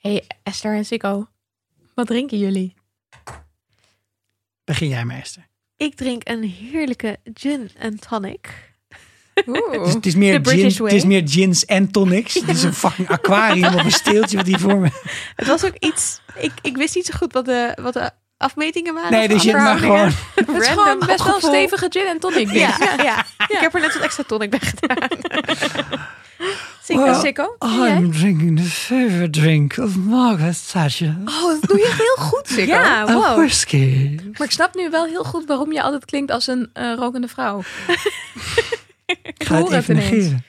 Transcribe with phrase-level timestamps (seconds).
[0.00, 1.28] Hey Esther en Sikko,
[1.94, 2.74] wat drinken jullie?
[4.64, 5.46] Begin jij maar, Esther.
[5.76, 8.72] Ik drink een heerlijke gin en tonic.
[9.46, 9.84] Oeh.
[9.84, 12.34] Dus het, is meer gin, het is meer gins en tonics.
[12.34, 14.88] Het is een fucking aquarium op een steeltje wat die voor me...
[15.36, 16.20] Het was ook iets.
[16.34, 19.12] Ik, ik wist niet zo goed wat de, wat de afmetingen waren.
[19.12, 19.96] Nee, of dus je verhoudingen.
[19.96, 20.12] gewoon...
[20.54, 22.50] Het is gewoon best wel stevige gin en tonic.
[22.50, 23.26] Ja, ja, ja.
[23.48, 25.08] Ik heb er net wat extra tonic bij gedaan.
[26.84, 27.56] Sikko, Well, Sikko.
[27.58, 27.96] en?
[28.04, 31.16] I'm drinking the favorite drink of Margaret Thatcher.
[31.24, 32.72] Oh, dat doe je heel goed, Sikko.
[32.72, 33.36] Ja, wow.
[33.36, 34.14] whisky.
[34.38, 37.28] Maar ik snap nu wel heel goed waarom je altijd klinkt als een eh, rokende
[37.28, 37.62] vrouw.
[39.22, 40.10] Ik ga het hoor het even ineens.
[40.10, 40.44] negeren.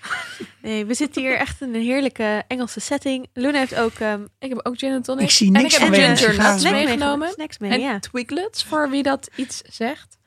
[0.61, 3.27] Nee, we zitten hier echt in een heerlijke Engelse setting.
[3.33, 5.23] Luna heeft ook ehm Ik heb ook gin en tonic.
[5.23, 7.33] Ik zie en niks ik heb ginger nuts meegenomen.
[7.59, 10.17] Mee, En twiglets, voor wie dat iets zegt.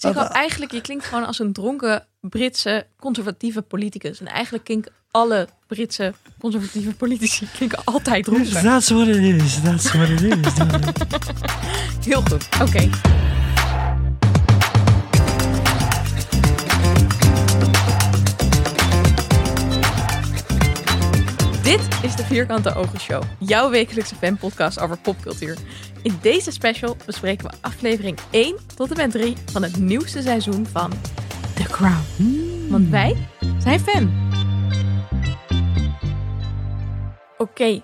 [0.00, 4.20] Sikko, Wat- eigenlijk, je klinkt gewoon als een dronken Britse conservatieve politicus.
[4.20, 8.62] En eigenlijk klinken alle Britse conservatieve politici klinken altijd dronken.
[8.62, 9.60] That's what it is.
[9.62, 10.52] That's what it is.
[12.06, 12.88] Heel goed, oké.
[21.70, 25.56] Dit is de Vierkante Ogen Show, jouw wekelijkse fanpodcast over popcultuur.
[26.02, 30.66] In deze special bespreken we aflevering 1 tot en met 3 van het nieuwste seizoen
[30.66, 30.92] van
[31.54, 32.68] The Crown.
[32.70, 34.30] Want wij zijn fan.
[37.38, 37.82] Oké,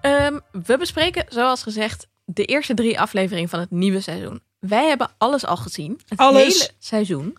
[0.00, 4.42] Ehm, we bespreken, zoals gezegd, de eerste drie afleveringen van het nieuwe seizoen.
[4.58, 6.42] Wij hebben alles al gezien, het Alles?
[6.42, 7.36] hele seizoen.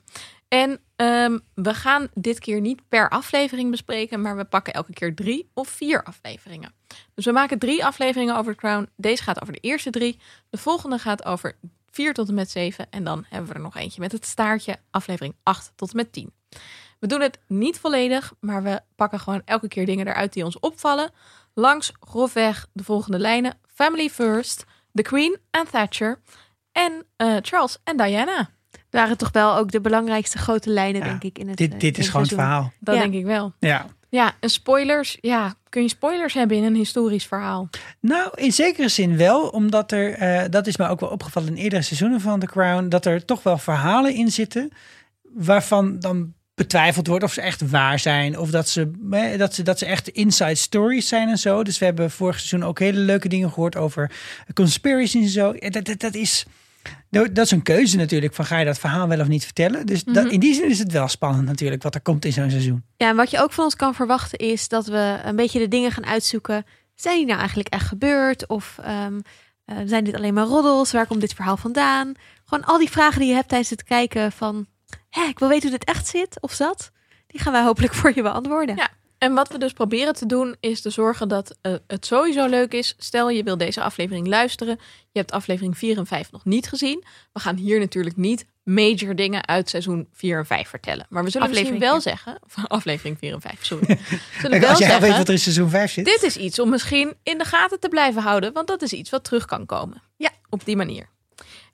[0.47, 5.15] En ehm, we gaan dit keer niet per aflevering bespreken, maar we pakken elke keer
[5.15, 6.73] drie of vier afleveringen.
[7.13, 8.89] Dus we maken drie afleveringen over Crown.
[8.95, 10.19] Deze gaat over de eerste drie.
[10.49, 11.55] De volgende gaat over
[11.91, 12.87] vier tot en met zeven.
[12.89, 16.13] En dan hebben we er nog eentje met het staartje, aflevering 8 tot en met
[16.13, 16.33] 10.
[16.99, 20.59] We doen het niet volledig, maar we pakken gewoon elke keer dingen eruit die ons
[20.59, 21.11] opvallen.
[21.53, 26.21] Langs grofweg de volgende lijnen: Family First, The Queen en Thatcher
[26.71, 28.49] en eh, Charles en Diana.
[28.89, 31.39] Waren toch wel ook de belangrijkste grote lijnen, Ja, denk ik.
[31.39, 32.71] In het, eh, Dit, dit is gewoon het verhaal.
[32.79, 33.01] Dat Ja.
[33.01, 33.53] denk ik wel.
[33.59, 33.85] Ja.
[34.09, 35.17] Ja, en spoilers.
[35.21, 37.69] Ja, kun je spoilers hebben in een historisch verhaal?
[37.99, 41.55] Nou, in zekere zin wel, omdat er, eh, dat is mij ook wel opgevallen in
[41.55, 44.69] eerdere seizoenen van The Crown, dat er toch wel verhalen in zitten
[45.33, 49.63] waarvan dan betwijfeld wordt of ze echt waar zijn of dat ze, eh, dat ze,
[49.63, 51.63] dat ze echt inside stories zijn en zo.
[51.63, 54.11] Dus we hebben vorig seizoen ook hele leuke dingen gehoord over
[54.53, 55.51] conspiracies en zo.
[55.51, 56.45] Eh, Dat, dat, dat is...
[57.09, 59.85] Dat is een keuze natuurlijk, van ga je dat verhaal wel of niet vertellen.
[59.85, 60.33] Dus dat, Mhm.
[60.33, 62.83] in die zin is het wel spannend natuurlijk wat er komt in zo'n seizoen.
[62.97, 65.67] Ja, en wat je ook van ons kan verwachten is dat we een beetje de
[65.67, 66.65] dingen gaan uitzoeken.
[66.95, 68.47] Zijn die nou eigenlijk echt gebeurd?
[68.47, 69.19] Of ehm,
[69.65, 70.91] eh, zijn dit alleen maar roddels?
[70.91, 72.13] Waar komt dit verhaal vandaan?
[72.45, 74.65] Gewoon al die vragen die je hebt tijdens het kijken van...
[75.09, 76.91] Hé, ik wil weten hoe dit echt zit of zat.
[77.27, 78.75] Die gaan wij hopelijk voor je beantwoorden.
[78.75, 78.89] Ja.
[79.19, 82.73] En wat we dus proberen te doen, is te zorgen dat eh, het sowieso leuk
[82.73, 82.95] is.
[82.97, 84.79] Stel, je wil deze aflevering luisteren.
[85.11, 87.03] Je hebt aflevering 4 en 5 nog niet gezien.
[87.33, 91.05] We gaan hier natuurlijk niet major dingen uit seizoen 4 en 5 vertellen.
[91.09, 92.39] Maar we zullen Aflevering misschien wel zeggen...
[92.57, 93.99] Of aflevering 4 en 5, sorry.
[94.41, 96.05] Zullen wel als jij weet wat er in seizoen 5 zit.
[96.05, 98.53] dit is iets om misschien in de gaten te blijven houden.
[98.53, 100.01] Want dat is iets wat terug kan komen.
[100.15, 101.09] Ja, op die manier.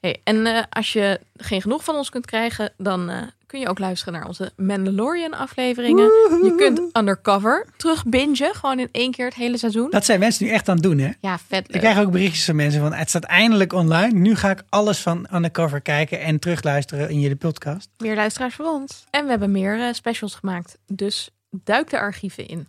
[0.01, 3.67] Hey, en eh, als je geen genoeg van ons kunt krijgen, dan eh, kun je
[3.67, 6.03] ook luisteren naar onze Mandalorian afleveringen.
[6.43, 9.89] Je kunt Undercover terug bingen, gewoon in één keer het hele seizoen.
[9.89, 11.11] Dat zijn mensen nu echt aan het doen, hè?
[11.19, 14.19] Ja, vet Ik krijg ook berichtjes van mensen van het staat eindelijk online.
[14.19, 17.89] Nu ga ik alles van Undercover kijken en terugluisteren in jullie podcast.
[17.97, 19.03] Meer luisteraars voor ons.
[19.09, 22.67] En we hebben meer eh, specials gemaakt, dus duik de archieven in.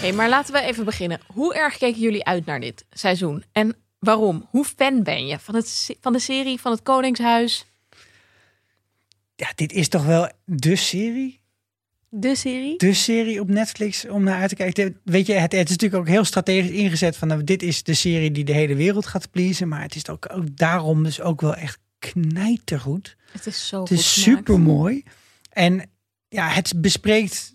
[0.00, 1.20] Hey, maar laten we even beginnen.
[1.26, 3.44] Hoe erg keken jullie uit naar dit seizoen?
[3.52, 4.46] En waarom?
[4.50, 7.66] Hoe fan ben je van, het, van de serie, van het Koningshuis?
[9.36, 11.40] Ja, dit is toch wel de serie?
[12.08, 12.78] De serie.
[12.78, 15.00] De serie op Netflix om naar uit te kijken.
[15.04, 17.94] Weet je, het, het is natuurlijk ook heel strategisch ingezet van nou, dit is de
[17.94, 19.68] serie die de hele wereld gaat pleasen.
[19.68, 23.16] Maar het is ook, ook daarom dus ook wel echt knijtergoed.
[23.32, 25.02] Het is zo Het is super mooi.
[25.50, 25.90] En
[26.28, 27.52] ja, het bespreekt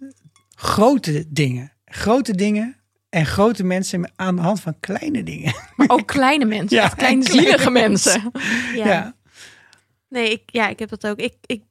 [0.56, 1.72] grote dingen.
[1.86, 2.76] Grote dingen
[3.10, 5.54] en grote mensen aan de hand van kleine dingen.
[5.76, 7.72] Maar ook kleine mensen, Ja, echt kleine mensen.
[7.74, 8.32] mensen.
[8.76, 8.86] Ja.
[8.86, 9.16] ja.
[10.10, 11.18] Nee, ik, ja, ik heb dat ook.
[11.20, 11.64] Ik, ik,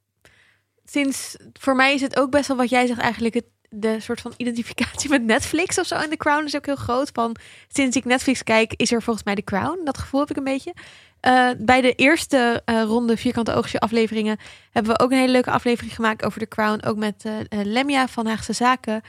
[0.91, 4.21] sinds, voor mij is het ook best wel wat jij zegt eigenlijk, het, de soort
[4.21, 5.95] van identificatie met Netflix of zo.
[5.95, 7.11] En The Crown is ook heel groot.
[7.13, 7.37] Van,
[7.69, 9.81] sinds ik Netflix kijk, is er volgens mij The Crown.
[9.85, 10.75] Dat gevoel heb ik een beetje.
[11.21, 14.39] Eh, bij de eerste eh, ronde Vierkante Oogstje afleveringen
[14.71, 16.85] hebben we ook een hele leuke aflevering gemaakt over The Crown.
[16.87, 19.03] Ook met eh, Lemja van Haagse Zaken.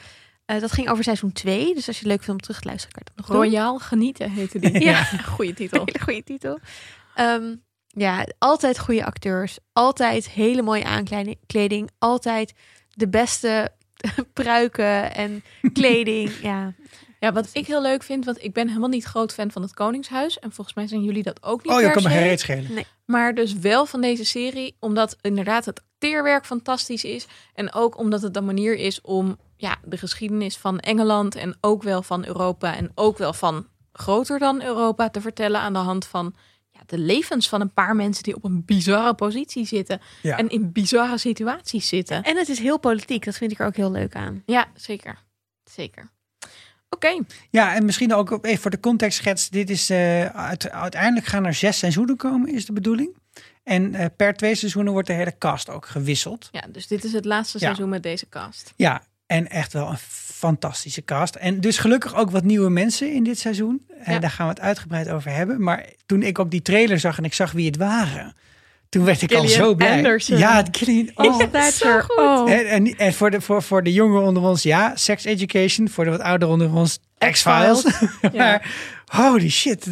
[0.46, 1.74] Dat ging over seizoen 2.
[1.74, 3.38] Dus als je het leuk vindt om terug te luisteren, kan je dat nog.
[3.38, 4.84] Royaal genieten heette die.
[4.84, 5.04] Ja.
[5.36, 5.82] goede titel.
[5.86, 6.60] Hele goede titel.
[7.16, 7.56] Ehm,
[7.94, 9.58] ja, altijd goede acteurs.
[9.74, 11.90] Altijd hele mooie aankleding.
[12.00, 12.54] Altijd
[12.90, 13.72] de beste
[14.34, 15.44] pruiken en
[15.74, 16.32] kleding.
[16.42, 16.74] ja.
[17.20, 19.74] Ja, wat ik heel leuk vind, want ik ben helemaal niet groot fan van het
[19.74, 20.40] Koningshuis.
[20.40, 22.86] En volgens mij zijn jullie dat ook niet Oh, je per kan me geen schelen.
[23.06, 27.28] Maar dus wel van deze serie, omdat inderdaad het acteerwerk fantastisch is.
[27.54, 31.84] En ook omdat het een manier is om ja, de geschiedenis van Engeland en ook
[31.84, 36.06] wel van Europa en ook wel van groter dan Europa te vertellen aan de hand
[36.06, 36.36] van
[36.86, 40.38] de levens van een paar mensen die op een bizarre positie zitten Ja.
[40.38, 42.24] en in bizarre situaties zitten.
[42.24, 43.26] En het is heel politiek.
[43.26, 44.44] Dat vind ik er ook heel leuk aan.
[44.46, 45.18] Ja, zeker.
[45.72, 46.10] Zeker.
[46.90, 47.18] Oké,
[47.50, 49.50] Ja, en misschien ook op- even voor de contextschets.
[49.50, 53.18] Dit is eh, uit- uiteindelijk gaan er zes seizoenen komen, is de bedoeling.
[53.64, 56.50] En eh, per twee seizoenen wordt de hele cast ook gewisseld.
[56.52, 57.66] ja, dus dit is het laatste Ja.
[57.66, 58.74] seizoen met deze cast.
[58.76, 59.02] Ja,
[59.32, 59.98] en echt wel een
[60.36, 61.36] fantastische cast.
[61.36, 63.82] En dus gelukkig ook wat nieuwe mensen in dit seizoen.
[64.04, 64.20] Eh, Ja.
[64.20, 65.64] daar gaan we het uitgebreid over hebben.
[65.64, 68.34] Maar toen ik ook die trailer zag en ik zag wie het waren,
[68.90, 69.96] toen werd ik al zo blij.
[69.96, 70.38] Anderson.
[70.38, 71.10] Ja, Gillian.
[71.16, 71.42] Oh.
[71.54, 72.18] Is zo goed.
[72.18, 72.52] Oh.
[72.52, 75.90] En, en, en voor, de, voor, voor de jongeren onder ons, ja, sex education.
[75.90, 77.00] Voor de wat ouderen onder ons,
[77.32, 77.84] X-Files.
[78.22, 78.30] Ja.
[78.34, 78.72] maar
[79.06, 79.86] holy shit,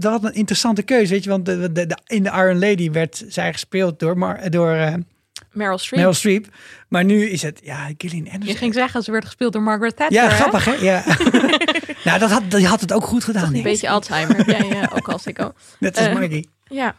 [0.00, 1.12] dat was een interessante keuze.
[1.12, 4.50] Weet je, want de, de, de- in de Iron Lady werd zij gespeeld door, Mar,
[4.50, 4.94] door eh,
[5.56, 5.98] Meryl Streep.
[5.98, 6.46] Meryl Streep.
[6.88, 8.56] Maar nu is het, ja, Gillian Je Anderson.
[8.56, 10.22] ging zeggen, ze werd gespeeld door Margaret Thatcher.
[10.22, 10.72] Ja, grappig hè?
[10.72, 11.02] Ja.
[12.04, 13.48] nou, dat had, die had het ook goed gedaan.
[13.48, 13.62] Een ik.
[13.62, 14.36] beetje Alzheimer.
[14.36, 15.52] heb jij eh, ook al, Sikko.
[15.78, 16.48] Net als eh, Maggie.
[16.64, 16.94] Ja.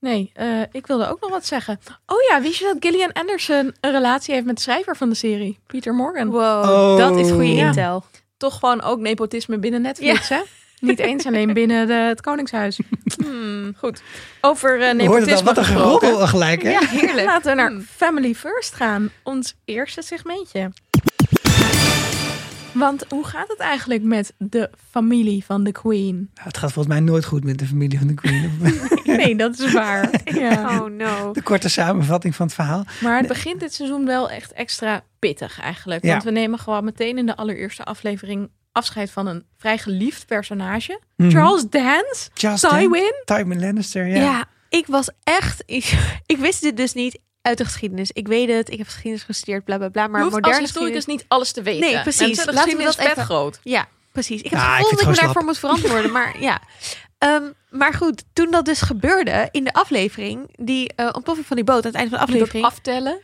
[0.00, 1.80] Nee, eh, ik wilde ook nog wat zeggen.
[2.06, 5.14] Oh ja, wist je dat Gillian Anderson een relatie heeft met de schrijver van de
[5.14, 5.58] serie?
[5.66, 6.28] Peter Morgan.
[6.28, 6.96] Wow, Oh.
[6.96, 7.66] dat is goede Ja.
[7.66, 8.04] intel.
[8.36, 10.40] Toch gewoon ook nepotisme binnen Netflix, hè?
[10.80, 12.78] Niet eens alleen binnen de, het Koningshuis.
[13.24, 14.02] Hmm, goed.
[14.40, 16.70] Over uh, nepotisme al, wat een geroddel gelijk hè?
[16.70, 17.26] Ja, heerlijk.
[17.32, 17.82] Laten we naar Hmm.
[17.96, 19.10] Family First gaan.
[19.22, 20.70] Ons eerste segmentje.
[22.72, 26.14] Want hoe gaat het eigenlijk met de familie van de Queen?
[26.14, 28.50] Nou, het gaat volgens mij nooit goed met de familie van de Queen.
[29.16, 30.10] Nee, dat is waar.
[30.24, 30.80] Ja.
[30.80, 31.32] Oh no.
[31.32, 32.84] de korte samenvatting van het verhaal.
[33.00, 36.04] Maar het begint dit seizoen wel echt extra pittig eigenlijk.
[36.04, 36.10] Ja.
[36.10, 41.00] Want we nemen gewoon meteen in de allereerste aflevering afscheid van een vrij geliefd personage.
[41.16, 41.30] Mhm.
[41.30, 43.22] Charles Dance, Just Dan- Tywin.
[43.24, 44.22] Tywin Lannister, ja.
[44.22, 44.44] Ja.
[44.68, 45.62] ik was echt...
[45.66, 45.92] Ik,
[46.26, 48.10] ik wist dit dus niet uit de geschiedenis.
[48.12, 50.06] Ik weet het, ik heb geschiedenis gestudeerd, bla bla bla.
[50.06, 51.22] Maar als moderne historicus geschiedenis...
[51.22, 51.90] niet alles te weten.
[51.92, 52.20] Nee, precies.
[52.20, 53.60] Mensen, de Laten we geschiedenis dat even- groot.
[53.62, 54.42] Ja, precies.
[54.42, 56.12] Ik heb Ja, het gevoel dat ik me daarvoor moet verantwoorden.
[56.12, 56.60] Maar ja.
[57.18, 61.64] Ehm, maar goed, toen dat dus gebeurde in de aflevering, die eh ontploffing van die
[61.64, 63.20] boot aan het einde van de Dat aflevering, aftellen.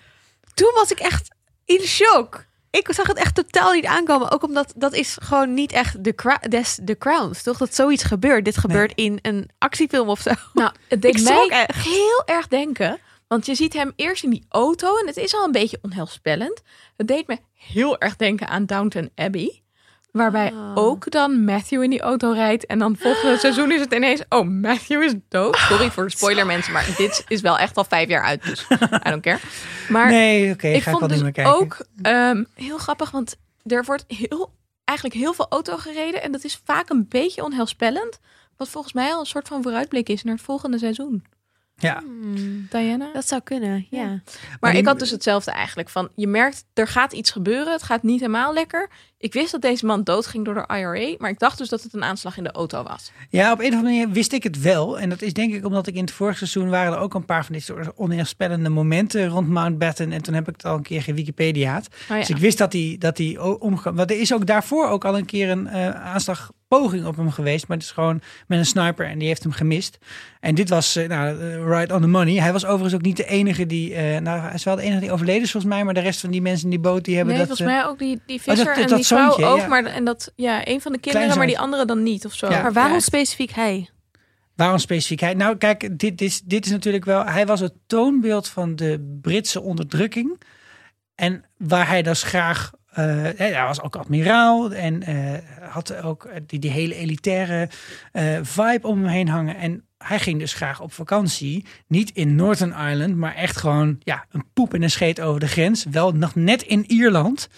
[0.55, 1.29] toen was ik echt
[1.65, 2.45] in shock.
[2.71, 4.31] Ik zag het echt totaal niet aankomen.
[4.31, 7.59] Ook omdat dat is gewoon niet echt de, des, de crowns, toch?
[7.59, 8.45] Dat zoiets gebeurt.
[8.45, 10.31] Dit gebeurt in een actiefilm of zo.
[10.53, 11.85] Nou, het deed Ik mij echt.
[11.85, 12.99] heel erg denken.
[13.29, 16.63] Want je ziet hem eerst in die auto en het is al een beetje onheilspellend.
[16.97, 19.63] Het deed me heel erg denken aan Downton Abbey.
[20.17, 20.77] Waarbij Oh.
[20.77, 22.67] ook dan Matthew in die auto rijdt.
[22.67, 24.23] En dan volgende seizoen is het ineens...
[24.29, 25.57] Oh, Matthew is dood.
[25.57, 26.73] Sorry voor de spoiler mensen.
[26.73, 28.43] Maar dit is wel echt al vijf jaar uit.
[28.45, 28.67] Dus
[29.07, 29.39] I don't care.
[29.89, 31.55] Maar Nee, oké, ik ga ik vond wel dus niet meer kijken.
[31.55, 33.11] ook ehm, heel grappig.
[33.11, 33.37] Want
[33.67, 34.53] er wordt heel,
[34.85, 36.23] eigenlijk heel veel auto gereden.
[36.23, 38.19] En dat is vaak een beetje onheilspellend.
[38.57, 41.25] Wat volgens mij al een soort van vooruitblik is naar het volgende seizoen.
[41.79, 42.03] Ja,
[42.71, 43.13] Diana?
[43.13, 44.05] Dat zou kunnen, ja.
[44.07, 44.23] Maar
[44.61, 45.89] Maar die- ik had dus hetzelfde eigenlijk.
[45.89, 47.73] Van, je merkt, er gaat iets gebeuren.
[47.73, 48.89] Het gaat niet helemaal lekker.
[49.19, 51.15] Ik wist dat deze man doodging door de IRA.
[51.19, 53.13] Maar ik dacht dus dat het een aanslag in de auto was.
[53.31, 54.99] Ja, op een of andere manier wist ik het wel.
[54.99, 57.25] En dat is denk ik omdat ik in het vorige seizoen waren er ook een
[57.25, 60.13] paar van dit soort onheilspellende momenten rond Mountbatten.
[60.13, 61.87] En toen heb ik het al een keer gewikipediaat.
[61.93, 62.17] Oh ja.
[62.19, 63.95] Dus ik wist dat hij dat hij omgaan.
[63.95, 66.15] Want er is ook daarvoor ook al een keer een eh,
[66.69, 67.69] aanslagpoging op hem geweest.
[67.69, 69.99] Maar het is gewoon met een sniper en die heeft hem gemist.
[70.41, 72.35] En dit was eh, nou, eh, right on the money.
[72.41, 73.95] Hij was overigens ook niet de enige die.
[73.95, 75.85] eh, nou, hij is wel de enige die overleden is volgens mij.
[75.85, 77.57] Maar de rest van die mensen in die boot die hebben Nee, dat.
[77.57, 79.59] volgens mij ook die, die dat- visser dat en die vrouw zoontje, ook.
[79.59, 79.67] ja.
[79.67, 82.51] Maar, en dat, ja, een van de kinderen, maar die andere dan niet of zo.
[82.51, 82.63] Ja.
[82.63, 83.01] Maar waarom Ja.
[83.01, 83.89] specifiek hij?
[84.57, 85.35] Waarom specifiek hij?
[85.35, 87.25] Nou, kijk, dit is, dit is natuurlijk wel.
[87.27, 90.41] Hij was het toonbeeld van de Britse onderdrukking.
[91.15, 92.71] En waar hij dus graag.
[92.97, 95.15] Eh, hij was ook admiraal en eh,
[95.71, 97.69] had ook die, die hele elitaire
[98.43, 99.57] vibe om hem heen hangen.
[99.57, 101.65] En hij ging dus graag op vakantie.
[101.87, 105.49] Niet in Northern Ireland, maar echt gewoon ja, een poep en een scheet over de
[105.49, 105.85] grens.
[105.91, 107.49] Wel nog net in Ierland.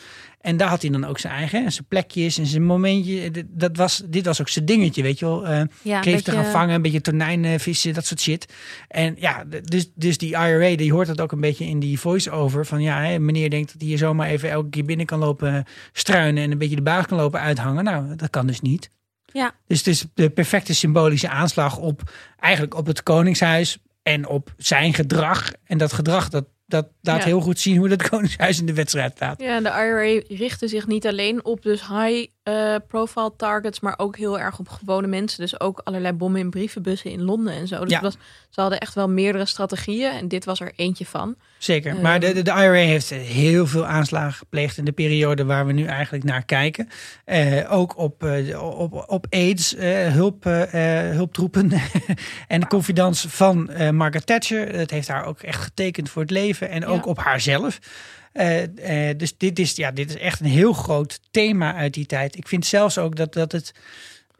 [0.41, 3.31] En daar had hij dan ook zijn eigen, en zijn plekjes en zijn momentje.
[3.31, 5.47] Dit- Dat was, dit was ook zijn dingetje, weet je wel.
[5.47, 8.53] Eh, Ja, beetje- gaan vangen, een beetje tonijn vissen, dat soort shit.
[8.89, 12.67] En ja, dus, dus die IRA, die hoort dat ook een beetje in die voice-over.
[12.67, 15.65] Van ja, hè, meneer denkt dat hij hier zomaar even elke keer binnen kan lopen
[15.93, 17.85] struinen en een beetje de baas kan lopen uithangen.
[17.85, 18.91] Nou, dat kan dus niet.
[19.33, 19.55] Ja.
[19.67, 24.95] Dus het is de perfecte symbolische aanslag op eigenlijk op het koningshuis en op zijn
[24.95, 25.53] gedrag.
[25.65, 27.25] En dat gedrag, dat dat laat Ja.
[27.25, 29.41] heel goed zien hoe dat Koningshuis in de wedstrijd staat.
[29.41, 34.59] Ja, de IRA richtte zich niet alleen op dus high-profile targets, maar ook heel erg
[34.59, 35.41] op gewone mensen.
[35.41, 37.81] Dus ook allerlei bommen in brievenbussen in Londen en zo.
[37.81, 38.01] Dus Ja.
[38.01, 38.17] was,
[38.51, 41.37] ze hadden echt wel meerdere strategieën en dit was er eentje van.
[41.59, 41.93] Zeker.
[41.93, 42.01] Ehm.
[42.03, 45.73] Maar de, de, de IRA heeft heel veel aanslagen gepleegd in de periode waar we
[45.73, 46.89] nu eigenlijk naar kijken.
[47.25, 51.73] Eh, ook op, eh, op, op AIDS, eh, hulp, eh, eh, hulptroepen
[52.49, 54.75] en de confidence van eh, Margaret Thatcher.
[54.77, 57.11] Het heeft haar ook echt getekend voor het leven en ook Ja.
[57.11, 57.79] op haarzelf.
[58.33, 62.07] Eh, eh, dus dit is, ja, dit is echt een heel groot thema uit die
[62.07, 62.37] tijd.
[62.37, 63.73] Ik vind zelfs ook dat, dat het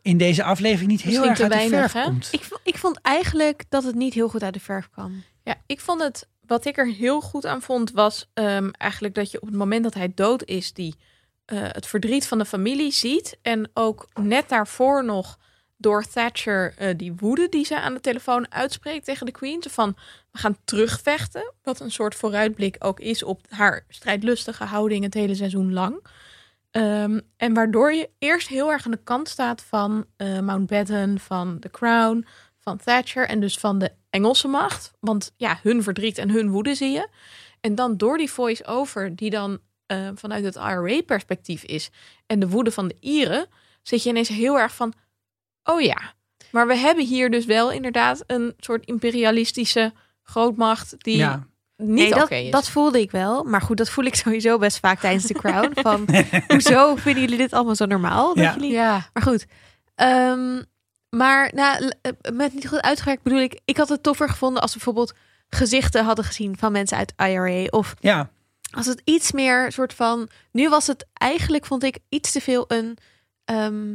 [0.03, 2.11] in deze aflevering niet heel Misschien erg te uit de weinig, verf hè?
[2.11, 2.29] komt.
[2.31, 5.25] Ik, ik vond eigenlijk dat het niet heel goed uit de verf kwam.
[5.43, 9.31] Ja, ik vond het, wat ik er heel goed aan vond, was ehm, eigenlijk dat
[9.31, 10.95] je op het moment dat hij dood is, die
[11.45, 13.39] eh, het verdriet van de familie ziet.
[13.43, 15.39] En ook net daarvoor nog
[15.81, 19.63] door Thatcher eh, die woede die ze aan de telefoon uitspreekt tegen de Queen.
[19.71, 19.97] Van,
[20.33, 21.53] we gaan terugvechten.
[21.63, 26.07] Wat een soort vooruitblik ook is op haar strijdlustige houding het hele seizoen lang.
[26.71, 31.59] Ehm, en waardoor je eerst heel erg aan de kant staat van eh, Mountbatten, van
[31.59, 32.27] The Crown,
[32.59, 34.93] van Thatcher en dus van de Engelse macht.
[35.01, 37.09] Want ja, hun verdriet en hun woede zie je.
[37.61, 41.91] En dan door die voice-over, die dan eh, vanuit het IRA-perspectief is,
[42.27, 43.47] en de woede van de Ieren,
[43.83, 44.93] zit je ineens heel erg van:
[45.71, 46.15] oh ja,
[46.51, 51.47] maar we hebben hier dus wel inderdaad een soort imperialistische grootmacht die Ja.
[51.77, 52.51] niet Nee, oké dat, is.
[52.51, 53.45] dat voelde ik wel.
[53.45, 55.71] Maar goed, dat voel ik sowieso best vaak tijdens de Crown.
[55.81, 56.09] Van,
[56.49, 58.35] hoezo vinden jullie dit allemaal zo normaal?
[58.35, 58.55] Dat Ja.
[58.55, 58.73] jullie...
[58.73, 59.47] ja, Maar goed.
[59.95, 60.63] Ehm,
[61.11, 63.61] maar nou, eh, met niet goed uitgewerkt bedoel ik...
[63.65, 65.15] Ik had het toffer gevonden als we bijvoorbeeld
[65.49, 67.65] gezichten hadden gezien van mensen uit IRA.
[67.71, 68.31] Of Ja,
[68.71, 70.29] als het iets meer soort van...
[70.53, 72.97] Nu was het eigenlijk, vond ik, iets te veel een...
[73.45, 73.95] ehm,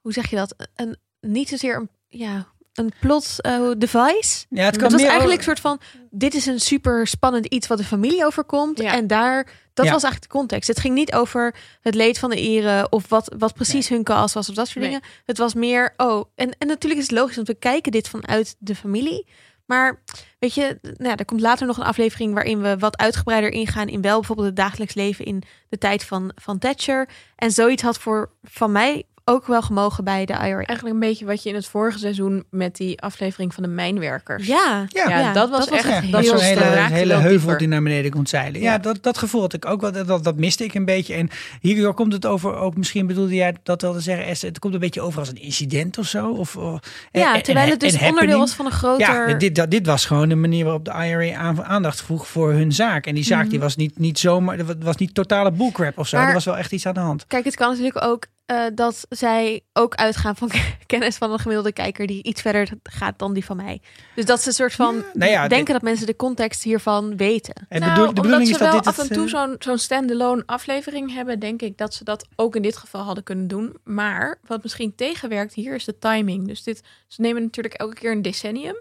[0.00, 0.54] hoe zeg je dat?
[0.74, 0.96] Een,
[1.26, 4.46] niet zozeer een, ja, een plot eh, device.
[4.48, 5.80] ja het kan Het was meer eigenlijk een soort van:
[6.10, 8.78] dit is een super spannend iets wat de familie overkomt.
[8.78, 8.92] Ja.
[8.92, 9.92] En daar, dat Ja.
[9.92, 10.68] was eigenlijk de context.
[10.68, 14.34] Het ging niet over het leed van de Ieren of wat, wat precies hun cast
[14.34, 14.88] was of dat soort Nee.
[14.88, 15.04] dingen.
[15.24, 18.56] Het was meer, oh, en, en natuurlijk is het logisch, want we kijken dit vanuit
[18.58, 19.26] de familie.
[19.66, 20.02] Maar
[20.38, 23.88] weet je, nou, ja, er komt later nog een aflevering waarin we wat uitgebreider ingaan
[23.88, 27.08] in wel bijvoorbeeld het dagelijks leven in de tijd van, van Thatcher.
[27.36, 30.40] En zoiets had voor van mij ook wel gemogen bij de IRA.
[30.54, 34.46] eigenlijk een beetje wat je in het vorige seizoen met die aflevering van de mijnwerkers.
[34.46, 35.08] Ja, Ja.
[35.08, 37.58] Ja, dat was echt- Ja, dat zo'n hele, hele heuvel dieper.
[37.58, 38.60] die naar beneden komt zeilen.
[38.60, 38.78] Ja, Ja.
[38.78, 39.92] dat, dat gevoel had ik ook wel.
[39.92, 41.14] Dat, dat miste ik een beetje.
[41.14, 41.28] En
[41.60, 44.74] hierdoor komt het over, ook misschien bedoelde jij dat wel te zeggen, Esther, het komt
[44.74, 46.30] een beetje over als een incident of zo.
[46.30, 46.80] Of, of-
[47.12, 48.38] ja en- terwijl het dus en onderdeel happening.
[48.38, 49.28] was van een groter...
[49.30, 52.52] Ja, dit, dat, dit was gewoon de manier waarop de IRA aan- aandacht vroeg voor
[52.52, 53.06] hun zaak.
[53.06, 56.16] En die zaak die was niet, niet zomaar, dat was niet totale bullcrap of zo.
[56.16, 57.26] Maar- er was wel echt iets aan de hand.
[57.26, 60.50] Kijk, het kan natuurlijk ook eh, dat zij ook uitgaan van
[60.86, 63.80] kennis van een gemiddelde kijker die iets verder gaat dan die van mij.
[64.14, 67.66] Dus dat ze een soort van nou ja, denken dat mensen de context hiervan weten.
[67.68, 69.30] En nou, bedoel- de bedoeling omdat is ze dat wel dit af en toe eh,
[69.30, 73.24] zo'n zo'n standalone aflevering hebben, denk ik dat ze dat ook in dit geval hadden
[73.24, 73.76] kunnen doen.
[73.84, 76.46] Maar wat misschien tegenwerkt hier is de timing.
[76.46, 78.76] Dus dit, ze nemen natuurlijk elke keer een decennium.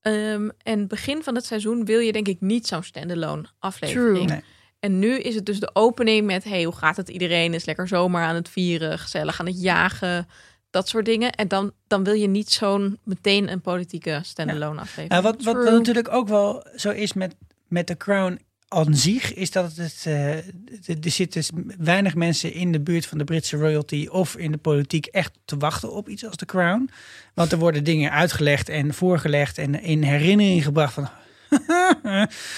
[0.00, 4.14] Ehm, en begin van het seizoen wil je denk ik niet zo'n standalone aflevering.
[4.16, 4.24] True.
[4.26, 4.42] Nee.
[4.80, 7.08] En nu is het dus de opening met, hey, hoe gaat het?
[7.08, 10.28] Iedereen is lekker zomaar aan het vieren, gezellig aan het jagen,
[10.70, 11.32] dat soort dingen.
[11.32, 15.10] En dan, dan wil je niet zo'n meteen een politieke standalone aflevering.
[15.10, 17.34] Nou, wat, wat, natuurlijk ook wel zo is met,
[17.68, 21.44] met The Crown aan zich, is dat het, eh, er er zitten
[21.78, 25.56] weinig mensen in de buurt van de Britse royalty of in de politiek echt te
[25.56, 26.90] wachten op iets als The Crown.
[27.34, 31.08] Want er worden dingen uitgelegd en voorgelegd en in herinnering gebracht van...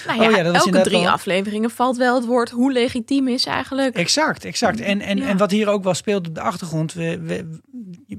[0.07, 3.27] Nou ja, Oh ja, dat elke drie wel- afleveringen valt wel het woord hoe legitiem
[3.27, 3.95] is eigenlijk.
[3.95, 4.79] Exact, exact.
[4.79, 5.27] En, en, Ja.
[5.27, 6.93] en wat hier ook wel speelt op de achtergrond.
[6.93, 7.59] We, we,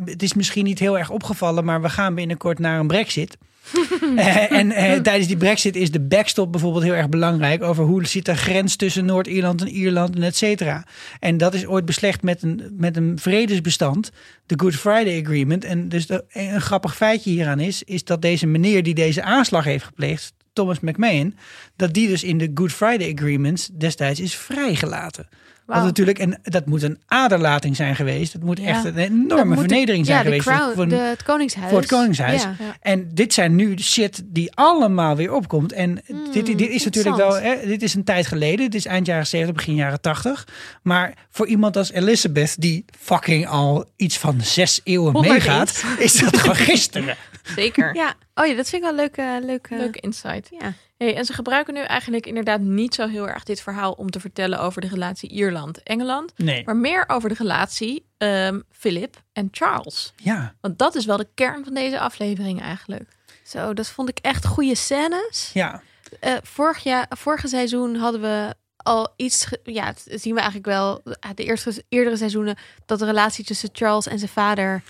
[0.05, 3.37] het is misschien niet heel erg opgevallen, maar we gaan binnenkort naar een brexit.
[4.17, 7.63] Eh, en eh, tijdens die brexit is de backstop bijvoorbeeld heel erg belangrijk.
[7.63, 10.85] Over hoe zit de grens tussen Noord-Ierland en Ierland en et cetera.
[11.21, 14.11] En dat is ooit beslecht met een, met een vredesbestand.
[14.47, 15.65] De Good Friday Agreement.
[15.65, 19.65] En dus de, een grappig feitje hieraan is, is dat deze meneer die deze aanslag
[19.65, 21.35] heeft gepleegd, Thomas McMahon,
[21.77, 25.29] dat die dus in de Good Friday Agreements destijds is vrijgelaten.
[25.75, 25.85] Wauw.
[25.85, 28.33] natuurlijk, en dat moet een aderlating zijn geweest.
[28.33, 28.65] Dat moet Ja.
[28.67, 30.43] echt een enorme de- vernedering zijn ja, geweest.
[30.43, 31.69] voor- crown, voor een- de, het Koningshuis.
[31.71, 32.43] voor het Koningshuis.
[32.43, 32.55] Ja.
[32.81, 35.73] En dit zijn nu shit die allemaal weer opkomt.
[35.73, 38.59] En Hmm, dit, dit is natuurlijk wel, hè, dit is een tijd geleden.
[38.71, 40.47] Dit is eind jaren 70, begin jaren 80.
[40.83, 46.13] Maar voor iemand als Elizabeth, die fucking al iets van zes eeuwen Honderd meegaat, is
[46.15, 47.17] dat gewoon gisteren.
[47.57, 47.95] Zeker.
[47.95, 49.17] Ja, oh ja, dat vind ik wel leuk.
[49.17, 50.49] eh, leuk eh, Leuke insight.
[50.61, 50.73] Ja.
[51.03, 54.21] Hey, en ze gebruiken nu eigenlijk inderdaad niet zo heel erg dit verhaal om te
[54.21, 56.63] vertellen over de relatie Ierland-Engeland, Nee.
[56.65, 60.13] maar meer over de relatie ehm, Philip en Charles.
[60.17, 63.09] Ja, Want dat is wel de kern van deze aflevering eigenlijk.
[63.45, 65.51] Zo, dat vond ik echt goede scènes.
[65.55, 65.83] ja.
[66.21, 69.49] eh, vorig jaar, vorige seizoen hadden we al iets.
[69.65, 71.01] Ja, zien we eigenlijk wel.
[71.21, 72.57] eh, De eerste, eerdere seizoenen.
[72.87, 74.83] dat de relatie tussen Charles en zijn vader.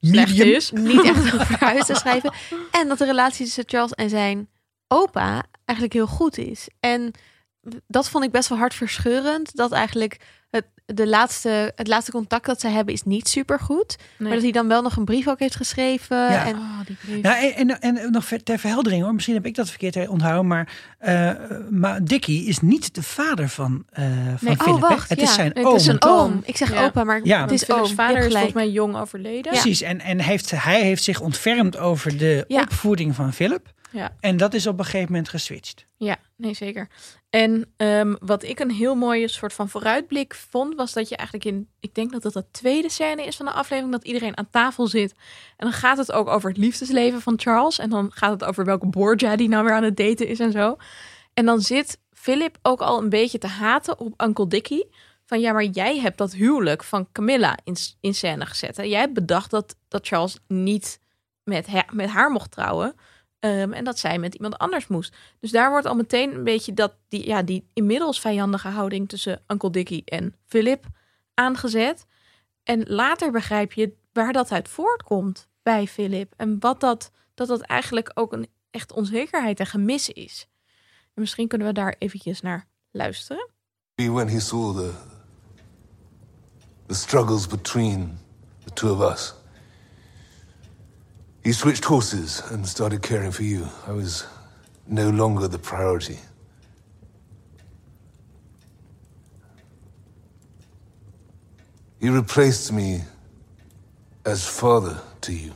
[0.00, 0.70] Slecht is.
[0.90, 2.32] niet echt over huis te schrijven.
[2.70, 4.48] En dat de relatie tussen Charles en zijn
[4.88, 6.68] opa eigenlijk heel goed is.
[6.80, 7.10] En
[7.86, 9.56] dat vond ik best wel hartverscheurend.
[9.56, 10.16] Dat eigenlijk
[10.50, 13.96] het, de laatste, het laatste contact dat ze hebben is niet super goed.
[14.18, 16.16] Maar dat hij dan wel nog een brief ook heeft geschreven.
[16.16, 16.46] Ja.
[16.46, 17.22] En Oh, die brief.
[17.22, 20.72] Ja, en, en, en nog ter verheldering hoor, misschien heb ik dat verkeerd onthouden, maar,
[20.98, 21.30] eh
[21.70, 24.80] maar Dickie is niet de vader van, eh van Nee, oh, Philip.
[24.82, 24.88] hè?
[24.88, 25.24] wacht, het ja.
[25.24, 25.76] is zijn Het oom.
[25.76, 26.40] is een oom.
[26.44, 26.84] Ik zeg Ja.
[26.84, 27.40] opa, maar Ja.
[27.42, 27.94] het is Philip's oom.
[27.94, 29.52] vader is volgens mij jong overleden.
[29.52, 32.60] Precies, en, en heeft, hij heeft zich ontfermd over de Ja.
[32.62, 33.74] opvoeding van Philip.
[33.96, 34.16] Ja.
[34.20, 35.86] En dat is op een gegeven moment geswitcht.
[35.96, 36.88] Ja, nee, zeker.
[37.30, 41.48] En ehm, wat ik een heel mooie soort van vooruitblik vond, was dat je eigenlijk
[41.48, 44.50] in, ik denk dat dat de tweede scène is van de aflevering, dat iedereen aan
[44.50, 45.12] tafel zit.
[45.56, 47.78] En dan gaat het ook over het liefdesleven van Charles.
[47.78, 50.52] En dan gaat het over welke Borgia die nou weer aan het daten is en
[50.52, 50.76] zo.
[51.34, 54.88] En dan zit Philip ook al een beetje te haten op Uncle Dickie.
[55.24, 58.76] Van ja, maar jij hebt dat huwelijk van Camilla in, in scène gezet.
[58.76, 58.82] Hè?
[58.82, 61.00] Jij hebt bedacht dat, dat Charles niet
[61.44, 62.94] met, met haar mocht trouwen.
[63.46, 65.16] Ehm, en dat zij met iemand anders moest.
[65.40, 69.42] Dus daar wordt al meteen een beetje dat die, ja, die inmiddels vijandige houding tussen
[69.46, 70.84] Uncle Dickie en Philip
[71.34, 72.06] aangezet.
[72.62, 76.32] En later begrijp je waar dat uit voortkomt bij Philip.
[76.36, 80.48] En wat dat, dat dat eigenlijk ook een echt onzekerheid en gemis is.
[81.14, 83.48] En misschien kunnen we daar eventjes naar luisteren.
[83.94, 84.92] When he saw the
[86.86, 88.18] the struggles between
[88.64, 89.34] the two of us,
[91.46, 93.68] he switched horses and started caring for you.
[93.86, 94.26] I was
[94.88, 96.18] no longer the priority.
[102.00, 103.04] He replaced me
[104.24, 105.52] as father to you.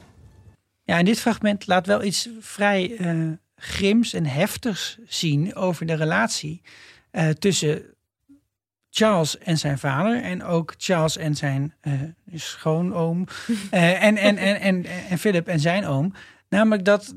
[0.84, 5.94] Ja, en dit fragment laat wel iets vrij eh, grims en heftigs zien over de
[5.94, 6.62] relatie
[7.10, 7.94] eh, tussen
[8.90, 11.92] Charles en zijn vader en ook Charles en zijn eh,
[12.34, 13.26] schoonoom
[13.70, 16.12] eh, en, en, en, en, en Philip en zijn oom.
[16.48, 17.14] Namelijk dat,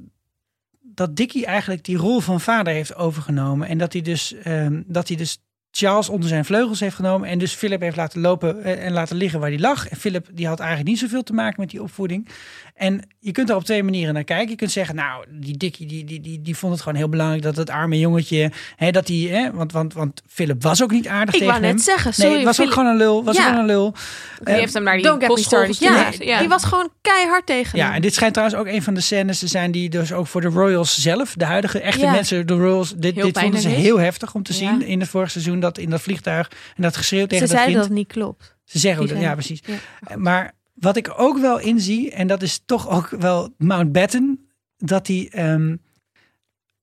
[0.82, 5.08] dat Dickie eigenlijk die rol van vader heeft overgenomen en dat hij dus, ehm, dat
[5.08, 8.86] hij dus Charles onder zijn vleugels heeft genomen en dus Philip heeft laten lopen eh,
[8.86, 9.88] en laten liggen waar hij lag.
[9.88, 12.30] En Philip die had eigenlijk niet zoveel te maken met die opvoeding.
[12.76, 14.50] En je kunt er op twee manieren naar kijken.
[14.50, 17.42] Je kunt zeggen, nou, die Dickie die, die, die, die vond het gewoon heel belangrijk
[17.42, 21.08] dat het arme jongetje, hè, dat hij, hè, want, want, want Philip was ook niet
[21.08, 21.76] aardig Ik tegen wou hem.
[21.76, 22.34] net zeggen, sorry.
[22.36, 23.24] nee, was Philip- ook gewoon een lul.
[23.24, 23.42] Was Ja.
[23.42, 23.92] ook gewoon een lul.
[23.92, 25.60] Die Eh, heeft hem naar die kostschool.
[25.62, 26.40] Ja, gestuurd.
[26.40, 27.94] die was gewoon keihard tegen Ja, hem.
[27.94, 30.42] en dit schijnt trouwens ook een van de scènes te zijn die dus ook voor
[30.42, 32.12] de Royals zelf, de huidige echte Ja.
[32.12, 33.76] mensen, de Royals, dit, dit vonden ze is.
[33.76, 34.58] heel heftig om te Ja.
[34.60, 37.62] zien in het vorige seizoen dat in dat vliegtuig en dat geschreeuw tegen Ze dat
[37.64, 37.78] zeiden kind.
[37.90, 38.56] dat het niet klopt.
[38.66, 39.60] Ze zeggen ook dat, ja precies.
[39.66, 40.18] Ja.
[40.18, 45.30] Maar wat ik ook wel inzie, en dat is toch ook wel Mountbatten, dat hij,
[45.32, 45.76] ehm,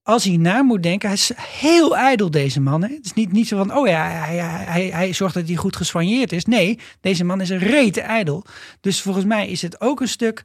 [0.03, 2.83] als hij na moet denken, hij is heel ijdel deze man.
[2.83, 2.94] Hè?
[2.94, 6.33] Het is niet, niet zo van, oh ja, hij, hij, zorgt dat hij goed gesoigneerd
[6.33, 6.44] is.
[6.44, 8.44] Nee, deze man is een rete ijdel.
[8.81, 10.44] Dus volgens mij is het ook een stuk,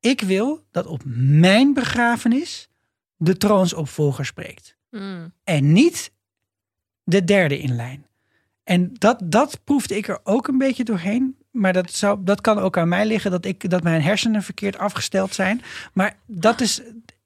[0.00, 2.68] ik wil dat op mijn begrafenis
[3.16, 4.76] de troonsopvolger spreekt.
[4.90, 5.32] Hmm.
[5.44, 6.12] En niet
[7.04, 8.06] de derde in lijn.
[8.64, 11.36] En dat, dat proefde ik er ook een beetje doorheen.
[11.58, 14.78] Maar dat, zou, dat kan ook aan mij liggen dat, ik, dat mijn hersenen verkeerd
[14.78, 15.62] afgesteld zijn.
[15.92, 16.80] Maar dat, is,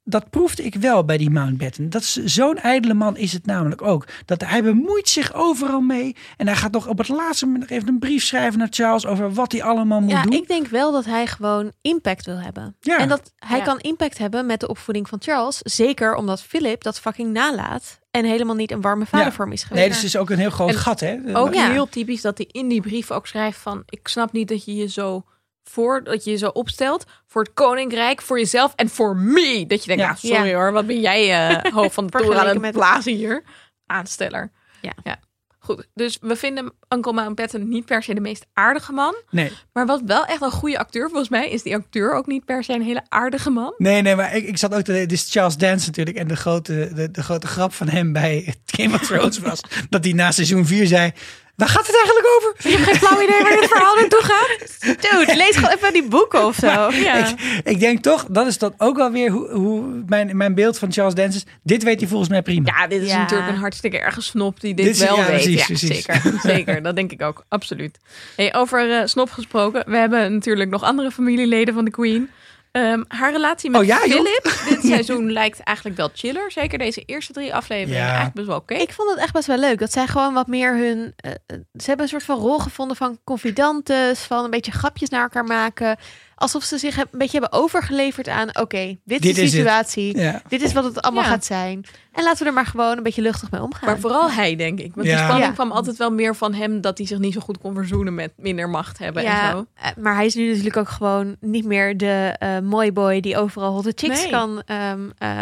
[0.05, 1.91] dat proefde ik wel bij die Mountbatten.
[1.91, 4.07] Dat is Zo'n ijdele man is het namelijk ook.
[4.25, 6.17] Dat hij bemoeit zich overal mee.
[6.37, 9.07] En hij gaat nog op het laatste moment nog even een brief schrijven naar Charles
[9.07, 10.33] over wat hij allemaal moet Ja, doen.
[10.33, 12.77] ik denk wel dat hij gewoon impact wil hebben.
[12.81, 12.99] Ja.
[12.99, 13.65] En dat hij Ja.
[13.65, 15.59] kan impact hebben met de opvoeding van Charles.
[15.59, 18.01] Zeker omdat Philip dat fucking nalaat.
[18.11, 19.33] En helemaal niet een warme vader Ja.
[19.33, 19.81] voor hem is geweest.
[19.81, 21.19] Nee, dus het is ook een heel groot En gat, hè?
[21.33, 21.71] Ook Ja.
[21.71, 23.83] heel typisch dat hij in die brief ook schrijft van...
[23.87, 25.25] ik snap niet dat je je zo
[25.65, 29.65] voor dat je je zo opstelt voor het koninkrijk, voor jezelf en voor me.
[29.67, 30.07] Dat je denkt, Ja.
[30.09, 30.55] nou, sorry Ja.
[30.57, 33.43] hoor, wat ben jij eh, hoofd van de toer aan het blazen hier?
[33.87, 34.53] Aansteller.
[34.81, 34.93] Ja.
[35.03, 35.17] ja.
[35.59, 39.15] Goed, dus we vinden Uncle Mountbatten niet per se de meest aardige man.
[39.31, 39.53] Nee.
[39.73, 42.65] Maar wat wel echt een goede acteur volgens mij is die acteur ook niet per
[42.65, 43.75] se een hele aardige man.
[43.79, 46.17] Nee, nee, maar ik, ik zat ook te Dit is Charles Dance natuurlijk.
[46.17, 50.05] En de grote, de, de grote grap van hem bij Game of Thrones was dat
[50.05, 51.13] hij na seizoen 4 zei.
[51.57, 52.55] Waar gaat het eigenlijk over?
[52.59, 54.81] Ik heb geen flauw idee waar dit verhaal naartoe gaat.
[55.01, 56.67] Dude, lees gewoon even die boeken of zo.
[56.93, 57.15] Ja.
[57.29, 60.79] Ik, ik denk toch, dat is dan ook wel weer hoe, hoe mijn, mijn beeld
[60.79, 61.45] van Charles Dance is.
[61.63, 62.73] Dit weet hij volgens mij prima.
[62.79, 63.19] Ja, dit is Ja.
[63.19, 65.31] natuurlijk een hartstikke erge snop die dit, wel ja, weet.
[65.31, 65.89] precies, ja, precies.
[66.05, 66.23] zeker.
[66.43, 67.45] Zeker, dat denk ik ook.
[67.49, 67.99] Absoluut.
[68.37, 69.83] Hey, over eh, snop gesproken.
[69.87, 72.31] We hebben natuurlijk nog andere familieleden van de Queen.
[72.73, 73.97] Ehm, haar relatie met Oh ja?
[73.97, 76.51] Philip dit seizoen lijkt eigenlijk wel chiller.
[76.51, 77.99] Zeker deze eerste drie afleveringen.
[78.01, 78.07] Ja.
[78.07, 78.75] Eigenlijk best wel oké.
[78.75, 79.79] Ik vond het echt best wel leuk.
[79.79, 81.13] Dat zij gewoon wat meer hun...
[81.17, 81.37] eh, eh,
[81.73, 84.21] ze hebben een soort van rol gevonden van confidantes.
[84.21, 85.97] Van een beetje grapjes naar elkaar maken.
[86.43, 88.49] Alsof ze zich een beetje hebben overgeleverd aan...
[88.61, 90.19] oké, dit, Dit is de is situatie.
[90.19, 90.43] Ja.
[90.49, 91.29] Dit is wat het allemaal Ja.
[91.29, 91.85] gaat zijn.
[92.13, 93.89] En laten we er maar gewoon een beetje luchtig mee omgaan.
[93.89, 94.95] Maar vooral hij, denk ik.
[94.95, 95.15] Want Ja.
[95.15, 95.53] die spanning Ja.
[95.55, 96.81] kwam altijd wel meer van hem...
[96.81, 99.67] dat hij zich niet zo goed kon verzoenen met minder macht hebben en zo.
[99.75, 103.37] eh, maar hij is nu natuurlijk ook gewoon niet meer de eh mooi boy die
[103.37, 104.31] overal hotte chicks Nee.
[104.31, 105.39] kan ehm, eh,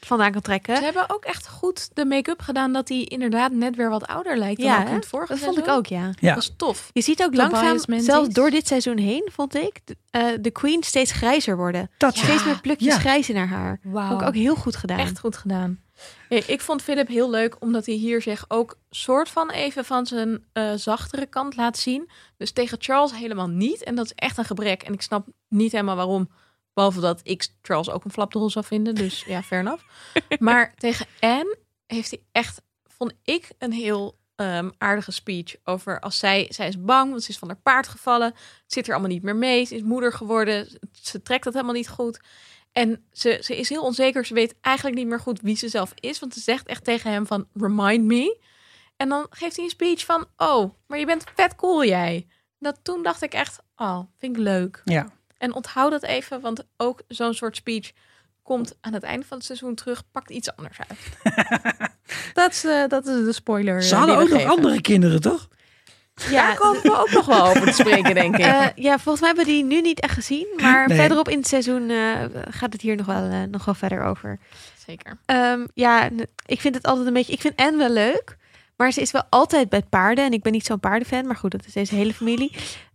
[0.00, 0.76] vandaan kan trekken.
[0.76, 2.72] Ze hebben ook echt goed de make-up gedaan...
[2.72, 5.86] dat hij inderdaad net weer wat ouder lijkt dan Ja, vorige Dat vond ik ook,
[5.86, 6.10] ja.
[6.20, 6.34] Ja.
[6.34, 6.90] Dat is tof.
[6.92, 11.12] Je ziet ook langzaam, zelfs door dit seizoen heen, vond ik, eh, de queen steeds
[11.12, 11.90] grijzer worden.
[11.96, 12.22] Dat Ja.
[12.24, 12.98] Steeds meer plukjes Ja.
[13.00, 13.80] grijs in haar haar.
[13.82, 14.08] Wauw.
[14.08, 14.98] Vond ik ook heel goed gedaan.
[14.98, 15.80] Echt goed gedaan.
[16.28, 20.06] Ja, Ik vond Philip heel leuk, omdat hij hier zich ook soort van even van
[20.06, 22.10] zijn eh, zachtere kant laat zien.
[22.36, 23.82] Dus tegen Charles helemaal niet.
[23.84, 24.82] En dat is echt een gebrek.
[24.82, 26.30] En ik snap niet helemaal waarom.
[26.74, 28.94] Behalve dat ik Charles ook een flapdrol zou vinden.
[28.94, 29.82] Dus ja, fair enough.
[30.38, 32.60] Maar tegen Anne heeft hij echt,
[32.96, 37.30] vond ik, een heel ehm, aardige speech over als zij, zij is bang, want ze
[37.30, 38.26] is van haar paard gevallen.
[38.26, 39.64] Het zit er allemaal niet meer mee.
[39.64, 40.68] Ze is moeder geworden.
[40.92, 42.20] Ze trekt dat helemaal niet goed.
[42.72, 44.26] En ze, ze is heel onzeker.
[44.26, 46.18] Ze weet eigenlijk niet meer goed wie ze zelf is.
[46.18, 48.40] Want ze zegt echt tegen hem van, remind me.
[48.96, 52.26] En dan geeft hij een speech van, oh, maar je bent vet cool jij.
[52.58, 54.82] Dat toen dacht ik echt, oh, vind ik leuk.
[54.84, 55.08] Ja.
[55.38, 57.92] En onthoud dat even, want ook zo'n soort speech
[58.42, 60.98] komt aan het einde van het seizoen terug, pakt iets anders uit.
[62.32, 63.82] dat, is, eh, dat is de spoiler.
[63.82, 65.48] Ze eh, hadden ook nog andere kinderen, toch?
[66.14, 68.44] Daar Ja, komen we ook nog wel over te spreken, denk ik.
[68.44, 70.46] eh, ja, volgens mij hebben we die nu niet echt gezien.
[70.56, 70.98] Maar Nee.
[70.98, 71.96] verderop in het seizoen eh,
[72.50, 74.38] gaat het hier nog wel, nog wel verder over.
[74.86, 75.18] Zeker.
[75.26, 76.08] Ehm, ja,
[76.46, 77.32] ik vind het altijd een beetje...
[77.32, 78.36] Ik vind Anne wel leuk.
[78.76, 80.24] Maar ze is wel altijd bij paarden.
[80.24, 81.26] En ik ben niet zo'n paardenfan.
[81.26, 82.52] Maar goed, dat is deze hele familie.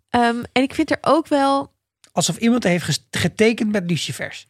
[0.10, 1.72] Ehm, en ik vind er ook wel...
[2.12, 4.48] Alsof iemand heeft getekend met lucifers.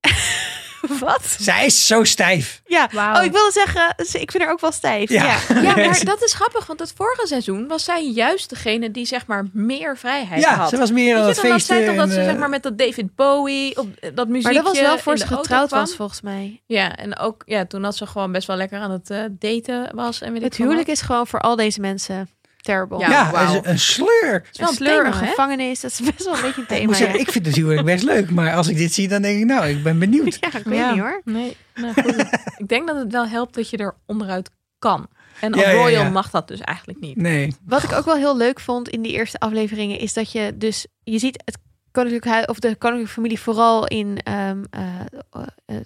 [1.00, 1.36] Wat?
[1.38, 2.60] Zij is zo stijf.
[2.66, 3.16] Ja, Wauw.
[3.18, 5.10] oh, ik wilde zeggen, ze- ik vind haar ook wel stijf.
[5.10, 5.24] Ja.
[5.24, 5.36] Ja.
[5.68, 9.26] Ja, maar dat is grappig, want het vorige seizoen was zij juist degene die zeg
[9.26, 10.68] maar meer vrijheid Ja, had.
[10.68, 11.76] ze was meer aan het had feesten.
[11.76, 14.52] zij toch dat ze eh, zeg maar met dat David Bowie op eh, dat muziekje
[14.54, 16.62] Maar dat was wel voor in ze de auto getrouwd was, volgens mij.
[16.66, 19.90] Ja, en ook ja, toen dat ze gewoon best wel lekker aan het eh, daten
[19.94, 20.96] was en weet Het ik veel huwelijk wat.
[20.96, 22.28] is gewoon voor al deze mensen
[22.62, 22.98] terrible.
[22.98, 24.32] Ja, een, een sleur.
[24.32, 26.62] Het is wel Een een sleur, een gevangenis, dat is best wel een beetje een
[26.62, 26.84] Ik thema.
[26.86, 27.22] moet zeggen, ja.
[27.22, 28.30] ik vind het huwelijk best leuk.
[28.30, 30.36] Maar als ik dit zie, dan denk ik, nou, ik ben benieuwd.
[30.52, 30.90] Ja, ik weet Ja.
[30.92, 31.20] niet hoor.
[31.24, 32.16] Nee, nou goed.
[32.62, 35.06] ik denk dat het wel helpt dat je er onderuit kan.
[35.40, 36.08] En Ja, Royal ja.
[36.10, 37.16] mag dat dus eigenlijk niet.
[37.16, 37.56] Nee.
[37.64, 40.86] Wat ik ook wel heel leuk vond in die eerste afleveringen is dat je dus
[41.02, 41.58] je ziet het
[41.92, 44.82] koninklijk huis of de koninklijke familie vooral in ehm, eh,
[45.66, 45.76] eh,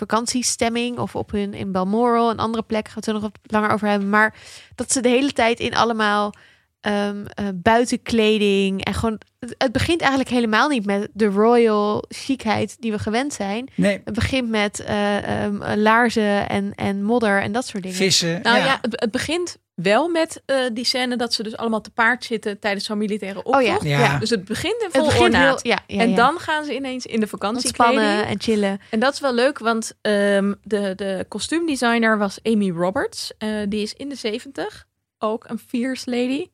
[0.00, 3.70] vakantiestemming of op hun in Balmoral, een andere plek, gaat het er nog wat langer
[3.70, 4.08] over hebben.
[4.08, 4.34] Maar
[4.74, 6.32] dat ze de hele tijd in allemaal
[6.80, 12.76] ehm, eh, buitenkleding en gewoon het, het begint eigenlijk helemaal niet met de royal chicheid
[12.78, 13.68] die we gewend zijn.
[13.74, 17.98] Nee, Het begint met eh, ehm, laarzen en, en modder en dat soort dingen.
[17.98, 18.40] vissen.
[18.42, 18.78] Nou ja, ja.
[18.80, 22.58] het, het begint wel met eh, die scène dat ze dus allemaal te paard zitten
[22.58, 23.56] tijdens zo'n militaire optocht.
[23.56, 24.00] Oh ja, Ja.
[24.00, 24.18] ja.
[24.18, 25.62] Dus het begint in vol begint ornaat.
[25.62, 26.16] ja, ja, en ja.
[26.16, 28.80] dan gaan ze ineens in de vakantie ontspannen en chillen.
[28.90, 33.32] En dat is wel leuk, want ehm, de, de kostuumdesigner was Amy Roberts.
[33.38, 34.86] Eh, die is in de 70,
[35.18, 36.46] ook een fierce lady.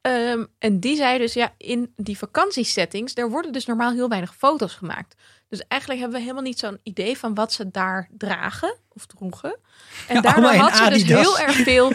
[0.00, 4.36] Ehm, en die zei dus, ja, in die vakantiesettings, daar worden dus normaal heel weinig
[4.36, 5.14] foto's gemaakt.
[5.48, 9.56] Dus eigenlijk hebben we helemaal niet zo'n idee van wat ze daar dragen of droegen.
[10.08, 11.92] En Ja, daardoor had ze dus heel erg veel...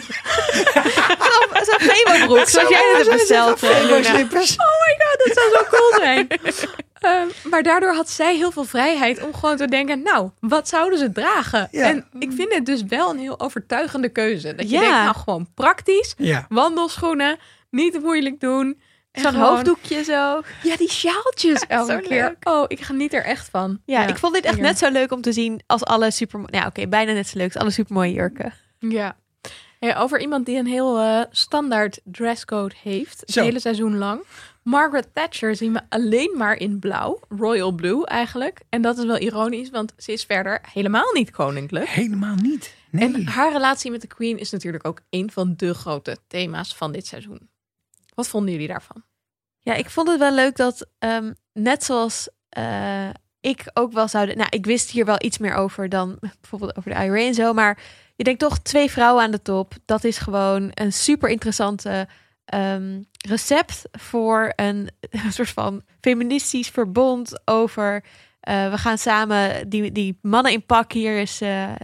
[1.66, 3.62] Zo'n Febo-broek, zoals jij dat hebt besteld.
[3.62, 4.02] eh, Luna.
[4.02, 4.56] slippers.
[4.56, 6.28] dat zou zo cool zijn.
[7.00, 10.98] Ehm, maar daardoor had zij heel veel vrijheid om gewoon te denken, nou, wat zouden
[10.98, 11.68] ze dragen?
[11.70, 11.84] Ja.
[11.86, 14.54] En ik vind het dus wel een heel overtuigende keuze.
[14.54, 14.80] Dat je Ja.
[14.80, 16.14] denkt, nou, gewoon praktisch,
[16.48, 17.38] wandelschoenen,
[17.70, 18.80] niet moeilijk doen.
[19.12, 20.40] Zo'n gewoon- hoofddoekje zo.
[20.62, 22.08] Ja, die sjaaltjes elke Zo keer.
[22.22, 22.48] leuk.
[22.48, 23.80] Oh, ik geniet er echt van.
[23.84, 24.70] Ja, ik vond dit echt lekker.
[24.72, 26.40] net zo leuk om te zien als alle super...
[26.46, 28.52] Ja, oké, bijna net zo leuk als alle supermooie jurken.
[28.78, 29.16] Ja.
[29.78, 34.22] Hey, over iemand die een heel eh, standaard dresscode heeft, het hele seizoen lang.
[34.62, 38.60] Margaret Thatcher zien we alleen maar in blauw, royal blue eigenlijk.
[38.68, 41.88] En dat is wel ironisch, want ze is verder helemaal niet koninklijk.
[41.88, 42.74] Helemaal niet.
[42.90, 43.14] Nee.
[43.14, 46.92] En haar relatie met de Queen is natuurlijk ook een van de grote thema's van
[46.92, 47.48] dit seizoen.
[48.20, 49.02] Wat vonden jullie daarvan?
[49.58, 53.08] Ja, ik vond het wel leuk dat, ehm, net zoals eh,
[53.40, 54.34] ik ook wel zou...
[54.34, 57.52] Nou, ik wist hier wel iets meer over dan bijvoorbeeld over de IRA en zo.
[57.52, 57.82] Maar
[58.16, 59.74] je denkt toch twee vrouwen aan de top.
[59.84, 62.08] Dat is gewoon een super interessante
[62.44, 64.90] ehm, recept voor een,
[65.28, 68.04] soort van feministisch verbond over...
[68.40, 71.78] eh, we gaan samen die, die mannen in pak hier eh, eh,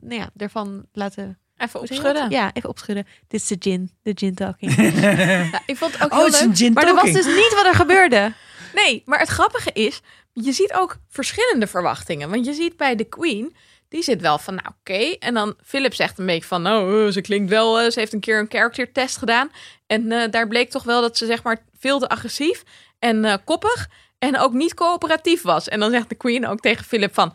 [0.00, 2.30] nou ja, ervan laten Even opschudden.
[2.30, 3.06] Ja, even opschudden.
[3.28, 4.74] Dit is de gin, de gin talking.
[5.52, 6.48] Ja, ik vond het ook oh, heel het is leuk.
[6.48, 8.32] een gin maar dat was dus niet wat er gebeurde.
[8.74, 10.00] Nee, maar het grappige is,
[10.32, 12.30] je ziet ook verschillende verwachtingen.
[12.30, 13.56] Want je ziet bij de Queen,
[13.88, 15.16] die zit wel van, nou oké.
[15.18, 18.12] En dan Philip zegt een beetje van, nou, eh, ze klinkt wel, eh, ze heeft
[18.12, 19.50] een keer een character test gedaan.
[19.86, 22.62] En eh, daar bleek toch wel dat ze zeg maar veel te agressief
[22.98, 23.88] en eh, koppig.
[24.18, 25.68] En ook niet coöperatief was.
[25.68, 27.34] En dan zegt de queen ook tegen Philip van...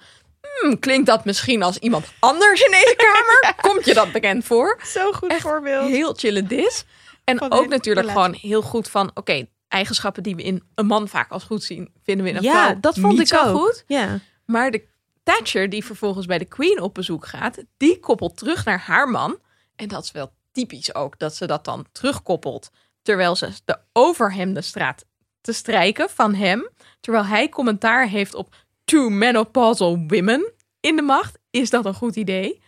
[0.60, 3.56] "Hmm, klinkt dat misschien als iemand anders in deze kamer?
[3.72, 4.80] Komt je dat bekend voor?
[4.86, 5.90] Zo goed Echt voorbeeld.
[5.90, 6.84] Heel chille dis.
[7.24, 8.12] En Van ook natuurlijk relatie.
[8.34, 9.12] gewoon heel goed van...
[9.14, 11.94] Oké, eigenschappen die we in een man vaak als goed zien...
[12.04, 13.58] vinden we in een Ja, vrouw dat vond niet ik zo ook.
[13.60, 13.84] goed.
[13.88, 14.20] Ja.
[14.46, 14.84] Maar de
[15.24, 19.40] Thatcher, die vervolgens bij de Queen op bezoek gaat, die koppelt terug naar haar man.
[19.76, 22.70] En dat is wel typisch ook, dat ze dat dan terugkoppelt.
[23.02, 25.06] Terwijl ze de overhemden straat
[25.42, 26.70] te strijken van hem.
[27.00, 28.56] Terwijl hij commentaar heeft op
[28.92, 31.40] two menopausal women in de macht.
[31.50, 32.62] Is dat een goed idee?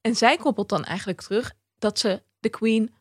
[0.00, 2.94] En zij koppelt dan eigenlijk terug dat ze de Queen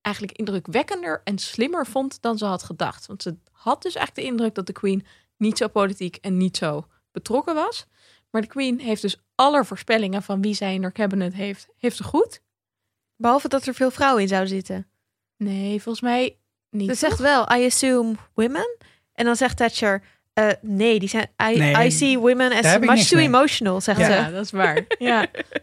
[0.00, 3.06] eigenlijk indrukwekkender en slimmer vond dan ze had gedacht.
[3.06, 6.56] Want ze had dus eigenlijk de indruk dat de Queen niet zo politiek en niet
[6.56, 7.86] zo betrokken was.
[8.30, 11.96] Maar de Queen heeft dus alle voorspellingen van wie zij in haar cabinet heeft, heeft
[11.96, 12.42] ze goed.
[13.16, 14.90] Behalve dat er veel vrouwen in zouden zitten.
[15.36, 16.38] Nee, volgens mij
[16.70, 16.88] niet.
[16.88, 18.76] Ze zegt wel, I assume women.
[19.12, 22.80] En dan zegt Thatcher, eh, nee, die zijn, I, Nee, I see women as ik
[22.80, 23.26] much too mee.
[23.26, 24.32] emotional, zegt ja, ze.
[24.32, 24.84] dat is waar.
[24.98, 25.16] Ja.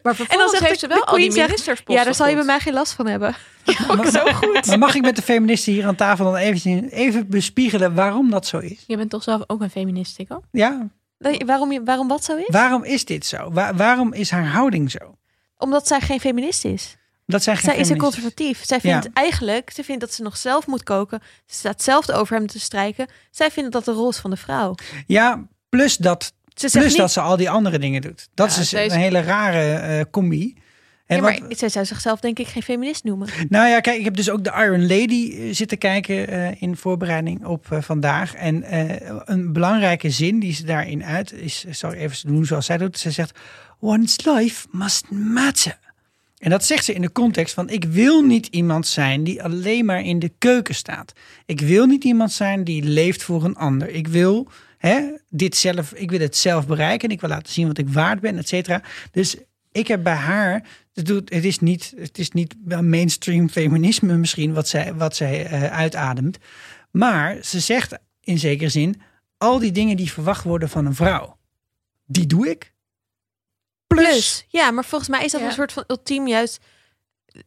[0.03, 2.36] Maar vervolgens En dan zegt heeft ze wel al die ministersposten Ja, daar zal je
[2.36, 3.36] bij mij geen last van hebben.
[3.88, 4.65] Maar- zo goed.
[4.65, 8.47] Maar mag ik met de feministen hier aan tafel dan even, even bespiegelen waarom dat
[8.47, 8.84] zo is?
[8.88, 10.41] Je bent toch zelf ook een feminist, Tikko?
[10.51, 10.88] Ja,
[11.19, 12.45] Nee, Waarom, je- waarom wat zo is?
[12.47, 13.51] waarom is dit zo?
[13.51, 15.17] Wa- waarom is haar houding zo?
[15.58, 16.96] Omdat zij geen feminist is.
[17.27, 18.65] Dat zijn geen Zij is een conservatief.
[18.65, 19.09] Zij vindt Ja.
[19.13, 21.19] eigenlijk, ze vindt dat ze nog zelf moet koken.
[21.45, 23.07] Ze staat zelf de overhemd te strijken.
[23.31, 24.75] Zij vindt dat de rol is van de vrouw.
[25.07, 28.27] Ja, plus dat, Ze plus niet, dat ze al die andere dingen doet.
[28.33, 30.55] Dat Ja, is een hele rare eh, combi.
[31.05, 33.27] En ja, maar wat- zij zou zichzelf denk ik geen feminist noemen.
[33.49, 36.77] Nou ja, kijk, ik heb dus ook de Iron Lady eh, zitten kijken eh, in
[36.77, 38.33] voorbereiding op vandaag.
[38.33, 38.63] En
[39.31, 42.99] een belangrijke zin die ze daarin uit is, zal ik even doen zoals zij doet.
[42.99, 43.39] Ze zegt,
[43.79, 45.77] one's life must matter.
[46.38, 49.86] En dat zegt ze in de context van, ik wil niet iemand zijn die alleen
[49.86, 51.13] maar in de keuken staat.
[51.45, 53.89] Ik wil niet iemand zijn die leeft voor een ander.
[53.89, 54.47] Ik wil,
[54.78, 57.89] hè, dit zelf, ik wil het zelf bereiken en ik wil laten zien wat ik
[57.89, 58.82] waard ben, et cetera.
[59.12, 59.36] Dus
[59.71, 64.93] ik heb bij haar, het, is niet, het is niet mainstream feminisme misschien wat zij,
[64.93, 66.38] wat zij eh, uitademt.
[66.91, 69.02] Maar ze zegt in zekere zin,
[69.38, 71.38] al die dingen die verwacht worden van een vrouw,
[72.06, 72.76] die doe ik.
[73.88, 75.47] Plus, Plus, ja, maar volgens mij is dat Ja.
[75.47, 76.60] een soort van ultiem juist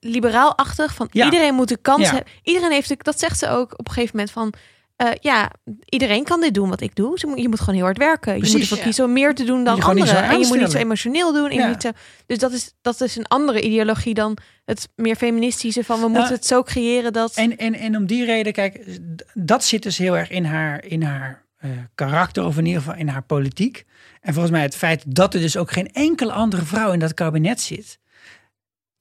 [0.01, 0.95] liberaal-achtig.
[0.95, 1.25] Van Ja.
[1.25, 2.15] iedereen moet de kans Ja.
[2.15, 2.33] hebben.
[2.43, 4.53] Iedereen heeft, de, dat zegt ze ook op een gegeven moment van...
[4.97, 5.51] eh, ja,
[5.85, 7.19] iedereen kan dit doen wat ik doe.
[7.35, 8.35] Je moet gewoon heel hard werken.
[8.35, 8.83] je moet ervoor ja.
[8.83, 10.23] kiezen om meer te doen dan je anderen.
[10.23, 11.51] En je moet niet zo emotioneel doen.
[11.51, 11.61] en Ja.
[11.67, 15.85] moet niet zo- dus dat is, dat is een andere ideologie dan het meer feministische
[15.85, 16.01] van...
[16.01, 17.35] we moeten het zo creëren dat...
[17.35, 18.99] En, en, en om die reden, kijk,
[19.35, 22.99] dat zit dus heel erg in haar, in haar eh, karakter, of in ieder geval
[22.99, 23.85] in haar politiek.
[24.21, 27.15] En volgens mij het feit dat er dus ook geen enkele andere vrouw in dat
[27.15, 27.99] kabinet zit.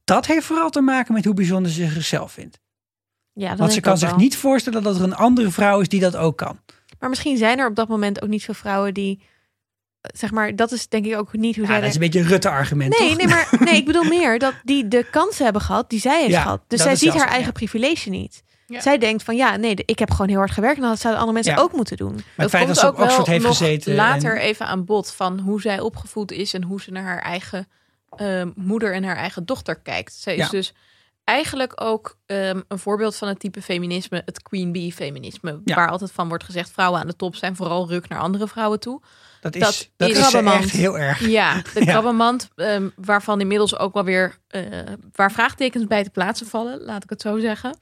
[0.03, 2.59] Dat heeft vooral te maken met hoe bijzonder ze zichzelf vindt.
[3.33, 4.17] ja, dat Want ze kan zich wel.
[4.19, 6.59] niet voorstellen dat er een andere vrouw is die dat ook kan.
[6.99, 9.21] Maar misschien zijn er op dat moment ook niet veel vrouwen die...
[10.01, 11.79] Zeg maar, dat is denk ik ook niet hoe Ja, zij...
[11.79, 13.17] dat is een beetje een Rutte-argument, Nee, toch?
[13.17, 16.31] nee, maar nee, ik bedoel meer dat die de kansen hebben gehad die zij heeft
[16.33, 16.61] Ja, gehad.
[16.67, 17.51] Dus zij ziet haar eigen ja.
[17.51, 18.43] privilege niet.
[18.69, 18.82] Ja.
[18.82, 21.34] Zij denkt van ja, nee, ik heb gewoon heel hard gewerkt en dat zouden andere
[21.41, 21.62] mensen Ja.
[21.62, 22.13] ook moeten doen.
[22.13, 23.95] Maar het Dat feit dat komt ze ook wel Oxford heeft nog gezeten.
[23.95, 27.21] later en- even aan bod van hoe zij opgevoed is en hoe ze naar haar
[27.21, 27.67] eigen
[28.15, 30.13] eh, moeder en haar eigen dochter kijkt.
[30.13, 30.49] Zij is Ja.
[30.49, 30.73] dus
[31.23, 35.75] eigenlijk ook ehm, een voorbeeld van het type feminisme, het queen bee feminisme, Ja.
[35.75, 38.79] waar altijd van wordt gezegd vrouwen aan de top zijn vooral ruk naar andere vrouwen
[38.79, 39.01] toe.
[39.41, 41.27] dat is, dat dat is- echt heel erg.
[41.27, 41.86] Ja, de Ja.
[41.86, 44.62] krabbenmand, ehm, waarvan inmiddels ook wel weer eh,
[45.15, 47.77] waar vraagtekens bij te plaatsen vallen, laat ik het zo zeggen.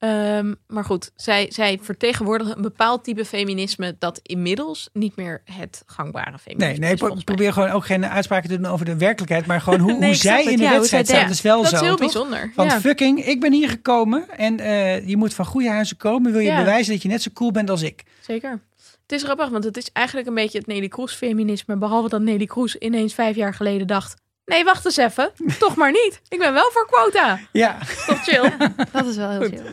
[0.00, 5.82] Ehm, maar goed, zij, zij vertegenwoordigen een bepaald type feminisme dat inmiddels niet meer het
[5.86, 6.98] gangbare feminisme Nee, nee, is.
[6.98, 7.34] pro- volgens mij.
[7.34, 10.08] probeer gewoon ook geen uitspraken te doen over de werkelijkheid, maar gewoon hoe, Nee, hoe
[10.08, 11.30] ik zij in de ja, wedstrijd denkt.
[11.30, 11.98] is wel Dat zo, is heel toch?
[12.00, 12.50] bijzonder.
[12.54, 12.80] Van ja.
[12.80, 16.32] fucking, ik ben hier gekomen en eh, je moet van goede huizen komen.
[16.32, 18.02] Wil je bewijzen dat je net zo cool bent als ik?
[18.20, 18.60] Zeker.
[19.02, 21.76] Het is grappig, want het is eigenlijk een beetje het Nelly Kroes feminisme.
[21.76, 24.14] Behalve dat Nelly Kroes ineens vijf jaar geleden dacht...
[24.50, 25.30] Nee, wacht eens even.
[25.58, 26.20] Toch maar niet.
[26.28, 27.38] Ik ben wel voor quota.
[27.52, 28.52] Ja, Toch chill.
[28.92, 29.48] Dat is wel heel Goed.
[29.48, 29.72] chill.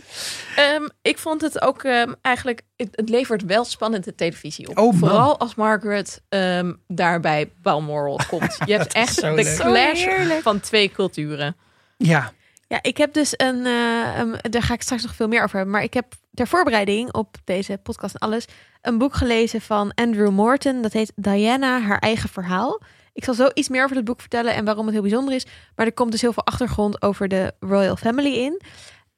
[0.55, 2.61] Ehm, ik vond het ook ehm, eigenlijk...
[2.75, 4.77] Het, het levert wel spannende televisie op.
[4.77, 4.93] Oh.
[4.99, 8.57] Vooral als Margaret ehm, daarbij Balmoral komt.
[8.65, 9.55] Je hebt echt de leuk.
[9.55, 10.05] clash
[10.41, 11.55] van twee culturen.
[11.97, 12.31] ja.
[12.69, 15.55] Ja, ik heb dus een, eh, een- daar ga ik straks nog veel meer over
[15.55, 15.73] hebben.
[15.73, 18.45] Maar ik heb ter voorbereiding op deze podcast en alles
[18.81, 20.81] een boek gelezen van Andrew Morton.
[20.81, 22.81] Dat heet Diana, haar eigen verhaal.
[23.17, 25.45] Ik zal zo iets meer over het boek vertellen en waarom het heel bijzonder is.
[25.75, 28.61] Maar er komt dus heel veel achtergrond over de Royal Family in.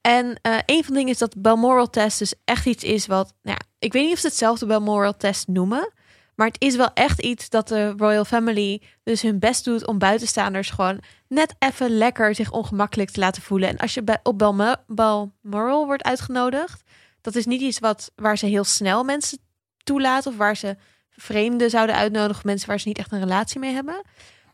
[0.00, 3.34] En eh, een van de dingen is dat Balmoral test dus echt iets is wat...
[3.42, 5.92] Nou ja, ik weet niet of ze hetzelfde Balmoral test noemen.
[6.34, 9.98] Maar het is wel echt iets dat de Royal Family dus hun best doet om
[9.98, 13.68] buitenstaanders gewoon net even lekker zich ongemakkelijk te laten voelen.
[13.68, 16.82] En als je bij, op Balmo- Balmoral wordt uitgenodigd,
[17.20, 19.38] dat is niet iets wat, waar ze heel snel mensen
[19.82, 20.76] toelaten of waar ze
[21.20, 24.02] vreemden zouden uitnodigen, mensen waar ze niet echt een relatie mee hebben.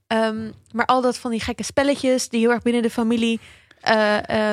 [0.07, 3.41] Ehm, maar al dat van die gekke spelletjes die heel erg binnen de familie.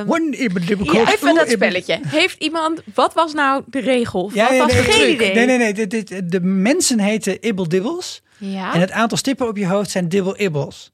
[0.07, 1.99] One Ja, coat Even dat spelletje.
[2.07, 4.31] Heeft iemand, wat was nou de regel?
[4.33, 5.33] Ja, wat was nee, de geen idee.
[5.33, 5.87] Nee, nee, nee.
[5.87, 8.21] Dit- de mensen heten ibble dibbles.
[8.37, 8.73] Ja.
[8.73, 10.91] En het aantal stippen op je hoofd zijn dibble ibbles.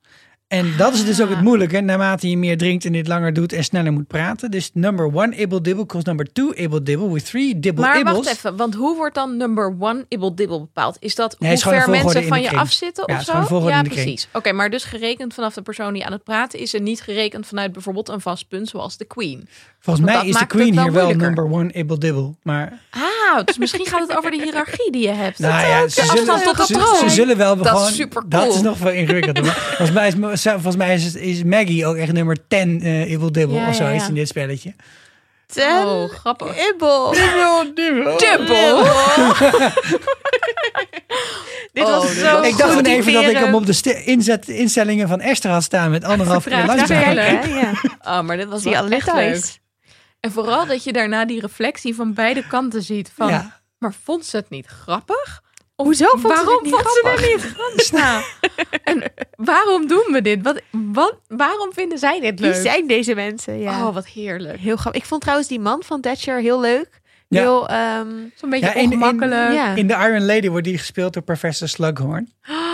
[0.50, 1.44] En dat is dus ook het Ah.
[1.44, 4.52] moeilijke, naarmate je meer drinkt en dit langer doet en sneller moet praten.
[4.52, 8.16] Dus number one ibble dibble equals number two ibble dibble with three dibble maar ibbles.
[8.26, 10.98] wacht even, want hoe wordt dan number one ibble dibble bepaald?
[11.00, 13.68] Is dat Nee, hoe ver mensen van je afzitten Ja, of zo?
[13.70, 14.28] ja, precies.
[14.34, 17.48] Oké, maar dus gerekend vanaf de persoon die aan het praten is en niet gerekend
[17.48, 19.48] vanuit bijvoorbeeld een vast punt zoals de queen.
[19.80, 21.36] Volgens Want mij is de queen wel hier wel moeilijker.
[21.36, 22.34] number one ibble dibble.
[22.44, 25.40] Maar Ah, dus misschien gaat het over de hiërarchie die je hebt.
[25.40, 26.96] nou ja, ze zullen, ze, troon.
[27.00, 28.06] ze zullen wel Dat is.
[28.28, 29.44] Dat is nog wel ingewikkelder.
[29.44, 33.32] Maar volgens mij is, volgens mij is, is Maggie ook echt nummer 10 eh ibble
[33.32, 34.10] dibble Ja, of zoiets ja.
[34.10, 34.74] in dit spelletje.
[35.46, 36.70] ten Oh, grappig.
[36.70, 37.12] ibbel.
[37.12, 38.16] Dibble, dibble.
[41.74, 45.08] Dit Oh, was dit zo Ik dacht even dat ik hem op de inzet, instellingen
[45.08, 46.52] van Esther had staan met anderhalf keer.
[46.58, 47.60] Ja, Kijk, hè?
[47.60, 47.72] Ja.
[48.18, 49.60] Oh, maar dit was je wel alle echt leuk.
[50.20, 53.12] En vooral dat je daarna die reflectie van beide kanten ziet.
[53.16, 53.60] Van, Ja.
[53.78, 55.42] Maar vond ze het niet grappig?
[55.80, 57.22] Of Hoezo vond ze waarom vond ze grappig?
[57.22, 57.92] dit niet grappig?
[57.92, 58.24] Nou,
[58.84, 60.42] en waarom doen we dit?
[60.42, 62.62] Wat, wat, waarom vinden zij dit Wie leuk?
[62.62, 63.60] zijn deze mensen?
[63.60, 63.88] Ja.
[63.88, 64.60] Oh, wat heerlijk.
[64.60, 65.02] Heel grappig.
[65.02, 66.90] Ik vond trouwens die man van Thatcher heel leuk.
[67.28, 67.42] Ja.
[67.42, 69.54] Heel, ehm, Zo'n beetje Ja, in- in- ongemakkelijk.
[69.54, 69.76] ja.
[69.76, 72.30] In The Iron Lady wordt die gespeeld door professor Slughorn.
[72.50, 72.56] Oh,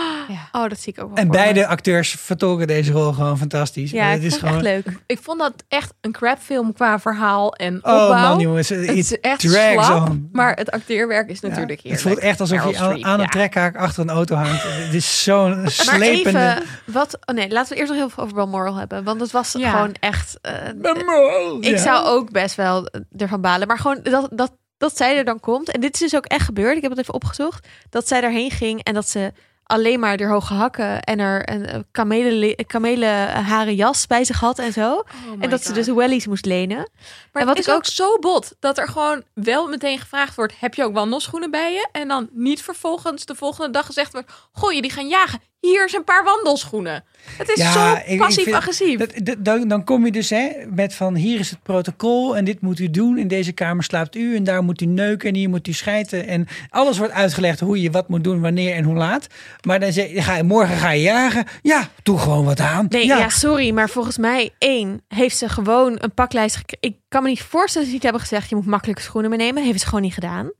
[0.68, 1.32] dat zie ik ook wel En me.
[1.32, 3.90] beide acteurs vertolken deze rol gewoon fantastisch.
[3.90, 4.56] Ja, het ik is vond gewoon...
[4.64, 4.98] het echt leuk.
[5.06, 8.08] Ik vond dat echt een crapfilm qua verhaal en Oh opbouw.
[8.28, 10.28] man jongens, het is echt slap, on.
[10.32, 12.02] maar het acteerwerk is Ja, natuurlijk het heerlijk.
[12.08, 13.26] voelt echt alsof Meryl je aan, Streep, aan een ja.
[13.26, 14.62] trekhaak achter een auto hangt.
[14.86, 16.38] Het is zo'n Maar slepende...
[16.38, 17.18] even, wat...
[17.24, 19.04] Oh nee, laten we eerst nog heel veel over Balmoral hebben.
[19.04, 19.70] Want het was Ja.
[19.70, 20.38] gewoon echt...
[20.76, 21.56] Memorial.
[21.60, 21.76] ik Ja.
[21.82, 23.66] zou ook best wel ervan balen.
[23.68, 25.70] Maar gewoon dat, dat, dat zij er dan komt.
[25.70, 26.76] En dit is dus ook echt gebeurd.
[26.76, 27.66] Ik heb het even opgezocht.
[27.90, 29.32] Dat zij daarheen ging en dat ze
[29.66, 34.58] alleen maar haar hoge hakken en er een eh, kamelen, kamelenharen jas bij zich had
[34.58, 34.92] en zo.
[34.94, 35.04] Oh
[35.38, 36.90] en dat ze dus wellies moest lenen.
[37.32, 40.60] Maar En wat ik is ook zo bot dat er gewoon wel meteen gevraagd wordt:
[40.60, 41.88] heb je ook wandelschoenen bij je?
[41.92, 45.40] En dan niet vervolgens de volgende dag gezegd wordt: goh, jullie gaan jagen.
[45.66, 47.04] Hier zijn een paar wandelschoenen.
[47.36, 48.98] Het is Ja, zo passief-agressief.
[49.38, 52.78] Dan, dan kom je dus hè, met van hier is het protocol en dit moet
[52.78, 53.18] u doen.
[53.18, 56.26] In deze kamer slaapt u en daar moet u neuken en hier moet u schijten.
[56.26, 59.26] En alles wordt uitgelegd hoe je wat moet doen, wanneer en hoe laat.
[59.62, 61.46] Maar dan zeg je, ga je, morgen ga je jagen.
[61.62, 62.86] Ja, doe gewoon wat aan.
[62.88, 63.28] Nee, ja.
[63.28, 66.88] sorry, maar volgens mij één heeft ze gewoon een paklijst gekregen.
[66.88, 69.64] Ik kan me niet voorstellen dat ze niet hebben gezegd: je moet makkelijke schoenen meenemen.
[69.64, 70.50] Heeft ze gewoon niet gedaan.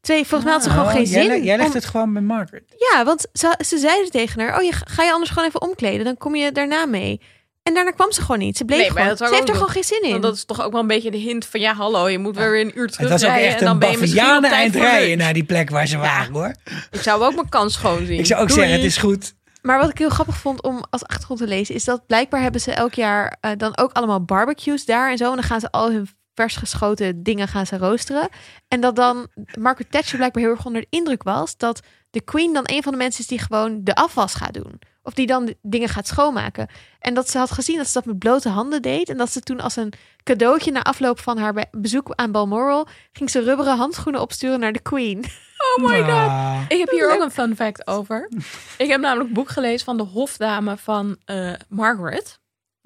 [0.00, 1.42] Twee, volgens mij had ze gewoon Oh, geen zin.
[1.44, 2.62] jij legt om- het gewoon bij Margaret.
[2.92, 6.04] Ja, want ze, ze zeiden tegen haar: oh, je, ga je anders gewoon even omkleden?
[6.04, 7.20] Dan kom je daarna mee.
[7.62, 8.56] En daarna kwam ze gewoon niet.
[8.56, 9.16] Ze bleef Nee, gewoon.
[9.16, 10.10] Ze heeft er gewoon geen zin in.
[10.10, 12.36] Want dat is toch ook wel een beetje de hint van ja, hallo, je moet
[12.36, 13.98] weer weer een uur Het terug was ook rijden echt en dan een ben je
[13.98, 16.54] misschien op tijd rijden naar die plek waar ze waren hoor.
[16.90, 18.18] Ik zou ook mijn kans schoon zien.
[18.18, 18.60] Ik zou ook Doei.
[18.60, 19.34] zeggen, het is goed.
[19.62, 22.60] Maar wat ik heel grappig vond om als achtergrond te lezen, is dat blijkbaar hebben
[22.60, 25.24] ze elk jaar eh, dan ook allemaal barbecues daar en zo.
[25.30, 26.08] En dan gaan ze al hun
[26.38, 28.28] vers geschoten dingen gaan ze roosteren.
[28.68, 29.26] En dat dan
[29.58, 32.92] Margaret Thatcher blijkbaar heel erg onder de indruk was dat de Queen dan een van
[32.92, 34.78] de mensen is die gewoon de afwas gaat doen.
[35.02, 36.68] Of die dan dingen gaat schoonmaken.
[36.98, 39.08] En dat ze had gezien dat ze dat met blote handen deed.
[39.08, 42.88] En dat ze toen als een cadeautje na afloop van haar be- bezoek aan Balmoral...
[43.12, 45.24] ging ze rubberen handschoenen opsturen naar de Queen.
[45.76, 46.08] Oh my god.
[46.08, 46.60] Ah.
[46.68, 48.30] Ik heb hier ook een fun fact over.
[48.78, 52.38] Ik heb namelijk een boek gelezen van de hofdame van eh, Margaret.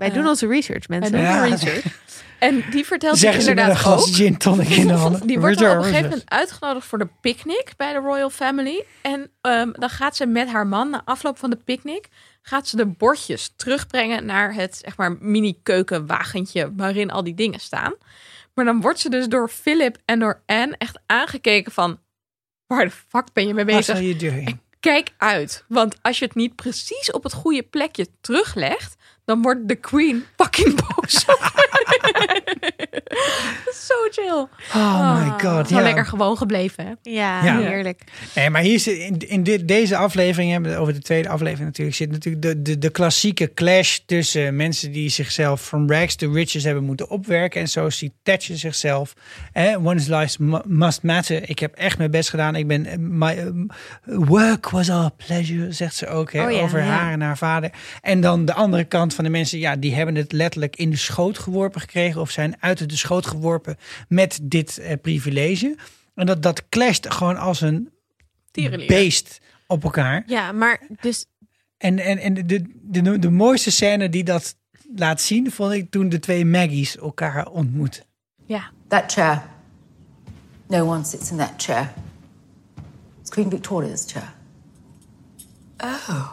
[0.02, 1.20] Wij doen onze research, mensen.
[1.20, 1.44] Ja.
[1.44, 1.84] research.
[2.38, 4.14] En die vertelt Zeggen dus ze met een inderdaad glas ook.
[4.14, 5.26] gin tonic in de handen.
[5.26, 8.84] Die wordt dan op een gegeven moment uitgenodigd voor de picknick bij de Royal Family.
[9.02, 12.08] En ehm, dan gaat ze met haar man na afloop van de picknick...
[12.42, 16.72] gaat ze de bordjes terugbrengen naar het zeg maar, mini-keukenwagentje...
[16.76, 17.94] waarin al die dingen staan.
[18.54, 21.98] Maar dan wordt ze dus door Philip en door Anne echt aangekeken van...
[22.66, 23.94] waar de fuck ben je mee What bezig?
[23.94, 24.60] are you doing?
[24.80, 25.64] Kijk uit.
[25.68, 28.96] Want als je het niet precies op het goede plekje teruglegt...
[29.24, 31.24] dan wordt de queen fucking boos.
[33.88, 34.46] Zo chill.
[34.74, 35.68] Oh my god.
[35.68, 35.82] Zo Ja.
[35.82, 36.92] lekker gewoon gebleven, hè?
[37.02, 37.58] Ja, Ja.
[37.58, 38.02] heerlijk.
[38.34, 41.96] Nee, maar hier zit in, in dit, deze aflevering, hebben over de tweede aflevering natuurlijk,
[41.96, 46.64] zit natuurlijk de, de, de klassieke clash tussen mensen die zichzelf from rags to riches
[46.64, 47.60] hebben moeten opwerken.
[47.60, 49.14] En zo ziet Thatcher zichzelf.
[49.52, 51.48] Eh, One's life mu- must matter.
[51.50, 52.54] Ik heb echt mijn best gedaan.
[52.56, 53.66] Ik ben, eh, my um,
[54.04, 56.84] work was a pleasure, zegt ze ook hè, Oh ja, over ja.
[56.84, 57.70] haar en haar vader.
[58.00, 60.96] En dan de andere kant van de mensen, ja, die hebben het letterlijk in de
[60.96, 63.76] schoot geworpen gekregen of zijn uit de schoot geworpen
[64.08, 65.76] met dit eh, privilege.
[66.14, 67.90] En dat, dat clasht gewoon als een
[68.50, 68.88] Tierenlier.
[68.88, 70.22] beest op elkaar.
[70.26, 71.26] Ja, maar dus
[71.78, 74.56] En, en, en de, de, de mooiste scène die dat
[74.96, 78.04] laat zien, vond ik toen de twee Maggies elkaar ontmoeten.
[78.46, 78.70] Ja.
[78.88, 79.42] That chair.
[80.68, 81.92] No one sits in that chair.
[83.28, 84.32] Queen Victoria's chair.
[85.78, 86.32] Oh.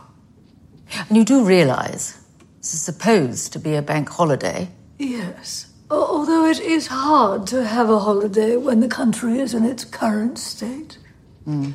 [1.09, 2.13] And you do realize
[2.59, 4.67] this is supposed to be a bank holiday.
[4.97, 5.67] Yes.
[5.91, 9.85] Al- Although it is hard to have a holiday when the country is in its
[9.85, 10.97] current state.
[11.45, 11.71] Hmm.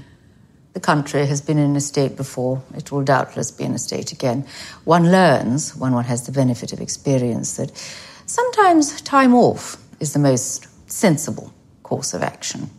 [0.74, 2.62] The country has been in a state before.
[2.76, 4.44] It will doubtless be in a state again.
[4.84, 7.70] One learns, when one has the benefit of experience, that
[8.26, 11.52] sometimes time off is the most sensible
[11.84, 12.70] course of action.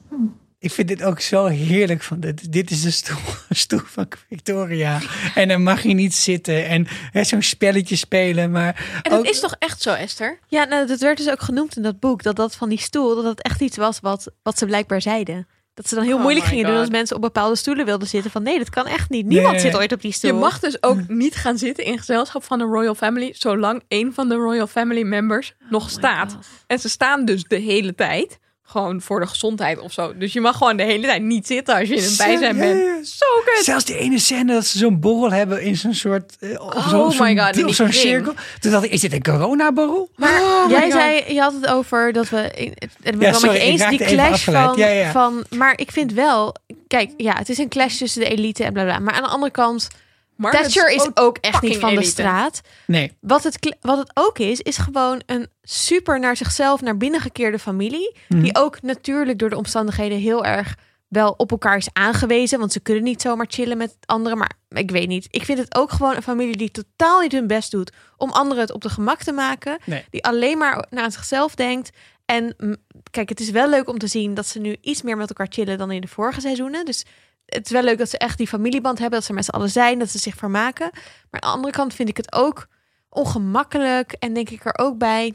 [0.66, 2.04] Ik vind dit ook zo heerlijk.
[2.04, 3.18] Van dit, dit is de stoel,
[3.50, 5.00] stoel van Victoria.
[5.36, 8.52] En dan mag je niet zitten en hè, zo'n spelletje spelen.
[8.52, 10.40] Maar En dat ook- is toch echt zo, Esther?
[10.48, 12.24] Ja, nou, dat werd dus ook genoemd in dat boek.
[12.24, 15.48] Dat dat van die stoel, dat dat echt iets was wat, wat ze blijkbaar zeiden.
[15.74, 18.32] Dat ze dan heel Oh moeilijk gingen doen als mensen op bepaalde stoelen wilden zitten.
[18.32, 19.26] Van nee, dat kan echt niet.
[19.26, 19.62] Niemand Nee.
[19.62, 20.34] zit ooit op die stoel.
[20.34, 24.14] Je mag dus ook niet gaan zitten in gezelschap van de Royal Family, zolang een
[24.14, 26.34] van de Royal Family members nog staat.
[26.34, 26.46] God.
[26.68, 28.40] En ze staan dus de hele tijd.
[28.68, 30.18] Gewoon voor de gezondheid of zo.
[30.18, 32.56] Dus je mag gewoon de hele tijd niet zitten als je in een Zo, bijzijn
[32.56, 32.80] ja, bent.
[32.84, 33.04] ja.
[33.04, 33.66] Zo kut.
[33.66, 36.36] Zelfs die ene scène dat ze zo'n borrel hebben in zo'n soort...
[36.40, 38.34] eh, Oh my God, in op zo'n cirkel.
[38.60, 40.10] Toen dacht ik, is dit een coronaborrel?
[40.16, 42.72] Maar Oh jij zei, je had het over dat we.
[43.18, 45.12] Ben het sorry, met je ik eens, die clash van, Ja, ja.
[45.12, 45.44] van.
[45.50, 46.56] Maar ik vind wel.
[46.88, 49.00] Kijk, ja, het is een clash tussen de elite en bla bla.
[49.00, 49.88] Maar aan de andere kant,
[50.36, 52.62] Margaret Thatcher is ook echt niet van de straat.
[52.88, 53.18] Nee.
[53.20, 57.60] Wat het, wat het ook is, is gewoon een super naar zichzelf, naar binnen gekeerde
[57.60, 58.16] familie.
[58.28, 58.42] Mhm.
[58.42, 60.76] Die ook natuurlijk door de omstandigheden heel erg
[61.08, 62.60] wel op elkaar is aangewezen.
[62.60, 64.38] Want ze kunnen niet zomaar chillen met anderen.
[64.38, 65.28] Maar ik weet niet.
[65.30, 68.64] Ik vind het ook gewoon een familie die totaal niet hun best doet om anderen
[68.64, 69.78] het op de gemak te maken.
[69.86, 70.06] Nee.
[70.10, 71.90] Die alleen maar naar zichzelf denkt.
[72.26, 72.76] En mm,
[73.12, 75.48] kijk, het is wel leuk om te zien dat ze nu iets meer met elkaar
[75.50, 76.86] chillen dan in de vorige seizoenen.
[76.86, 77.06] Dus
[77.46, 79.70] het is wel leuk dat ze echt die familieband hebben, dat ze met z'n allen
[79.70, 80.90] zijn, dat ze zich vermaken.
[81.32, 82.68] Maar aan de andere kant vind ik het ook
[83.10, 85.34] ongemakkelijk en denk ik er ook bij.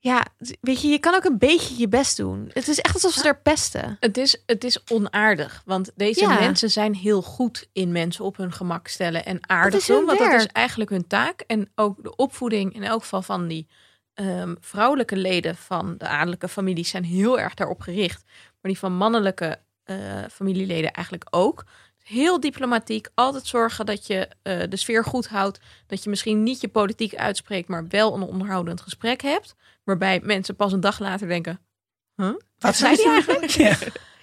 [0.00, 0.24] Ja,
[0.60, 2.50] weet je, je kan ook een beetje je best doen.
[2.52, 3.96] Het is echt alsof ze er pesten.
[4.00, 6.38] Het is, het is onaardig, want deze Ja.
[6.40, 10.04] mensen zijn heel goed in mensen op hun gemak stellen en aardig doen.
[10.04, 11.40] Want dat is eigenlijk hun taak.
[11.40, 13.66] En ook de opvoeding in elk geval van die
[14.14, 18.22] ehm, vrouwelijke leden van de adellijke families zijn heel erg daarop gericht.
[18.26, 21.64] Maar die van mannelijke eh, familieleden eigenlijk ook.
[22.02, 25.60] Heel diplomatiek, altijd zorgen dat je eh, de sfeer goed houdt.
[25.86, 29.54] Dat je misschien niet je politiek uitspreekt, maar wel een onderhoudend gesprek hebt.
[29.84, 31.60] Waarbij mensen pas een dag later denken,
[32.58, 33.50] Wat zei die eigenlijk?
[33.66, 33.76] Ja.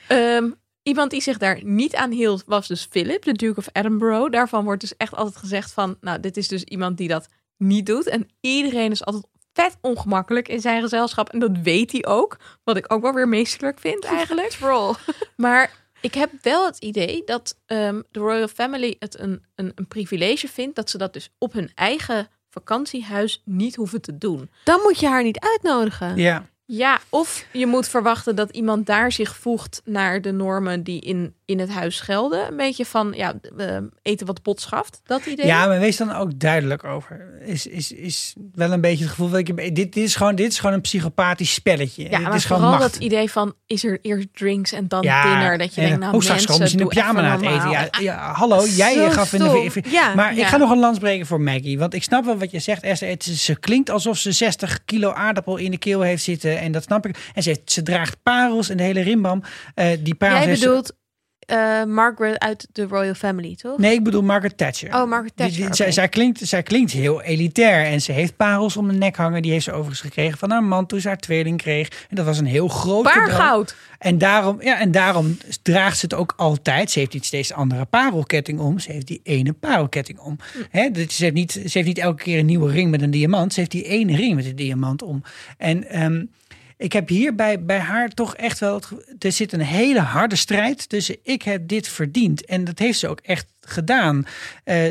[0.07, 0.51] Ehm,
[0.83, 4.31] iemand die zich daar niet aan hield was dus Philip, de Duke of Edinburgh.
[4.31, 7.85] Daarvan wordt dus echt altijd gezegd van, nou, dit is dus iemand die dat niet
[7.85, 8.07] doet.
[8.07, 9.25] En iedereen is altijd
[9.55, 11.29] vet ongemakkelijk in zijn gezelschap.
[11.29, 12.37] En dat weet hij ook.
[12.63, 14.49] Wat ik ook wel weer meesterlijk vind eigenlijk.
[14.49, 14.93] Troll.
[15.35, 19.87] Maar ik heb wel het idee dat ehm, de Royal Family het een, een, een
[19.87, 24.49] privilege vindt dat ze dat dus op hun eigen vakantiehuis niet hoeven te doen.
[24.63, 26.17] Dan moet je haar niet uitnodigen.
[26.17, 26.45] ja.
[26.67, 31.33] Ja, of je moet verwachten dat iemand daar zich voegt naar de normen die in,
[31.45, 32.47] in het huis gelden.
[32.47, 35.01] Een beetje van ja, eh, eten wat pot schaft.
[35.03, 35.45] Dat idee.
[35.45, 37.41] Ja, maar wees dan ook duidelijk over.
[37.41, 40.51] Is, is, is wel een beetje het gevoel dat ik dit, dit is gewoon dit
[40.51, 42.03] is gewoon een psychopathisch spelletje.
[42.03, 42.93] Ja, dit maar is gewoon vooral macht.
[42.93, 45.57] dat idee van is er eerst drinks en dan ja, dinner.
[45.57, 47.69] Dat je en, denkt, nou oh, straks mensen, in even pyjama na het eten.
[47.69, 49.81] Ja, ja, hallo, jij Zo gaf in de...
[49.89, 51.79] Ja, maar ik ga nog een lans breken voor Maggie.
[51.79, 53.09] Want ik snap wel wat je zegt, Esther.
[53.09, 56.54] Het ze klinkt alsof ze 60 kilo aardappel in de keel heeft zitten.
[56.59, 57.31] En dat snap ik.
[57.33, 59.43] En ze, heeft- ze draagt parels en de hele rimbam.
[59.75, 60.93] Eh, die parels Jij ze- bedoelt
[61.39, 63.77] eh, Margaret uit de Royal Family, toch?
[63.77, 64.95] Nee, ik bedoel Margaret Thatcher.
[64.95, 65.65] Oh, Margaret Thatcher.
[65.65, 67.85] die- zij, zij, klinkt, zij klinkt heel elitair.
[67.85, 69.41] En ze heeft parels om de nek hangen.
[69.41, 72.05] Die heeft ze overigens gekregen van haar man toen ze haar tweeling kreeg.
[72.09, 73.03] En dat was een heel groot.
[73.99, 76.91] En daarom, ja, en daarom draagt ze het ook altijd.
[76.91, 78.79] Ze heeft niet steeds andere parelketting om.
[78.79, 80.37] Ze heeft die ene parelketting om.
[80.91, 83.53] Dus ze, heeft niet, ze heeft niet elke keer een nieuwe ring met een diamant.
[83.53, 85.23] Ze heeft die ene ring met een diamant om.
[85.57, 86.23] En ehm,
[86.77, 88.81] ik heb hier bij, bij haar toch echt wel...
[89.19, 92.45] Er zit een hele harde strijd tussen ik heb dit verdiend.
[92.45, 94.25] En dat heeft ze ook echt gedaan.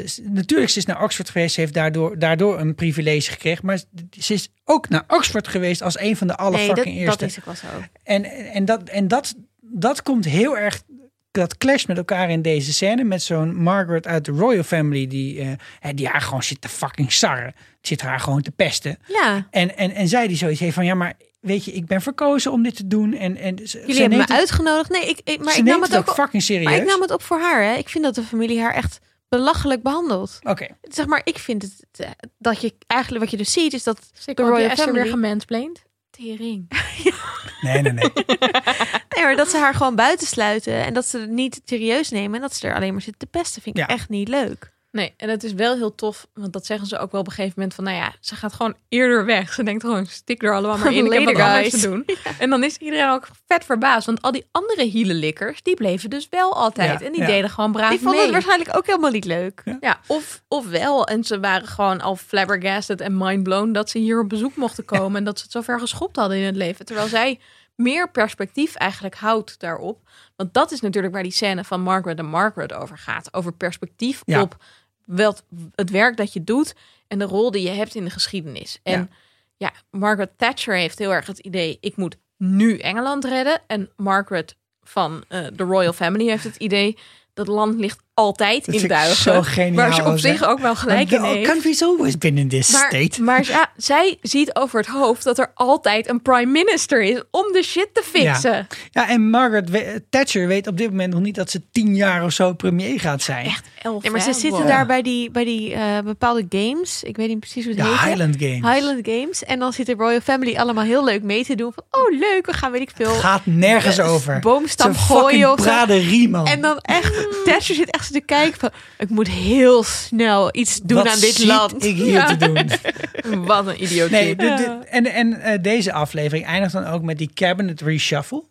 [0.04, 1.54] S- natuurlijk, ze is naar Oxford geweest.
[1.54, 3.66] Ze heeft daardoor, daardoor een privilege gekregen.
[3.66, 3.78] Maar
[4.20, 7.18] ze is ook naar Oxford geweest als een van de alle nee, eerste.
[7.18, 7.66] dat is ook wel zo.
[8.02, 10.82] En, en, dat, en dat, dat komt heel erg.
[11.30, 13.04] Dat clash met elkaar in deze scène.
[13.04, 15.06] Met zo'n Margaret uit de Royal Family.
[15.06, 15.40] Die,
[15.80, 17.54] eh, die haar gewoon zit te fucking sarren.
[17.80, 18.98] Zit haar gewoon te pesten.
[19.06, 20.84] Ja, En, en, en zij die zoiets heeft van.
[20.84, 21.14] Ja, maar
[21.44, 23.12] weet je, ik ben verkozen om dit te doen.
[23.12, 24.90] En, en ze, jullie ze hebben me het- uitgenodigd.
[24.90, 26.64] Nee, ik, ik, maar ik nam neemt het ook, op- fucking serieus.
[26.64, 27.62] maar ik nam het op voor haar.
[27.62, 27.74] Hè.
[27.74, 30.38] Ik vind dat de familie haar echt belachelijk behandelt.
[30.42, 30.66] Oké.
[30.82, 33.98] Zeg maar, ik vind het eh, dat je eigenlijk wat je dus ziet is dat
[34.12, 35.22] Zeker de Royal Esther weer Family.
[35.22, 35.82] gemansplained.
[36.10, 36.66] Tering.
[37.60, 38.10] Nee, nee, nee.
[39.14, 42.40] Nee, maar dat ze haar gewoon buitensluiten en dat ze het niet serieus nemen en
[42.40, 43.94] dat ze er alleen maar zitten te pesten, vind ik Ja.
[43.94, 44.72] echt niet leuk.
[44.94, 47.32] Nee, en het is wel heel tof, want dat zeggen ze ook wel op een
[47.32, 49.52] gegeven moment van, nou ja, ze gaat gewoon eerder weg.
[49.52, 52.04] Ze denkt gewoon, stik er allemaal maar in, ik heb wat anders te doen.
[52.38, 56.28] En dan is iedereen ook vet verbaasd, want al die andere hielenlikkers, die bleven dus
[56.30, 57.00] wel altijd.
[57.00, 57.26] Ja, en die ja.
[57.26, 58.24] deden gewoon braaf Die vonden mee.
[58.24, 59.62] het waarschijnlijk ook helemaal niet leuk.
[59.80, 61.06] Ja, of, of wel.
[61.06, 65.16] En ze waren gewoon al flabbergasted en mindblown dat ze hier op bezoek mochten komen.
[65.16, 66.84] En dat ze het zover geschopt hadden in het leven.
[66.86, 67.38] Terwijl zij
[67.74, 69.98] meer perspectief eigenlijk houdt daarop.
[70.36, 73.34] Want dat is natuurlijk waar die scène van Margaret en Margaret over gaat.
[73.34, 74.40] Over perspectief Ja.
[74.40, 74.56] op
[75.04, 75.36] wel
[75.74, 76.74] het werk dat je doet
[77.06, 78.80] en de rol die je hebt in de geschiedenis.
[78.82, 79.08] En Ja.
[79.56, 83.62] ja, Margaret Thatcher heeft heel erg het idee, ik moet nu Engeland redden.
[83.66, 86.98] En Margaret van eh, de Royal Family heeft het idee,
[87.34, 89.16] dat land ligt altijd in duigen.
[89.16, 89.74] zo geniaal.
[89.74, 91.48] Waar ze op zich ook wel gelijk in heeft.
[91.48, 93.22] country's always been in this Maar, state.
[93.22, 97.52] maar ja, zij ziet over het hoofd dat er altijd een prime minister is om
[97.52, 98.66] de shit te fixen.
[98.90, 102.24] Ja, en Margaret we- Thatcher weet op dit moment nog niet dat ze tien jaar
[102.24, 103.46] of zo premier gaat zijn.
[103.46, 104.04] Echt elf.
[104.04, 104.32] Ja, maar ze hè?
[104.34, 104.68] zitten Wow.
[104.68, 107.02] daar bij die, bij die eh, bepaalde games.
[107.02, 108.00] Ik weet niet precies hoe het heet.
[108.00, 108.74] Highland Games.
[108.74, 109.44] Highland Games.
[109.44, 111.72] En dan zit de Royal Family allemaal heel leuk mee te doen.
[111.74, 113.12] Van, oh leuk, we gaan weet ik veel.
[113.14, 114.38] Gaat nergens over.
[114.38, 115.64] Boomstam Het gooien fucking of zo.
[115.64, 116.46] braderie, man.
[116.46, 117.12] En dan echt,
[117.44, 121.44] Thatcher zit echt te kijken van, ik moet heel snel iets doen Wat aan dit
[121.44, 121.84] land.
[121.84, 122.36] ik hier Ja.
[122.36, 122.70] te doen?
[123.46, 124.10] Wat een idioot.
[124.10, 128.44] Nee, de- de- en, en eh, deze aflevering eindigt dan ook met die cabinet reshuffle.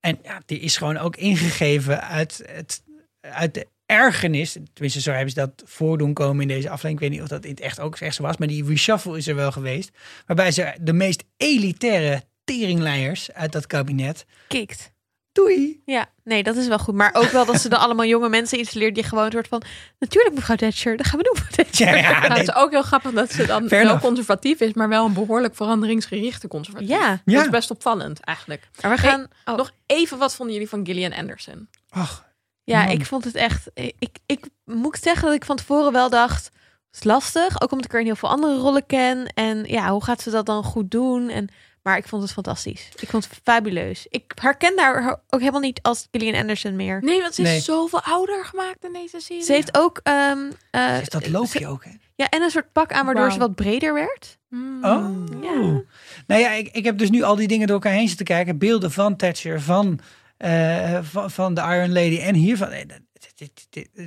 [0.00, 2.82] En ja, die is gewoon ook ingegeven uit, het,
[3.20, 4.56] uit de ergernis.
[4.72, 6.94] Tenminste, zo hebben ze dat voordoen komen in deze aflevering.
[6.94, 8.36] Ik weet niet of dat in het echt ook echt zo was.
[8.36, 9.90] Maar die reshuffle is er wel geweest.
[10.26, 14.24] Waarbij ze de meest elitaire teringleiers uit dat kabinet...
[14.48, 14.92] Kikt.
[15.38, 15.82] Doei!
[15.84, 16.94] Ja, nee, dat is wel goed.
[16.94, 19.62] Maar ook wel dat ze dan allemaal jonge mensen installeert die gewoon soort van,
[19.98, 21.86] natuurlijk mevrouw Thatcher, dat gaan we doen mevrouw Thatcher.
[21.88, 24.02] Ja, ja, Nou, het is ook heel grappig dat ze dan Fair wel enough.
[24.06, 26.88] conservatief is, maar wel een behoorlijk veranderingsgerichte conservatief.
[26.88, 27.08] Ja.
[27.10, 27.42] Dat Ja.
[27.42, 28.68] is best opvallend eigenlijk.
[28.80, 31.68] Maar we gaan, oh, Nog even, wat vonden jullie van Gillian Anderson?
[31.90, 32.24] ach,
[32.64, 32.90] ja, man.
[32.92, 36.96] ik vond het echt, ik, ik moet zeggen dat ik van tevoren wel dacht, het
[36.96, 37.60] is lastig.
[37.62, 39.26] Ook omdat ik er in heel veel andere rollen ken.
[39.34, 41.28] En ja, hoe gaat ze dat dan goed doen?
[41.28, 41.48] En,
[41.82, 42.88] maar ik vond het fantastisch.
[43.00, 44.06] Ik vond het fabuleus.
[44.08, 47.02] Ik herken haar ook helemaal niet als Gillian Anderson meer.
[47.02, 47.60] Nee, want ze is Nee.
[47.60, 49.42] zoveel ouder gemaakt in deze serie.
[49.42, 50.38] Ze heeft ook, ehm,
[50.70, 51.90] eh, is dat loopje ook, hè?
[52.14, 54.38] ja, en een soort pak aan waardoor ze wat breder werd.
[54.48, 54.84] Hmm.
[54.84, 55.24] Oh.
[55.42, 55.82] Ja.
[56.26, 58.58] Nou ja, ik, ik heb dus nu al die dingen door elkaar heen zitten kijken.
[58.58, 60.00] Beelden van Thatcher, van,
[60.36, 62.68] eh, van, van de Iron Lady en hiervan.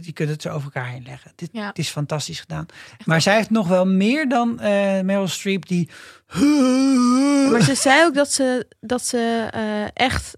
[0.01, 1.31] Je kunt het zo over elkaar heen leggen.
[1.35, 1.67] Dit, Ja.
[1.67, 2.65] Het is fantastisch gedaan.
[3.05, 5.89] Maar zij heeft nog wel meer dan eh, Meryl Streep die...
[7.51, 10.37] Maar ze zei ook dat ze, dat ze eh, echt.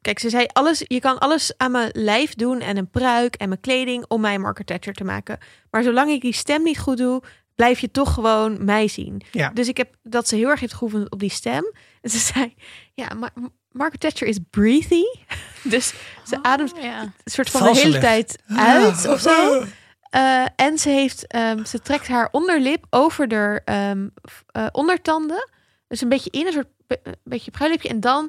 [0.00, 0.84] Kijk, ze zei alles.
[0.86, 4.38] Je kan alles aan mijn lijf doen en een pruik en mijn kleding om mij
[4.38, 5.38] Margaret Thatcher te maken.
[5.70, 7.22] Maar zolang ik die stem niet goed doe,
[7.54, 9.22] blijf je toch gewoon mij zien.
[9.30, 9.48] Ja.
[9.48, 11.72] Dus ik heb dat ze heel erg heeft geoefend op die stem.
[12.00, 12.54] En ze zei,
[12.94, 13.32] ja, maar
[13.72, 15.02] Margaret Thatcher is breathy.
[15.62, 15.92] Dus
[16.26, 17.00] ze ademt Oh, ja.
[17.02, 19.64] een soort van de hele tijd uit of zo.
[20.12, 25.48] Eh, en ze heeft, ehm, ze trekt haar onderlip over de ehm, f- eh, ondertanden.
[25.88, 27.88] Dus een beetje in, een soort be- een beetje pruilipje.
[27.88, 28.22] En dan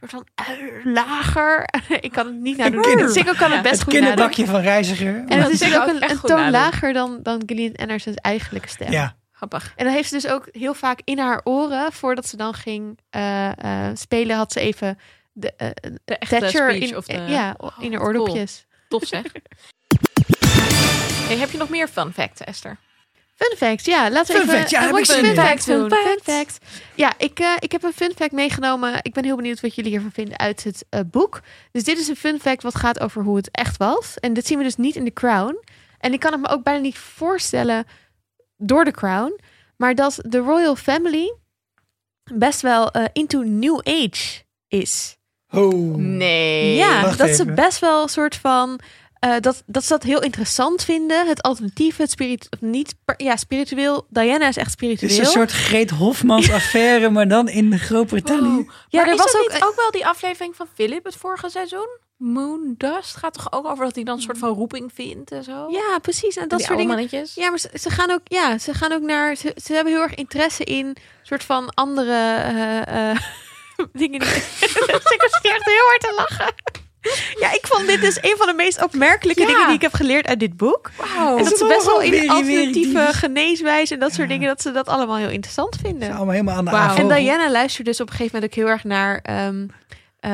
[0.00, 1.64] een soort van eh, lager.
[2.00, 2.82] ik kan het niet nadoen.
[2.82, 4.08] kinder- Sikko kan het best Het goed nadoen.
[4.08, 5.14] kinderbakje van reiziger.
[5.14, 8.90] En dat Dat is ook een, toon lager dan, dan Gillian Anderson's eigenlijke stem.
[8.92, 9.72] Ja, Grappig.
[9.76, 12.98] En dan heeft ze dus ook heel vaak in haar oren, voordat ze dan ging
[13.10, 14.98] eh, eh, spelen, had ze even
[15.32, 15.68] de, eh,
[16.04, 17.12] De echte in, of de...
[17.12, 18.14] ja, Oh, in haar cool.
[18.20, 18.66] oordopjes.
[18.88, 19.24] Tof zeg.
[21.28, 22.76] Hey, heb je nog meer fun facts, Esther?
[23.34, 24.10] Fun facts, ja.
[24.10, 25.34] Laten we Fun even facts, ja, een fun in.
[25.34, 25.90] facts doen.
[25.90, 26.58] Fun Fun facts.
[26.94, 28.98] Ja, ik, eh, ik heb een fun fact meegenomen.
[29.02, 31.40] Ik ben heel benieuwd wat jullie hiervan vinden uit het eh, boek.
[31.72, 34.18] Dus dit is een fun fact wat gaat over hoe het echt was.
[34.18, 35.58] En dit zien we dus niet in The Crown.
[35.98, 37.84] En ik kan het me ook bijna niet voorstellen
[38.60, 39.38] door The Crown.
[39.76, 41.34] Maar dat de Royal Family
[42.34, 45.16] best wel eh, into New Age is.
[45.50, 45.94] Oh.
[45.96, 46.74] Nee.
[46.74, 48.80] Ja, wacht dat ze best wel een soort van.
[49.18, 51.26] eh, dat, dat ze dat heel interessant vinden.
[51.28, 54.06] Het alternatieve, het spirit, niet, per- ja, spiritueel.
[54.08, 55.10] Diana is echt Het spiritueel.
[55.10, 58.58] is een soort Greet Hofmans affaire, maar dan in Groot-Brittannië.
[58.58, 58.70] Oh.
[58.88, 59.52] ja, maar er is was ook.
[59.52, 61.88] niet ook wel die aflevering van Philip het vorige seizoen?
[62.20, 65.44] Moon Dust gaat toch ook over dat hij dan een soort van roeping vindt en
[65.44, 65.66] zo?
[65.70, 66.36] Ja, precies.
[66.36, 66.94] En dat die soort dingen.
[66.94, 67.34] mannetjes.
[67.34, 69.34] Ja, maar ze, ze gaan ook, ja, ze gaan ook naar.
[69.36, 73.16] Ze, ze hebben heel erg interesse in soort van andere eh, eh,
[73.92, 74.18] dingen.
[74.20, 74.28] Die,
[75.14, 76.54] ik was echt heel hard te lachen.
[77.40, 79.46] Ja, ik vond dit dus een van de meest opmerkelijke Ja.
[79.46, 80.90] dingen die ik heb geleerd uit dit boek.
[80.96, 81.36] Wauw.
[81.38, 82.72] En dat ze best wel in alternatieve
[83.04, 86.08] die- geneeswijze en dat soort dingen, dat ze dat allemaal heel interessant Ze vinden.
[86.10, 87.10] allemaal helemaal aan de aanval.
[87.10, 89.66] En Diana luistert dus op een gegeven moment ook heel erg naar, ehm,
[90.20, 90.32] eh,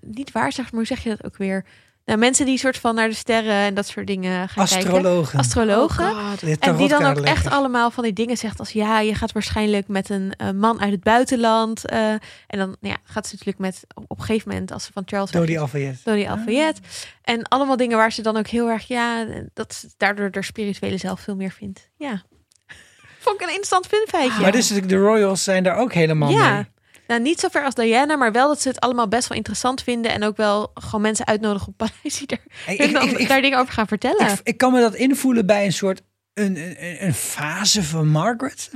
[0.00, 1.64] niet waarzegd, maar hoe zeg je dat ook weer?
[2.04, 4.92] Nou, mensen die soort van naar de sterren en dat soort dingen gaan kijken.
[4.92, 5.38] Astrologen.
[5.38, 6.04] Astrologen.
[6.10, 6.40] Oh God.
[6.40, 9.32] De En die dan ook echt allemaal van die dingen zegt als ja, je gaat
[9.32, 11.86] waarschijnlijk met een eh, man uit het buitenland.
[11.86, 12.20] eh, en
[12.58, 15.30] dan nou ja, gaat ze natuurlijk met op, een gegeven moment als ze van Charles
[15.30, 16.04] Door die weggaat, Alfayet.
[16.04, 16.78] Dodie Alfayet.
[17.22, 20.96] En allemaal dingen waar ze dan ook heel erg ja, dat ze daardoor haar spirituele
[20.96, 21.90] zelf veel meer vindt.
[21.96, 22.22] Ja.
[23.24, 24.40] Vond ik een interessant fun feitje.
[24.40, 26.54] Maar dus de Royals zijn daar ook helemaal ja.
[26.54, 26.72] mee.
[27.06, 29.82] Nou, niet zo ver als Diana, maar wel dat ze het allemaal best wel interessant
[29.82, 30.12] vinden.
[30.12, 33.18] En ook wel gewoon mensen uitnodigen op Paleis die er Ik, hun ik, dan ik,
[33.18, 34.30] ik, daar dingen over gaan vertellen.
[34.30, 36.02] ik, ik kan me dat invoelen bij een soort
[36.34, 38.70] een, een, een fase van Margaret.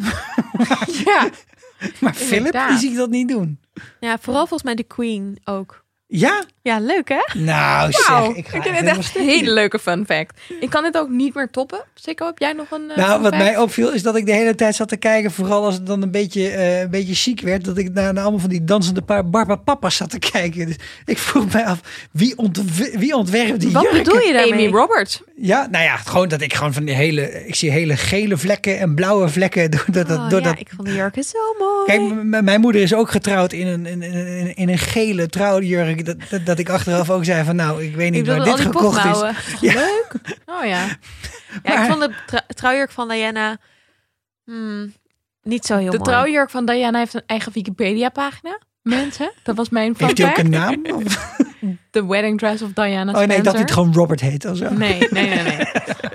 [1.05, 1.31] Ja.
[2.01, 3.61] Maar Philip, die zie ik dat niet doen.
[4.01, 5.85] ja, vooral volgens mij de Queen ook.
[6.11, 6.45] Ja?
[6.63, 7.39] Ja, leuk hè?
[7.41, 8.09] Nou, zeg.
[8.09, 10.41] Wauw, Ik, ik, ga vind het echt een hele leuke fun fact.
[10.61, 11.85] Ik kan dit ook niet meer toppen.
[11.95, 13.45] Sikko, heb jij nog een eh, Nou, fun wat fact?
[13.45, 16.03] mij opviel is dat ik de hele tijd zat te kijken, vooral als het dan
[16.03, 19.03] een beetje, eh, een beetje chic werd, dat ik naar, naar allemaal van die dansende
[19.03, 20.67] paar Barbapapa's zat te kijken.
[20.67, 21.81] Dus ik vroeg mij af,
[22.13, 22.61] wie, ontw
[22.93, 24.03] wie ontwerpt die Wat jurken?
[24.03, 24.69] bedoel je daarmee?
[24.69, 25.23] Amy Roberts.
[25.37, 28.79] Ja, nou ja, gewoon dat ik gewoon van die hele, ik zie hele gele vlekken
[28.79, 31.39] en blauwe vlekken door, door, dat Oh, door ja, dat ik vond de jurken zo
[31.59, 31.85] mooi.
[31.87, 35.98] Kijk, mijn moeder is ook getrouwd in een, in, in, in een gele trouwjurk.
[36.05, 38.61] Dat, dat, dat ik achteraf ook zei van nou, ik weet ik niet waar dit
[38.61, 39.21] gekocht is.
[39.71, 39.75] Ja.
[39.75, 40.13] Leuk.
[40.47, 40.87] Oh ja.
[40.87, 40.97] Ja,
[41.63, 43.57] Maar- ik vond de trouwjurk van Diana
[44.45, 44.93] hmm,
[45.43, 46.09] niet zo heel De mooi.
[46.11, 48.59] trouwjurk van Diana heeft een eigen Wikipedia-pagina.
[48.83, 50.85] Mensen, dat was mijn fun Heeft hij ook een naam?
[50.93, 51.37] Of-
[51.91, 54.73] The Wedding Dress of Diana Oh nee, dat het gewoon Robert heet of zo.
[54.73, 55.59] Nee, nee, nee, nee.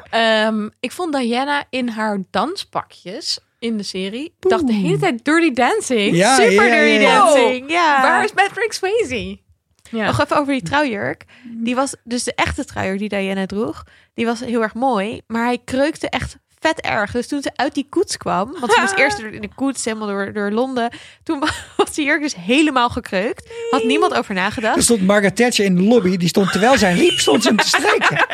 [0.09, 4.25] Ehm, ik vond Diana in haar danspakjes in de serie.
[4.25, 6.15] Ik dacht de hele tijd Dirty Dancing.
[6.15, 7.17] Ja, Super ja, dirty ja.
[7.17, 7.71] dancing.
[7.71, 8.01] Ja.
[8.01, 9.37] Waar is Patrick Swayze?
[9.93, 10.05] Ja.
[10.05, 11.23] Nog even over die trouwjurk.
[11.43, 13.83] Die was dus de echte trouwjurk die Diana droeg.
[14.13, 17.11] Die was heel erg mooi, maar hij kreukte echt vet erg.
[17.11, 20.07] Dus toen ze uit die koets kwam, want ze moest eerst in de koets helemaal
[20.07, 20.89] door, door Londen.
[21.23, 21.39] Toen
[21.77, 23.49] was die jurk dus helemaal gekreukt.
[23.69, 24.75] Had niemand over nagedacht.
[24.75, 26.17] Er stond Margaret Thatcher in de lobby.
[26.17, 28.25] Die stond terwijl zij liep, stond ze hem te strijken.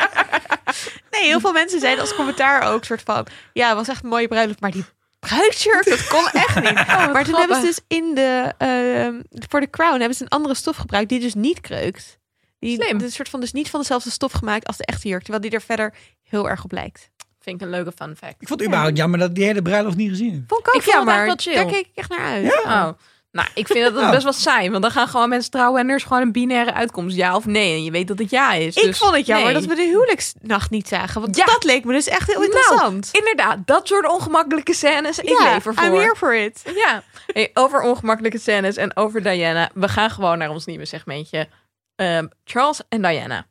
[1.10, 3.26] Nee, heel veel mensen zeiden als commentaar ook soort van...
[3.52, 4.84] Ja, het was echt een mooie bruiloft, maar die
[5.20, 6.86] bruidsjurk, dat kon echt niet.
[7.12, 8.52] maar toen hebben ze dus in de...
[8.58, 12.18] ehm, voor de crown hebben ze een andere stof gebruikt die dus niet kreukt.
[12.58, 13.00] Die Slim.
[13.00, 15.50] een soort van dus niet van dezelfde stof gemaakt als de echte jurk, terwijl die
[15.50, 17.10] er verder heel erg op lijkt.
[17.40, 18.34] Vind ik een leuke fun fact.
[18.42, 20.42] Ik vond het überhaupt jammer dat ik die hele bruiloft niet gezien heb.
[20.46, 21.26] Vond ik ook Ik vond het jammer.
[21.26, 21.54] wel chill.
[21.54, 22.64] Daar keek ik echt naar uit.
[22.64, 22.88] Oh.
[23.32, 24.10] Nou, ik vind dat Ja.
[24.10, 24.70] best wel saai.
[24.70, 27.16] Want dan gaan gewoon mensen trouwen en er is gewoon een binaire uitkomst.
[27.16, 27.72] Ja of nee.
[27.74, 28.76] En je weet dat het ja is.
[28.76, 29.60] Ik Dus vond het jammer nee.
[29.60, 31.20] dat we de huwelijksnacht niet zagen.
[31.20, 31.44] Want Ja.
[31.44, 33.08] dat leek me dus echt heel Nou, interessant.
[33.12, 35.18] Inderdaad, dat soort ongemakkelijke scènes.
[35.18, 35.84] Ik ja, leef ervoor.
[35.84, 36.62] I'm here for it.
[36.74, 39.70] Ja, hey, over ongemakkelijke scènes en over Diana.
[39.74, 41.48] We gaan gewoon naar ons nieuwe segmentje.
[41.96, 43.46] Ehm, Charles en Diana.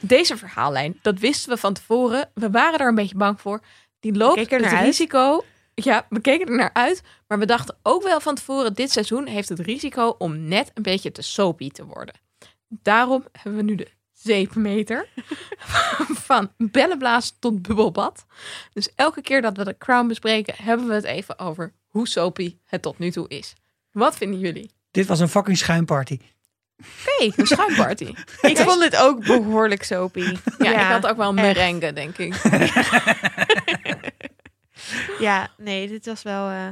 [0.00, 2.30] Deze verhaallijn, dat wisten we van tevoren.
[2.34, 3.60] We waren er een beetje bang voor.
[4.00, 4.84] Die loopt het uit.
[4.84, 5.44] risico.
[5.74, 7.02] Ja, we keken er naar uit.
[7.28, 10.82] Maar we dachten ook wel van tevoren, dit seizoen heeft het risico om net een
[10.82, 12.14] beetje te soapy te worden.
[12.68, 15.08] Daarom hebben we nu de zeepmeter.
[16.26, 18.26] Van bellenblaas tot bubbelbad.
[18.72, 22.56] Dus elke keer dat we de Crown bespreken, hebben we het even over hoe soapy
[22.64, 23.54] het tot nu toe is.
[23.92, 24.70] Wat vinden jullie?
[24.90, 26.18] Dit was een fucking schuimparty.
[26.78, 28.14] Oké, een schuimparty.
[28.40, 30.36] Ik vond het ook behoorlijk soapy.
[30.58, 32.34] Ja, ik had ook wel een merengue, denk ik.
[35.24, 36.48] Ja, nee, dit was wel.
[36.48, 36.66] eh,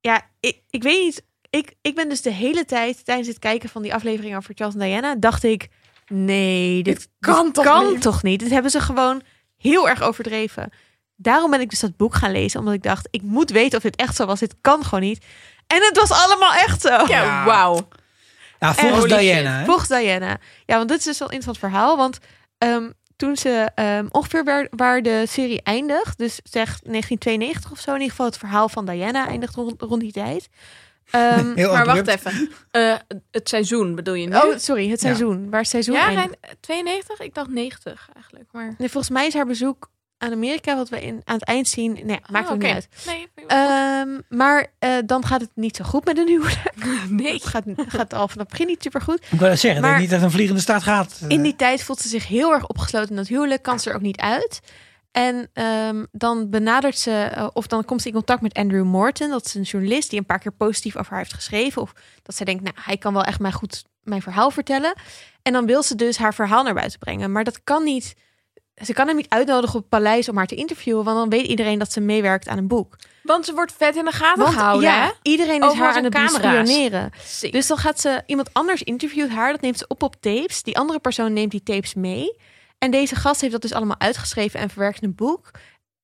[0.00, 1.22] Ja, ik, ik weet niet.
[1.50, 4.74] Ik, ik ben dus de hele tijd tijdens het kijken van die aflevering over Charles
[4.74, 5.68] en Diana, dacht ik:
[6.08, 8.02] nee, dit, Dit kan dit toch kan niet?
[8.02, 8.40] toch niet?
[8.40, 9.22] Dit hebben ze gewoon
[9.56, 10.70] heel erg overdreven.
[11.16, 13.82] Daarom ben ik dus dat boek gaan lezen, omdat ik dacht: ik moet weten of
[13.82, 14.40] dit echt zo was.
[14.40, 15.24] Dit kan gewoon niet.
[15.66, 17.04] En het was allemaal echt zo.
[17.06, 17.88] Ja, wauw.
[18.60, 19.64] Ja, volgens Diana.
[19.64, 20.38] Volgens Diana.
[20.66, 21.96] Ja, want dit is dus wel een interessant verhaal.
[21.96, 22.18] Want
[22.58, 27.90] ehm, toen ze ehm, ongeveer waar, waar de serie eindigt, dus zeg 1992 of zo,
[27.90, 30.48] in ieder geval het verhaal van Diana eindigt rond, rond die tijd.
[31.10, 32.50] Ehm, Heel Maar wacht even.
[32.70, 32.94] Eh,
[33.30, 34.34] het seizoen bedoel je nu?
[34.36, 35.06] oh, sorry, het Ja.
[35.06, 35.50] seizoen.
[35.50, 36.36] Waar het seizoen ja, eindigt.
[36.40, 37.20] Rijn, 92?
[37.20, 38.44] Ik dacht 90 eigenlijk.
[38.52, 38.74] Maar...
[38.78, 39.90] Nee, volgens mij is haar bezoek
[40.24, 41.92] aan Amerika, wat we in, aan het eind zien.
[41.92, 42.66] Nee, maakt Ah, ook oké.
[42.66, 42.88] niet uit.
[43.06, 46.72] Nee, Ehm, maar eh, dan gaat het niet zo goed met een huwelijk.
[47.08, 47.32] nee.
[47.32, 49.26] Het gaat, gaat al vanaf het begin niet super goed.
[49.30, 51.20] Ik wil dat zeggen, dat Maar- niet uit een vliegende staat gaat.
[51.28, 53.96] In die tijd voelt ze zich heel erg opgesloten in dat huwelijk, kan ze er
[53.96, 54.60] ook niet uit.
[55.12, 59.30] En ehm, dan benadert ze, eh, of dan komt ze in contact met Andrew Morton.
[59.30, 61.82] Dat is een journalist die een paar keer positief over haar heeft geschreven.
[61.82, 64.94] Of dat zij denkt, nou, hij kan wel echt mij goed mijn verhaal vertellen.
[65.42, 67.32] En dan wil ze dus haar verhaal naar buiten brengen.
[67.32, 68.14] Maar dat kan niet.
[68.82, 71.04] Ze kan hem niet uitnodigen op het paleis om haar te interviewen.
[71.04, 72.96] Want dan weet iedereen dat ze meewerkt aan een boek.
[73.22, 74.96] Want ze wordt vet in de gaten Want gehouden, hè?
[74.96, 77.10] ja, iedereen is Overal haar aan het bespioneren.
[77.50, 80.62] Dus dan gaat ze, iemand anders interviewt haar, dat neemt ze op op tapes.
[80.62, 82.36] Die andere persoon neemt die tapes mee.
[82.78, 85.50] En deze gast heeft dat dus allemaal uitgeschreven en verwerkt in een boek.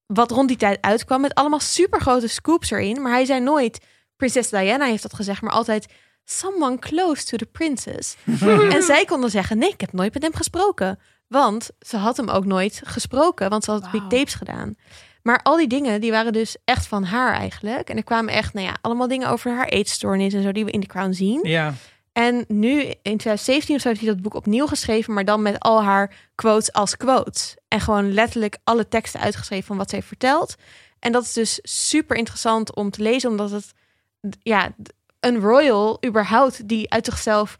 [0.07, 3.03] Wat rond die tijd uitkwam met allemaal supergrote scoops erin.
[3.03, 3.81] Maar hij zei nooit,
[4.16, 5.87] prinses Diana heeft dat gezegd, maar altijd
[6.25, 8.16] someone close to the princess.
[8.75, 10.99] en zij konden zeggen, nee, ik heb nooit met hem gesproken.
[11.31, 14.09] Want ze had hem ook nooit gesproken, want ze had big Wauw.
[14.09, 14.76] tapes gedaan.
[15.22, 17.89] Maar al die dingen, die waren dus echt van haar eigenlijk.
[17.89, 20.70] En er kwamen echt, nou ja, allemaal dingen over haar eetstoornis en zo, die we
[20.70, 21.41] in The Crown zien.
[21.43, 21.74] Ja.
[22.12, 25.61] En nu in 2017 of zo heeft hij dat boek opnieuw geschreven, maar dan met
[25.61, 27.57] al haar quotes als quotes.
[27.68, 30.55] En gewoon letterlijk alle teksten uitgeschreven van wat ze heeft verteld.
[30.99, 33.72] En dat is dus super interessant om te lezen, omdat het,
[34.43, 34.74] ja,
[35.20, 37.59] een royal überhaupt die uit zichzelf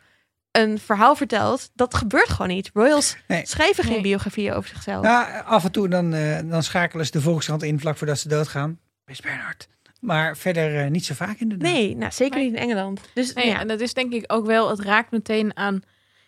[0.51, 2.70] een verhaal vertelt, dat gebeurt gewoon niet.
[2.74, 3.46] Royals Nee.
[3.46, 4.03] schrijven geen Nee.
[4.03, 5.03] biografieën over zichzelf.
[5.05, 8.28] Nou, af en toe dan, eh, dan schakelen ze de Volkskrant in vlak voordat ze
[8.28, 8.78] doodgaan.
[9.05, 9.68] Prins Bernhard.
[10.01, 11.72] Maar verder eh, niet zo vaak inderdaad.
[11.72, 12.44] Nee, nou, zeker Nee.
[12.51, 13.01] niet in Engeland.
[13.14, 15.82] Dus Nee, ja, En dat is denk ik ook wel, het raakt meteen aan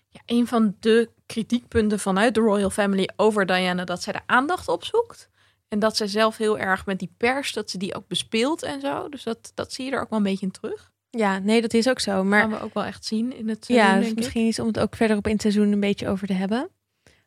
[0.09, 4.69] ja, een van de kritiekpunten vanuit de Royal Family over Diana, dat zij de aandacht
[4.69, 5.29] opzoekt.
[5.69, 8.81] En dat zij zelf heel erg met die pers, dat ze die ook bespeelt en
[8.81, 9.09] zo.
[9.09, 10.91] Dus dat, dat zie je er ook wel een beetje in terug.
[11.19, 12.25] Ja, nee, dat is ook zo.
[12.25, 14.19] Maar gaan we ook wel echt zien in het seizoen, Ja, dus denk ik.
[14.19, 16.69] misschien iets om het ook verder op in het seizoen een beetje over te hebben.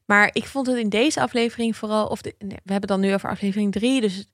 [0.06, 3.14] Maar ik vond het in deze aflevering vooral, of de, nee, we hebben dan nu
[3.14, 4.26] over aflevering drie, dus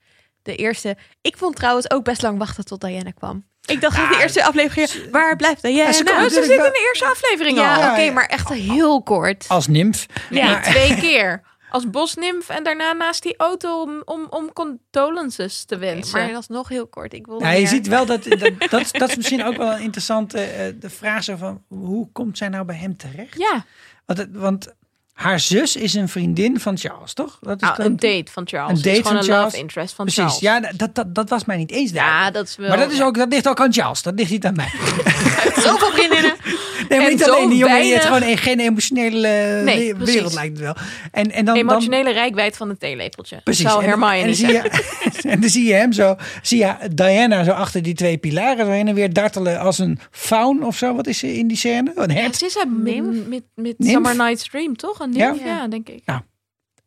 [0.42, 0.98] de eerste.
[1.22, 3.46] Ik vond trouwens ook best lang wachten tot Diana kwam.
[3.66, 5.84] Ik dacht dat de eerste aflevering, waar blijft Diana?
[5.90, 7.82] Ja, ze Nou, ze zit in de eerste aflevering ja, al.
[7.82, 8.12] Ja, oké, ja.
[8.12, 9.46] maar echt heel kort.
[9.48, 10.06] Als nimf.
[10.30, 11.42] Maar- twee keer.
[11.72, 16.20] Als bosnimf en daarna naast die auto om, om, om condolences te wensen.
[16.20, 17.14] maar dat is nog heel kort.
[17.14, 19.82] Ik wil Ja, je ziet wel dat, dat, dat, dat is misschien ook wel een
[19.82, 23.38] interessante eh, de vraag zo van hoe komt zij nou bij hem terecht?
[23.38, 23.66] Ja,
[24.06, 24.74] Want, want
[25.14, 27.38] haar zus is een vriendin van Charles, toch?
[27.42, 28.70] Dat is dan- een date van Charles.
[28.70, 29.52] Een Het date is gewoon van een Charles.
[29.54, 30.66] love interest van Precies, Charles.
[30.68, 32.06] ja, dat, dat, dat was mij niet eens daar.
[32.06, 32.68] Ja, dat is wel...
[32.68, 34.70] maar dat, is ook, dat ligt ook aan Charles, dat ligt niet aan mij.
[35.66, 36.36] zoveel vriendinnen.
[36.90, 40.34] Nee, maar En niet alleen die jongen, weinig- gewoon een, geen emotionele eh, Nee, wereld
[40.34, 40.76] lijkt het wel.
[41.12, 43.42] En, en dan, dan, Emotionele rijkwijd van het theelepeltje.
[43.44, 43.66] Precies.
[43.66, 44.62] Zou En- Hermione en, dan zie je,
[45.32, 48.72] en dan zie je hem zo, zie je Diana zo achter die twee pilaren zo
[48.72, 50.96] heen en weer dartelen als een faun of zo.
[50.96, 51.92] Wat is ze in die scène?
[51.96, 52.36] Een Ja, hert?
[52.36, 53.08] ze is Nymph?
[53.18, 53.92] met, met, met Nymph?
[54.08, 55.00] Summer Night's Dream, toch?
[55.00, 55.36] Een Ja.
[55.44, 56.04] Ja, denk ik.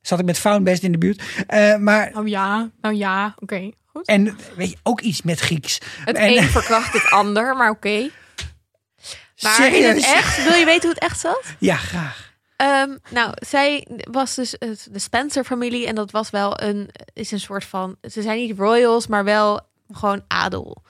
[0.01, 1.23] Zat ik met faun best in de buurt.
[1.47, 3.71] Eh, maar, Nou ja, nou ja, oké.
[3.87, 4.07] Goed.
[4.07, 5.79] en weet je, ook iets met Grieks.
[6.05, 8.11] Het en- een verkracht het ander, maar oké.
[9.43, 11.43] Maar in het echt, wil je weten hoe het echt zat?
[11.59, 12.33] Ja, graag.
[12.57, 14.51] Ehm, nou, zij was dus
[14.91, 19.07] de Spencer-familie en dat was wel een, is een soort van, ze zijn niet royals,
[19.07, 19.61] maar wel
[19.93, 20.83] gewoon adel.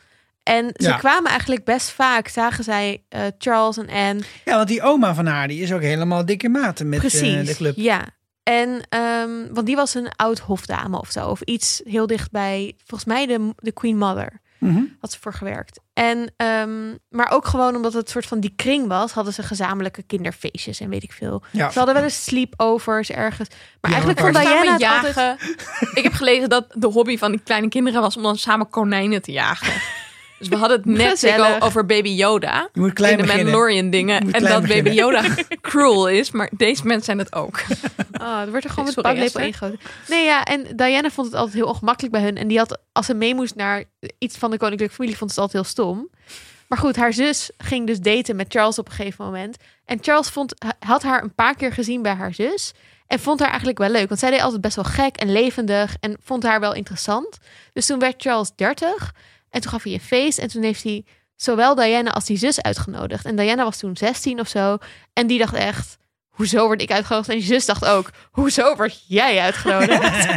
[0.44, 0.96] En ze Ja.
[0.96, 4.22] kwamen eigenlijk best vaak, zagen zij eh, Charles en Anne.
[4.44, 7.54] Ja, want die oma van haar, die is ook helemaal dikke maten met eh, de
[7.56, 7.72] club.
[7.76, 8.04] ja.
[8.42, 12.74] En, ehm, want die was een oud hofdame of zo, of iets heel dicht bij,
[12.84, 14.82] volgens mij de, de Queen Mother Mhm.
[15.00, 15.80] had ze voor gewerkt.
[15.92, 20.02] En, ehm, maar ook gewoon omdat het soort van die kring was, hadden ze gezamenlijke
[20.02, 21.42] kinderfeestjes en weet ik veel.
[21.50, 21.70] Ja.
[21.70, 23.48] Ze hadden wel eens sleepovers ergens.
[23.80, 25.14] Maar Ja, eigenlijk vond Samen Diana het altijd...
[25.14, 25.38] jagen.
[25.94, 29.22] Ik heb gelezen dat de hobby van die kleine kinderen was om dan samen konijnen
[29.22, 29.72] te jagen.
[30.44, 32.68] Dus we hadden het net over Baby Yoda.
[32.72, 33.52] Je moet klein in de beginnen.
[33.52, 34.32] Mandalorian dingen.
[34.32, 34.90] En dat Baby.
[34.90, 35.22] Yoda
[35.60, 36.30] cruel is.
[36.30, 37.62] Maar deze mensen zijn het ook.
[38.20, 39.42] Oh, er wordt er gewoon met Esther.
[39.42, 39.80] ingegoten.
[40.08, 42.36] Nee, ja, en Diana vond het altijd heel ongemakkelijk bij hun.
[42.36, 43.84] En die had, als ze mee moest naar
[44.18, 46.08] iets van de koninklijke familie, vond ze het altijd heel stom.
[46.68, 49.56] Maar goed, haar zus ging dus daten met Charles op een gegeven moment.
[49.84, 52.72] En Charles vond, had haar een paar keer gezien bij haar zus.
[53.06, 54.08] En vond haar eigenlijk wel leuk.
[54.08, 55.96] Want zij deed altijd best wel gek en levendig.
[56.00, 57.38] En vond haar wel interessant.
[57.72, 59.12] Dus toen werd Charles 30.
[59.54, 60.38] En toen gaf hij een feest.
[60.38, 61.04] En toen heeft hij
[61.36, 63.24] zowel Diana als die zus uitgenodigd.
[63.24, 64.78] En Diana was toen 16 of zo.
[65.12, 65.96] En die dacht echt,
[66.28, 67.28] hoezo word ik uitgenodigd?
[67.28, 70.26] En die zus dacht ook, hoezo word jij uitgenodigd?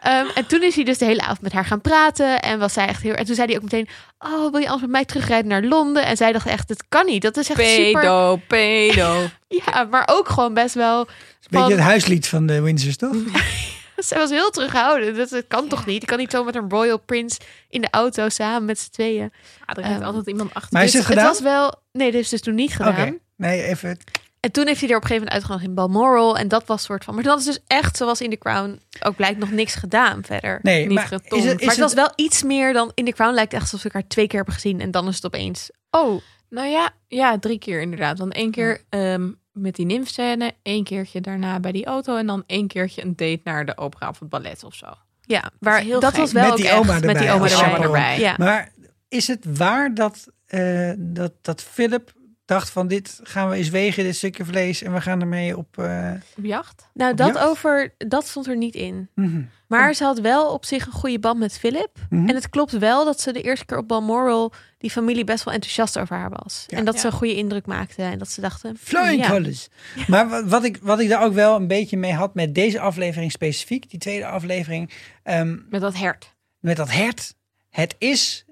[0.00, 2.40] Ehm, en toen is hij dus de hele avond met haar gaan praten.
[2.40, 3.14] En was zij echt heel.
[3.14, 3.88] En toen zei hij ook meteen:
[4.18, 6.04] Oh, wil je anders met mij terugrijden naar Londen?
[6.04, 7.22] En zij dacht echt: Het kan niet.
[7.22, 8.00] Dat is echt super.
[8.00, 9.20] Pedo, pedo.
[9.66, 10.98] Ja, maar ook gewoon best wel.
[11.00, 11.06] Een
[11.48, 13.14] beetje Van- het huislied van de Windsors, toch?
[14.04, 15.16] Zij was heel terughoudend.
[15.16, 16.02] Dat, dat kan toch niet?
[16.02, 17.38] Ik kan niet zo met een royal prince
[17.68, 19.32] in de auto samen met z'n tweeën.
[19.66, 20.68] Ja, er rijdt Ehm, altijd iemand achter.
[20.72, 21.32] Maar is Dus het Het gedaan?
[21.32, 21.82] was wel.
[21.92, 22.92] Nee, dat is dus toen niet gedaan.
[23.08, 23.16] Oké.
[23.36, 23.98] Nee, even.
[24.40, 26.36] En toen heeft hij er op een gegeven moment uitgenodigd in Balmoral.
[26.38, 27.14] En dat was soort van.
[27.14, 28.80] Maar dat is dus echt zoals in The Crown.
[29.02, 30.58] Ook blijkt nog niks gedaan verder.
[30.62, 31.42] Nee, Niet maar getomd.
[31.42, 33.34] is het, is maar het was wel iets meer dan in The Crown.
[33.34, 34.80] Lijkt echt alsof ik haar twee keer heb gezien.
[34.80, 35.70] En dan is het opeens.
[35.90, 38.18] Oh, Nou ja, ja, drie keer inderdaad.
[38.18, 42.42] Want één keer ehm, met die nymfscène, één keertje daarna bij die auto en dan
[42.46, 44.86] één keertje een date naar de opera of het ballet of zo.
[45.20, 47.80] Ja, waar, heel dat was wel Met ook die echt, oma met erbij die oma
[47.82, 48.18] erbij.
[48.18, 48.34] Ja.
[48.38, 48.72] Maar
[49.08, 52.12] is het waar dat, eh, dat, dat Philip
[52.44, 55.78] dacht van dit gaan we eens wegen, dit stukje vlees, en we gaan ermee op...
[55.78, 56.88] eh, Op jacht?
[56.94, 57.46] Nou, Op dat jacht?
[57.48, 59.08] over, dat stond er niet in.
[59.14, 59.42] mhm.
[59.66, 61.90] Maar ze had wel op zich een goede band met Philip.
[62.10, 62.28] Mhm.
[62.28, 64.52] En het klopt wel dat ze de eerste keer op Balmoral
[64.82, 66.64] die familie best wel enthousiast over haar was.
[66.68, 66.76] Ja.
[66.78, 67.00] en dat Ja.
[67.00, 68.76] ze een goede indruk maakte en dat ze dachten.
[68.80, 69.28] Flying ja.
[69.30, 69.68] colors.
[70.08, 72.80] Maar wat, wat, ik, wat ik daar ook wel een beetje mee had met deze
[72.80, 74.90] aflevering specifiek, die tweede aflevering,
[75.22, 76.34] ehm, Met dat hert.
[76.58, 77.34] met dat hert.
[77.70, 78.44] Het is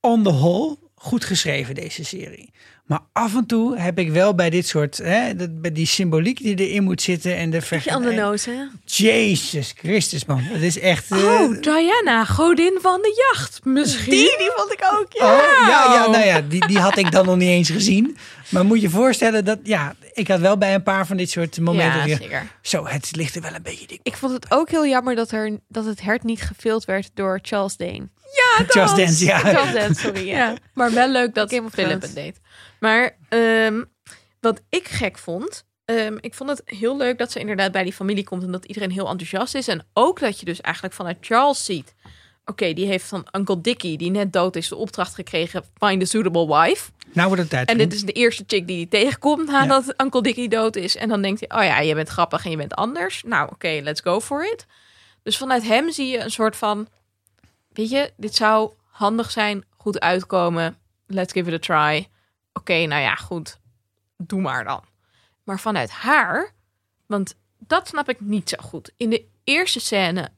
[0.00, 2.52] on the whole goed geschreven, deze serie.
[2.90, 6.38] Maar af en toe heb ik wel bij dit soort, hè, dat, bij die symboliek
[6.42, 8.16] die erin moet zitten en de vergelijking.
[8.16, 8.62] nose, hè?
[8.84, 10.38] Jezus Christus, man.
[10.40, 11.10] Het is echt.
[11.10, 13.60] eh, Oh, Diana, godin van de jacht.
[13.64, 14.10] Misschien.
[14.12, 15.32] Die, die vond ik ook, ja.
[15.34, 18.16] Oh, ja, ja, nou ja, die, die had ik dan nog niet eens gezien.
[18.48, 21.60] Maar moet je voorstellen dat, ja, ik had wel bij een paar van dit soort
[21.60, 22.46] momenten Ja, zeker.
[22.62, 24.00] zo, het ligt er wel een beetje dik.
[24.02, 27.38] Ik vond het ook heel jammer dat, er, dat het hert niet gefilmd werd door
[27.42, 28.08] Charles Dane.
[28.32, 29.38] Ja, Just Dance, ja.
[29.38, 30.26] Charles sorry.
[30.26, 30.36] Ja.
[30.36, 32.40] Ja, maar wel leuk dat Game of Philip het deed.
[32.80, 33.82] Maar ehm,
[34.40, 37.92] wat ik gek vond, ehm, ik vond het heel leuk dat ze inderdaad bij die
[37.92, 39.68] familie komt en dat iedereen heel enthousiast is.
[39.68, 41.94] En ook dat je dus eigenlijk vanuit Charles ziet.
[42.50, 46.04] Oké, die heeft van Uncle Dickie, die net dood is, de opdracht gekregen: find a
[46.04, 46.90] suitable wife.
[47.12, 47.68] Nou wordt het tijd.
[47.68, 50.96] En dit is de eerste chick die hij tegenkomt nadat Uncle Dickie dood is.
[50.96, 53.22] En dan denkt hij, oh ja, je bent grappig en je bent anders.
[53.22, 54.66] Nou, oké, let's go for it.
[55.22, 56.88] Dus vanuit hem zie je een soort van,
[57.72, 60.76] weet je, dit zou handig zijn, goed uitkomen.
[61.06, 62.08] Let's give it a try.
[62.52, 63.58] Oké, nou ja, goed,
[64.16, 64.84] doe maar dan.
[65.44, 66.54] Maar vanuit haar,
[67.06, 68.92] want dat snap ik niet zo goed.
[68.96, 70.28] In de eerste scène,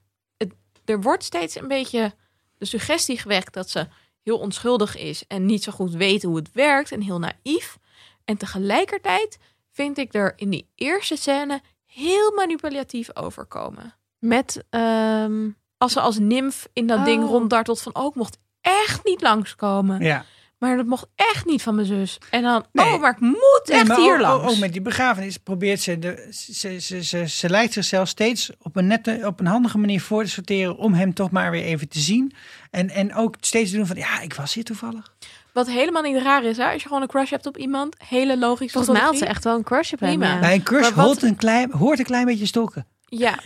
[0.84, 2.14] er wordt steeds een beetje
[2.58, 3.86] de suggestie gewekt dat ze
[4.22, 7.78] heel onschuldig is en niet zo goed weet hoe het werkt en heel naïef.
[8.24, 9.38] En tegelijkertijd
[9.70, 13.94] vind ik er in die eerste scène heel manipulatief overkomen.
[14.18, 17.30] Met, ehm, Als ze als nimf in dat ding Oh.
[17.30, 20.00] ronddartelt van, oh, ik mocht echt niet langskomen.
[20.00, 20.24] ja.
[20.62, 22.18] Maar dat mocht echt niet van mijn zus.
[22.30, 22.86] En dan, Nee.
[22.86, 24.44] oh, maar ik moet Nee, echt maar hier langs.
[24.44, 28.50] ook- ook met die begrafenis probeert ze, de, ze, ze, ze, ze lijkt zichzelf steeds
[28.58, 31.62] op een nette, op een handige manier voor te sorteren om hem toch maar weer
[31.64, 32.32] even te zien.
[32.70, 35.12] En, en ook steeds te doen van, ja, ik was hier toevallig.
[35.52, 36.64] Wat helemaal niet raar is, hè?
[36.72, 37.96] als je gewoon een crush hebt op iemand.
[38.08, 38.72] Hele logisch.
[38.72, 40.22] volgens mij had ze echt wel een crush op hem.
[40.22, 40.38] Ja.
[40.40, 42.86] Bij een crush wat- hoort een klein, hoort een klein beetje stalken.
[43.16, 43.38] Ja,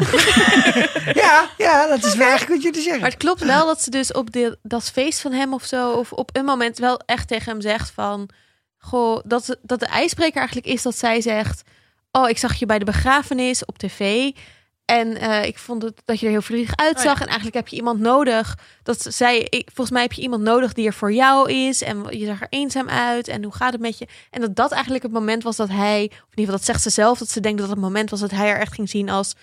[1.22, 3.00] Ja, ja, dat is wel echt goed je te zeggen.
[3.00, 5.92] Maar het klopt wel dat ze dus op de, dat feest van hem of zo,
[5.92, 8.28] of op een moment wel echt tegen hem zegt van,
[8.78, 11.62] goh, dat, dat de ijsbreker eigenlijk is dat zij zegt,
[12.12, 14.30] oh, ik zag je bij de begrafenis op tv
[14.84, 17.20] en eh, ik vond het, dat je er heel verdrietig uitzag Oh ja.
[17.20, 18.58] en eigenlijk heb je iemand nodig.
[18.82, 22.18] Dat zei, ik, volgens mij heb je iemand nodig die er voor jou is en
[22.18, 24.06] je zag er eenzaam uit en hoe gaat het met je?
[24.30, 26.82] En dat dat eigenlijk het moment was dat hij, of in ieder geval dat zegt
[26.82, 29.08] ze zelf, dat ze denkt dat het moment was dat hij er echt ging zien
[29.08, 29.34] als,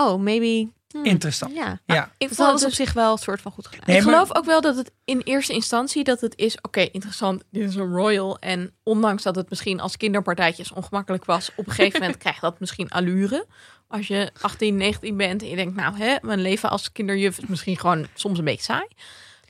[0.00, 0.68] oh, maybe.
[0.90, 1.54] hmm, Interessant.
[1.54, 1.80] Ja.
[1.86, 2.12] Ja.
[2.18, 3.82] ik Dus vond dat het was op zich wel een soort van goed gedaan.
[3.86, 6.80] Nee, ik maar- geloof ook wel dat het in eerste instantie dat het is, oké,
[6.80, 8.38] interessant, dit is een royal.
[8.38, 12.60] En ondanks dat het misschien als kinderpartijtjes ongemakkelijk was, op een gegeven moment krijgt dat
[12.60, 13.46] misschien allure.
[13.88, 17.46] Als je 18, 19 bent en je denkt, nou, hè, mijn leven als kinderjuf is
[17.46, 18.86] misschien gewoon soms een beetje saai.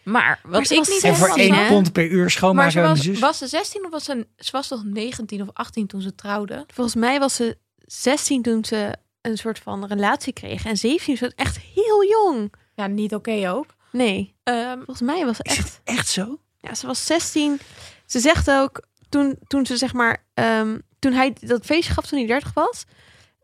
[0.03, 2.73] Maar wat Maar ze ik was niet En voor één pond per uur Maar schoonmaken
[2.73, 5.87] ze aan was, was ze 16 of was ze, ze was toch 19 of 18
[5.87, 6.65] toen ze trouwden?
[6.75, 10.65] Volgens mij was ze 16 toen ze een soort van relatie kreeg.
[10.65, 12.53] En 17 is het echt heel jong.
[12.75, 13.67] Ja, niet oké ook.
[13.93, 15.59] Nee, Ehm, volgens mij was echt...
[15.59, 16.39] het echt zo?
[16.61, 17.61] Ja, ze was 16.
[18.07, 20.25] Ze zegt ook, toen, toen ze zeg maar...
[20.35, 22.85] ehm, toen hij dat feestje gaf toen hij 30 was...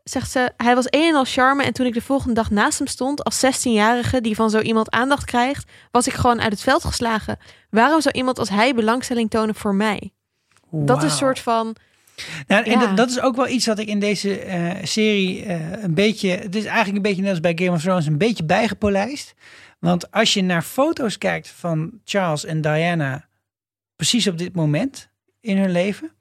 [0.03, 1.63] Zegt ze, hij was een en al charme.
[1.63, 3.23] En toen ik de volgende dag naast hem stond...
[3.23, 5.71] als 16-jarige die van zo iemand aandacht krijgt...
[5.91, 7.37] was ik gewoon uit het veld geslagen.
[7.69, 10.13] Waarom zou iemand als hij belangstelling tonen voor mij?
[10.69, 11.75] Dat is een soort van...
[12.47, 12.79] Nou, en Ja.
[12.79, 16.29] dat, dat is ook wel iets wat ik in deze eh, serie eh, een beetje.
[16.29, 19.33] Het is eigenlijk een beetje net als bij Game of Thrones, een beetje bijgepolijst.
[19.79, 23.27] Want als je naar foto's kijkt van Charles en Diana,
[23.95, 25.09] precies op dit moment
[25.41, 26.11] in hun leven.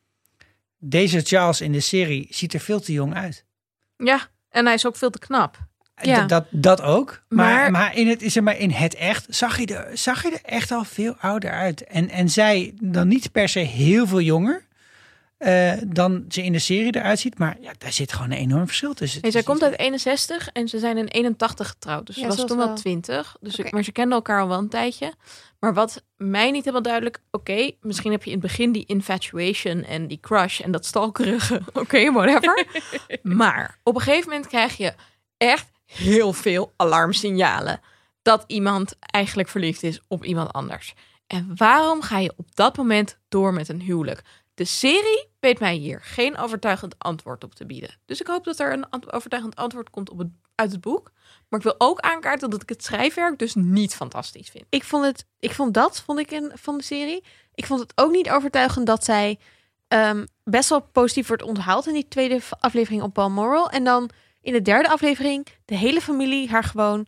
[0.79, 3.45] Deze Charles in de serie ziet er veel te jong uit.
[3.97, 5.59] ja, en hij is ook veel te knap.
[6.03, 6.19] Ja.
[6.21, 7.23] Dat, dat, dat ook.
[7.29, 10.31] Maar, Maar- maar, in, het, zeg maar in het echt zag je, er, zag je
[10.31, 11.85] er echt al veel ouder uit.
[11.85, 14.65] En, en zij dan niet per se heel veel jonger
[15.39, 17.39] eh, dan ze in de serie eruit ziet.
[17.39, 19.23] Maar ja, daar zit gewoon een enorm verschil tussen.
[19.23, 22.07] Nee, zij komt uit 61 en ze zijn in 81 getrouwd.
[22.07, 23.37] Dus Ja, ze was toen wel wel- 20.
[23.41, 25.15] Dus ik, maar ze kenden elkaar al wel een tijdje.
[25.61, 27.19] Maar wat mij niet helemaal duidelijk...
[27.31, 31.61] Oké, misschien heb je in het begin die infatuation en die crush en dat stalkerige.
[31.73, 32.67] Oké, whatever.
[33.23, 34.95] maar op een gegeven moment krijg je
[35.37, 37.81] echt heel veel alarmsignalen.
[38.23, 40.95] Dat iemand eigenlijk verliefd is op iemand anders.
[41.27, 44.23] En waarom ga je op dat moment door met een huwelijk?
[44.57, 47.99] De serie weet mij hier geen overtuigend antwoord op te bieden.
[48.05, 51.13] Dus ik hoop dat er een overtuigend antwoord komt op het, uit het boek.
[51.49, 54.65] Maar ik wil ook aankaarten dat ik het schrijfwerk dus niet fantastisch vind.
[54.69, 57.25] ik vond het, ik vond dat, vond ik in, van de serie.
[57.55, 59.39] Ik vond het ook niet overtuigend dat zij
[59.89, 63.71] ehm, best wel positief wordt onthaald in die tweede aflevering op Balmoral.
[63.71, 67.07] En dan in de derde aflevering de hele familie haar gewoon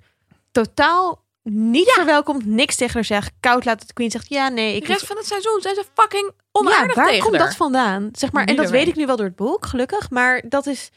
[0.50, 4.76] totaal niet verwelkomt, niks tegen haar zegt, koud laat het queen zegt ja nee De
[4.80, 7.46] ik rest van het seizoen zijn ze fucking onaardig ja, waar tegen komt haar.
[7.46, 8.08] dat vandaan?
[8.12, 10.90] Zeg maar, en dat weet ik nu wel door het boek, gelukkig, maar dat is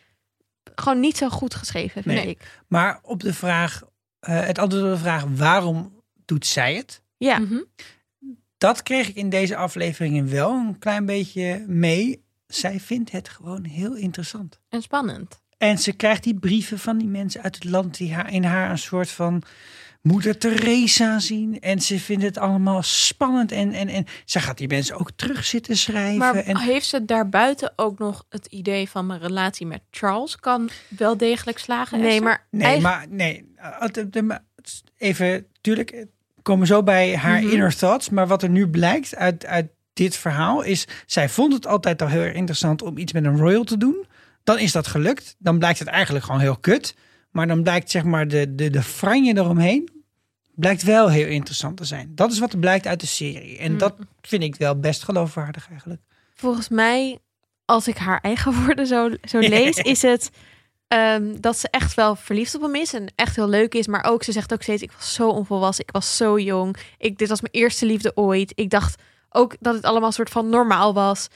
[0.76, 2.28] gewoon niet zo goed geschreven, vind Nee.
[2.28, 2.62] ik.
[2.68, 3.82] Maar op de vraag,
[4.20, 7.02] eh, het antwoord op de vraag waarom doet zij het?
[7.18, 7.60] Ja, Mhm.
[8.58, 12.24] dat kreeg ik in deze afleveringen wel een klein beetje mee.
[12.48, 14.60] Zij vindt het gewoon heel interessant.
[14.70, 15.40] En spannend.
[15.58, 18.70] En ze krijgt die brieven van die mensen uit het land die haar, in haar
[18.70, 19.44] een soort van
[20.02, 21.60] moeder Teresa zien.
[21.60, 23.52] En ze vindt het allemaal spannend.
[23.52, 26.18] En, en, en ze gaat die mensen ook terug zitten schrijven.
[26.18, 30.70] Maar en, heeft ze daarbuiten ook nog het idee van mijn relatie met Charles kan
[30.88, 32.00] wel degelijk slagen?
[32.00, 32.24] Nee, Esther?
[32.24, 33.50] maar nee, eigen- maar nee.
[34.98, 36.06] Even, tuurlijk,
[36.42, 37.52] komen zo bij haar Mhm.
[37.52, 38.10] inner thoughts.
[38.10, 40.88] Maar wat er nu blijkt uit, uit dit verhaal is...
[41.06, 44.06] zij vond het altijd al heel erg interessant om iets met een royal te doen.
[44.44, 45.36] Dan is dat gelukt.
[45.40, 46.96] Dan blijkt het eigenlijk gewoon heel kut.
[47.32, 49.90] Maar dan blijkt zeg maar de, de, de franje eromheen...
[50.56, 52.12] blijkt wel heel interessant te zijn.
[52.16, 53.58] Dat is wat er blijkt uit de serie.
[53.58, 53.78] En Mm.
[53.78, 56.02] dat vind ik wel best geloofwaardig eigenlijk.
[56.36, 57.18] volgens mij,
[57.66, 60.32] als ik haar eigen woorden zo, zo lees, is het
[60.88, 63.88] ehm, dat ze echt wel verliefd op hem is en echt heel leuk is.
[63.88, 66.76] Maar ook, ze zegt ook steeds, ik was zo onvolwassen, ik was zo jong.
[66.98, 68.52] Ik, dit was mijn eerste liefde ooit.
[68.56, 71.28] Ik dacht ook dat het allemaal soort van normaal was.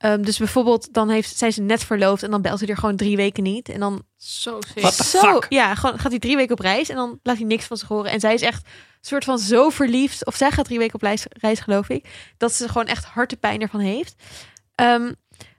[0.00, 2.96] Ehm, dus bijvoorbeeld, dan heeft, zijn ze net verloofd en dan belt hij er gewoon
[2.96, 3.68] drie weken niet.
[3.68, 4.58] En dan Zo
[4.90, 5.46] zo, fuck?
[5.48, 7.88] ja, gewoon gaat hij drie weken op reis en dan laat hij niks van zich
[7.88, 8.10] horen.
[8.10, 8.70] En zij is echt een
[9.00, 12.52] soort van zo verliefd, of zij gaat drie weken op reis, reis geloof ik, dat
[12.52, 14.14] ze gewoon echt hartepijn ervan heeft.
[14.74, 15.12] Ehm,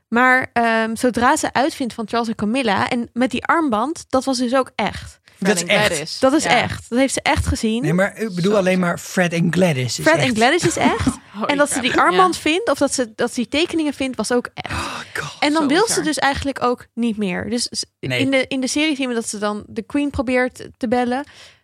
[0.08, 4.38] maar ehm, zodra ze uitvindt van Charles en Camilla en met die armband, dat was
[4.38, 5.20] dus ook echt.
[5.48, 5.88] Dat is Fred en echt.
[5.88, 6.20] Gladys.
[6.20, 6.50] Dat is Ja.
[6.62, 6.90] echt.
[6.90, 7.82] Dat heeft ze echt gezien.
[7.82, 8.58] Nee, maar ik bedoel Zo.
[8.58, 10.00] alleen maar Fred en Gladys.
[10.00, 11.08] is Fred echt- en Gladys is echt.
[11.48, 14.32] En dat ze die armband vindt, of dat ze, dat ze die tekeningen vindt, was
[14.32, 14.74] ook echt.
[14.74, 15.42] Oh god.
[15.42, 15.96] En dan wil bizar.
[15.98, 17.50] ze dus eigenlijk ook niet meer.
[17.50, 17.70] Dus
[18.00, 18.20] Nee.
[18.20, 21.24] in, de, in de serie zien we dat ze dan de Queen probeert te bellen.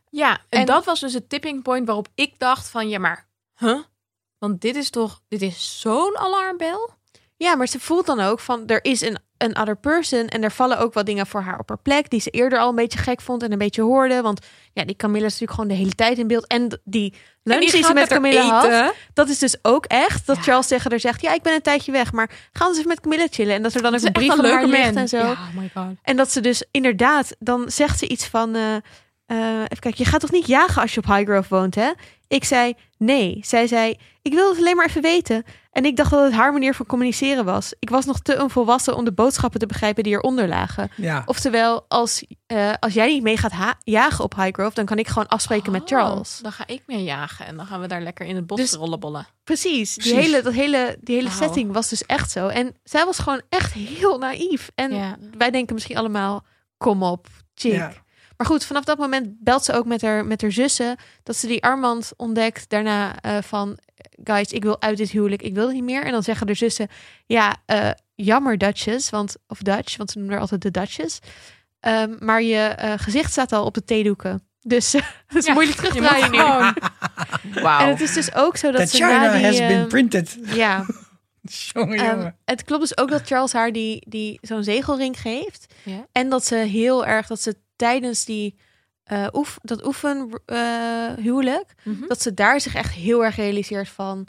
[0.10, 3.28] Ja, en, En- dat was dus het tipping point waarop ik dacht van, ja maar,
[3.58, 3.80] huh?
[4.38, 6.90] Want dit is toch, dit is zo'n alarmbel?
[7.38, 10.28] Ja, maar ze voelt dan ook van er is een, een other person.
[10.28, 12.10] En er vallen ook wat dingen voor haar op haar plek.
[12.10, 14.22] Die ze eerder al een beetje gek vond en een beetje hoorde.
[14.22, 16.48] Want ja, die Camilla is natuurlijk gewoon de hele tijd in beeld.
[16.48, 17.14] En die
[17.44, 20.26] lunch die, ze met Camilla had, dat is dus ook echt.
[20.26, 20.42] Dat Ja.
[20.42, 22.12] Charles tegen haar zegt: Ja, ik ben een tijdje weg.
[22.12, 23.56] Maar gaan ze even met Camilla chillen.
[23.56, 25.18] En dat er dan ook een brief van haar ligt en zo.
[25.18, 25.96] Ja, oh my god.
[26.02, 28.56] En dat ze dus inderdaad, dan zegt ze iets van.
[28.56, 28.76] eh,
[29.26, 31.92] eh, even kijken, je gaat toch niet jagen als je op Highgrove woont, hè?
[32.28, 33.40] Ik zei nee.
[33.42, 35.44] Zij zei: Ik wil het alleen maar even weten.
[35.72, 37.74] En ik dacht dat het haar manier van communiceren was.
[37.80, 40.92] Ik was nog te onvolwassen om de boodschappen te begrijpen die eronder lagen.
[40.96, 41.24] Ja.
[41.26, 45.28] Oftewel, als, eh, als jij niet mee gaat jagen op Highgrove, dan kan ik gewoon
[45.28, 46.40] afspreken met Oh, Charles.
[46.42, 48.74] Dan ga ik mee jagen en dan gaan we daar lekker in het bos Dus-
[48.74, 49.28] rollenbollen.
[49.44, 49.94] Precies.
[49.96, 50.30] Die Precies.
[50.32, 52.48] hele, dat hele, die hele setting was dus echt zo.
[52.48, 54.70] En zij was gewoon echt heel naïef.
[54.76, 55.18] En Ja.
[55.38, 56.46] wij denken misschien allemaal,
[56.78, 57.74] kom op, chick.
[57.74, 57.94] Ja.
[58.38, 60.96] Maar goed, vanaf dat moment belt ze ook met haar, met haar zussen.
[61.24, 62.70] Dat ze die armband ontdekt.
[62.70, 63.78] Daarna eh, van,
[64.24, 65.42] guys, ik wil uit dit huwelijk.
[65.42, 66.04] Ik wil het niet meer.
[66.06, 66.88] En dan zeggen de zussen,
[67.26, 69.10] ja, eh, jammer Dutchess.
[69.10, 71.20] Want, of Dutch, want ze noemen haar altijd de Dutchess.
[71.80, 74.42] Ehm, maar je eh, gezicht staat al op de theedoeken.
[74.62, 74.92] Dus
[75.28, 76.76] dat is Ja, moeilijk terugdraaien moet
[77.54, 77.62] nu.
[77.64, 77.80] Wauw.
[77.80, 79.46] En het is dus ook zo dat That ze China na die...
[79.46, 80.38] has been printed.
[80.44, 80.86] ja,
[81.74, 82.36] Jongen, Ehm, jongen.
[82.46, 85.74] het klopt dus ook dat Charles haar die, die zo'n zegelring geeft.
[86.12, 88.58] En dat ze heel erg, dat ze tijdens die
[89.04, 92.08] eh oef, dat oefen eh, huwelijk, Mhm.
[92.08, 94.28] dat ze daar zich echt heel erg realiseert van,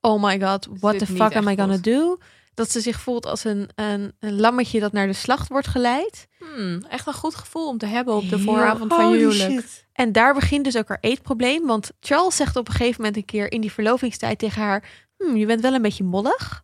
[0.00, 2.18] oh my god, what the fuck am I gonna do?
[2.54, 6.26] Dat ze zich voelt als een, een, een lammetje dat naar de slacht wordt geleid.
[6.38, 9.50] Hmm, echt een goed gevoel om te hebben op de Heel- vooravond van je huwelijk.
[9.60, 9.86] shit.
[9.92, 11.66] En daar begint dus ook haar eetprobleem.
[11.66, 15.36] Want Charles zegt op een gegeven moment een keer in die verlovingstijd tegen haar, "Hmm,
[15.36, 16.62] je bent wel een beetje mollig.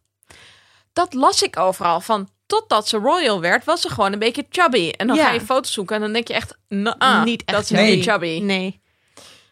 [0.93, 2.29] Dat las ik overal van.
[2.59, 4.91] Totdat ze royal werd, was ze gewoon een beetje chubby.
[4.97, 5.27] En dan Ja.
[5.27, 8.03] ga je foto's zoeken en dan denk je echt, nah, Niet echt dat is heel
[8.03, 8.41] chubby.
[8.43, 8.81] Nee.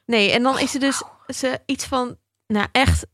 [0.06, 3.06] Nee, en dan is er dus ze iets van, nou echt,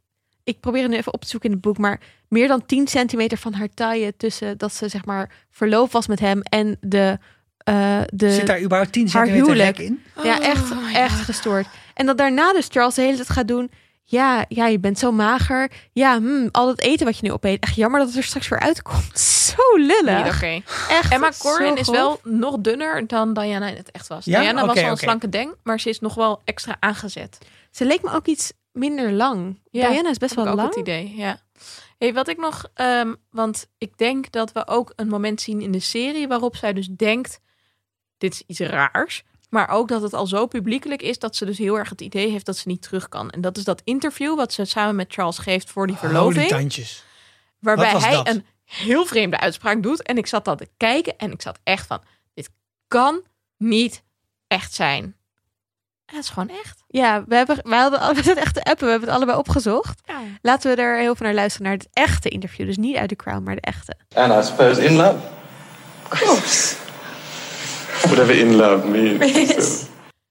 [0.45, 2.87] ik probeer het nu even op te zoeken in het boek, maar meer dan 10
[2.89, 7.19] centimeter van haar taille tussen dat ze zeg maar verloofd was met hem en de,
[7.59, 9.79] eh de Zit daar überhaupt 10 haar centimeter huwelijk.
[9.79, 10.03] in?
[10.23, 11.25] ja Oh echt, my echt God.
[11.25, 11.67] gestoord.
[11.95, 13.71] En dat daarna dus Charles de hele tijd gaat doen.
[14.09, 15.71] Ja, ja, je bent zo mager.
[15.93, 17.63] Ja, hmm, al dat eten wat je nu opeet.
[17.63, 19.19] Echt jammer dat het er straks weer uitkomt.
[19.57, 20.25] Zo lullig.
[20.25, 20.63] Niet oké.
[20.89, 21.13] Echt.
[21.13, 24.25] Emma Corrin is wel nog dunner dan Diana in het echt was.
[24.25, 24.41] Ja?
[24.41, 27.39] Diana was al een slanke deng, maar ze is nog wel extra aangezet.
[27.71, 29.61] Ze leek me ook iets minder lang.
[29.71, 30.69] Ja, Diana is best Heb wel ik ook lang.
[30.69, 31.39] het idee, ja.
[31.99, 35.73] Hey, wat ik nog, ehm, want ik denk dat we ook een moment zien in
[35.73, 37.41] de serie waarop zij dus denkt,
[38.19, 39.25] dit is iets raars.
[39.57, 42.31] Maar ook dat het al zo publiekelijk is dat ze dus heel erg het idee
[42.31, 43.31] heeft dat ze niet terug kan.
[43.31, 46.49] En dat is dat interview wat ze samen met Charles geeft voor die Holy verloving.
[46.49, 47.05] tandjes.
[47.59, 48.29] Waarbij Wat was hij dat?
[48.29, 50.03] een heel vreemde uitspraak doet.
[50.03, 52.03] En ik zat dat te kijken en ik zat echt van,
[52.35, 52.51] dit
[52.89, 53.23] kan
[53.57, 54.03] niet
[54.47, 55.17] echt zijn.
[56.07, 56.85] Het is gewoon echt.
[56.89, 58.85] Ja, we hebben, we hadden we zitten echt te appen.
[58.85, 60.01] We hebben het allebei opgezocht.
[60.07, 60.21] Ja.
[60.43, 61.67] Laten we er heel veel naar luisteren.
[61.67, 62.67] Naar het echte interview.
[62.67, 63.97] Dus niet uit de Crown, maar de echte.
[64.15, 65.19] And I suppose in love.
[66.03, 66.86] Of course.
[68.03, 69.85] Whatever in love means.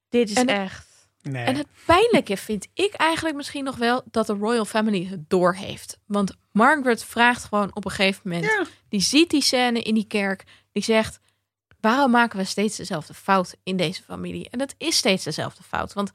[0.10, 0.84] Dit is En- echt.
[1.22, 1.46] Nee.
[1.46, 5.98] En het pijnlijke vind ik eigenlijk misschien nog wel dat de Royal Family het doorheeft.
[6.06, 8.66] Want Margaret vraagt gewoon op een gegeven moment, Ja.
[8.90, 11.20] die ziet die scène in die kerk, die zegt,
[11.82, 14.50] waarom maken we steeds dezelfde fout in deze familie?
[14.50, 16.12] En het is steeds dezelfde fout, want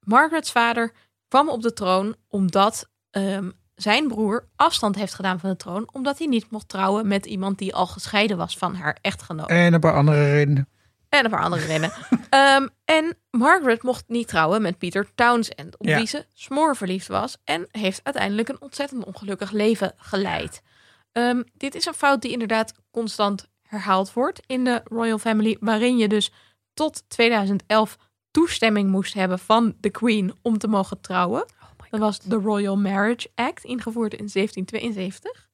[0.00, 0.92] Margarets vader
[1.28, 6.18] kwam op de troon omdat ehm, zijn broer afstand heeft gedaan van de troon, omdat
[6.18, 9.48] hij niet mocht trouwen met iemand die al gescheiden was van haar echtgenoot.
[9.48, 10.68] En een paar andere redenen.
[11.12, 11.92] En een paar andere redenen.
[12.30, 15.96] Ehm, en Margaret mocht niet trouwen met Peter Townsend, op Ja.
[15.96, 17.36] wie ze smoor verliefd was.
[17.44, 20.62] En heeft uiteindelijk een ontzettend ongelukkig leven geleid.
[21.12, 25.56] Ehm, dit is een fout die inderdaad constant herhaald wordt in de Royal Family.
[25.60, 26.32] Waarin je dus
[26.74, 27.96] tot 2011
[28.30, 31.44] toestemming moest hebben van de Queen om te mogen trouwen.
[31.90, 35.50] Dat was de Royal Marriage Act, ingevoerd in 1772.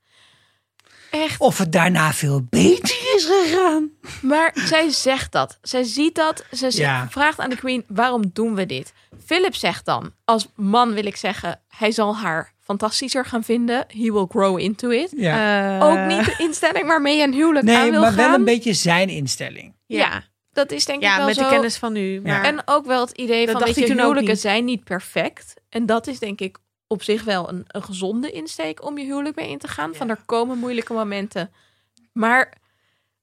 [1.11, 3.91] Echt Of het daarna veel beter is gegaan.
[4.23, 5.59] maar zij zegt dat.
[5.63, 6.45] Zij ziet dat.
[6.51, 7.07] Ze zegt- Ja.
[7.11, 8.93] vraagt aan de queen, waarom doen we dit?
[9.25, 13.85] Philip zegt dan, als man wil ik zeggen, hij zal haar fantastischer gaan vinden.
[13.89, 15.13] He will grow into it.
[15.17, 15.79] Ja.
[15.81, 18.25] Eh, Ook niet de instelling waarmee je een huwelijk aan nee, wil maar gaan.
[18.31, 19.75] wel een beetje zijn instelling.
[19.87, 21.43] Ja, dat is denk ik Ja, wel met zo.
[21.43, 22.21] de kennis van nu.
[22.21, 24.41] Maar En ook wel het idee Dat van, hij je, huwelijken niet.
[24.41, 25.55] zijn niet perfect.
[25.69, 26.59] En dat is denk ik
[26.89, 29.95] op zich wel een, een gezonde insteek om je huwelijk mee in te gaan.
[29.95, 31.53] Van er komen moeilijke momenten.
[32.13, 32.53] Maar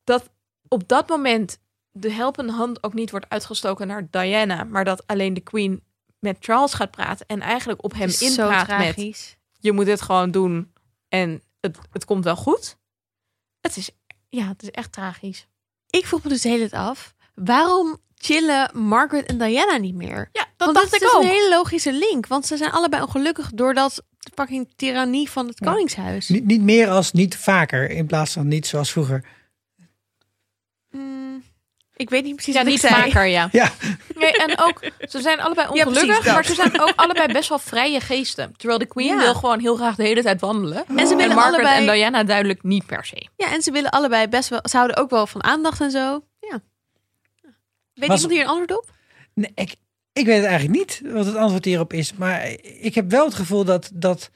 [0.03, 0.29] dat
[0.67, 1.59] op dat moment
[1.91, 4.63] de helpende hand ook niet wordt uitgestoken naar Diana.
[4.63, 5.83] Maar dat alleen de queen
[6.19, 7.25] met Charles gaat praten.
[7.25, 10.73] En eigenlijk op hem het inpraat met je moet dit gewoon doen.
[11.09, 12.77] En het, het komt wel goed.
[13.61, 13.89] Het is,
[14.29, 15.47] ja, het is echt tragisch.
[15.89, 20.29] Ik vroeg me dus hele tijd af, waarom chillen Margaret en Diana niet meer?
[20.31, 21.21] Ja, dat want dacht dat ik is ook.
[21.23, 22.27] een hele logische link.
[22.27, 24.03] Want ze zijn allebei ongelukkig doordat
[24.35, 25.71] fucking tirannie van het Ja.
[25.71, 26.27] koningshuis.
[26.29, 29.23] Niet, niet meer als niet vaker, in plaats van niet zoals vroeger.
[30.89, 31.43] Hmm,
[31.95, 33.01] ik weet niet precies Ja, wat niet ik zei.
[33.03, 33.49] vaker, ja.
[33.51, 33.71] Ja,
[34.15, 37.99] Nee, en ook, ze zijn allebei ongelukkig, maar ze zijn ook allebei best wel vrije
[37.99, 38.53] geesten.
[38.57, 39.17] Terwijl de Queen Ja.
[39.17, 40.85] wil gewoon heel graag de hele tijd wandelen.
[40.95, 41.87] En ze willen Margaret allebei...
[41.87, 43.27] en Diana duidelijk niet per se.
[43.35, 44.59] Ja, en ze willen allebei best wel...
[44.63, 46.23] Ze houden ook wel van aandacht en zo.
[46.39, 46.61] Ja.
[47.93, 48.91] Weet Was- iemand hier een antwoord op?
[49.33, 49.75] nee, ik,
[50.19, 52.13] ik weet het eigenlijk niet wat het antwoord hierop is.
[52.13, 54.29] Maar ik heb wel het gevoel dat, dat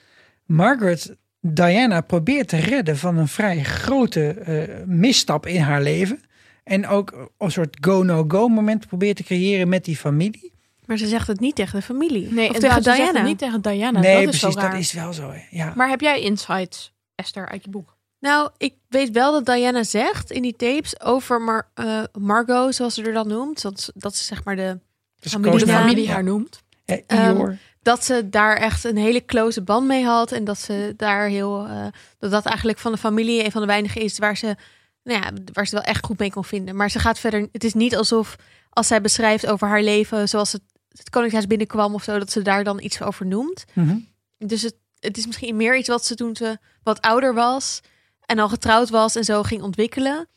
[0.45, 6.21] Margaret Diana probeert te redden van een vrij grote eh, misstap in haar leven.
[6.63, 10.53] En ook een soort go-no-go moment probeert te creëren met die familie.
[10.85, 12.33] Maar ze zegt het niet tegen de familie.
[12.33, 13.27] Nee, of en tegen ze zegt het Diana.
[13.27, 13.99] niet tegen Diana.
[13.99, 15.33] nee, dat is precies, dat is wel zo.
[15.49, 15.73] Ja.
[15.75, 17.97] Maar heb jij insights, Esther, uit je boek?
[18.19, 22.93] Nou, ik weet wel dat Diana zegt in die tapes over Mar eh, Margot, zoals
[22.93, 23.61] ze er dan noemt.
[23.61, 24.79] Dat, dat is zeg maar de
[25.19, 26.61] Dus Familie de familie haar noemt.
[26.85, 30.31] Ja, Ehm, dat ze daar echt een hele close band mee had.
[30.31, 31.65] En dat ze daar heel.
[31.67, 31.85] eh,
[32.19, 34.55] dat dat eigenlijk van de familie een van de weinigen is waar ze.
[35.03, 36.75] Nou ja, waar ze wel echt goed mee kon vinden.
[36.75, 37.47] Maar ze gaat verder.
[37.51, 38.35] Het is niet alsof
[38.69, 40.29] als zij beschrijft over haar leven.
[40.29, 40.61] zoals het,
[40.97, 42.19] het Koningshuis binnenkwam of zo.
[42.19, 43.65] dat ze daar dan iets over noemt.
[43.73, 43.97] Mhm.
[44.37, 47.81] Dus het, het is misschien meer iets wat ze toen ze wat ouder was.
[48.25, 50.27] en al getrouwd was en zo ging ontwikkelen.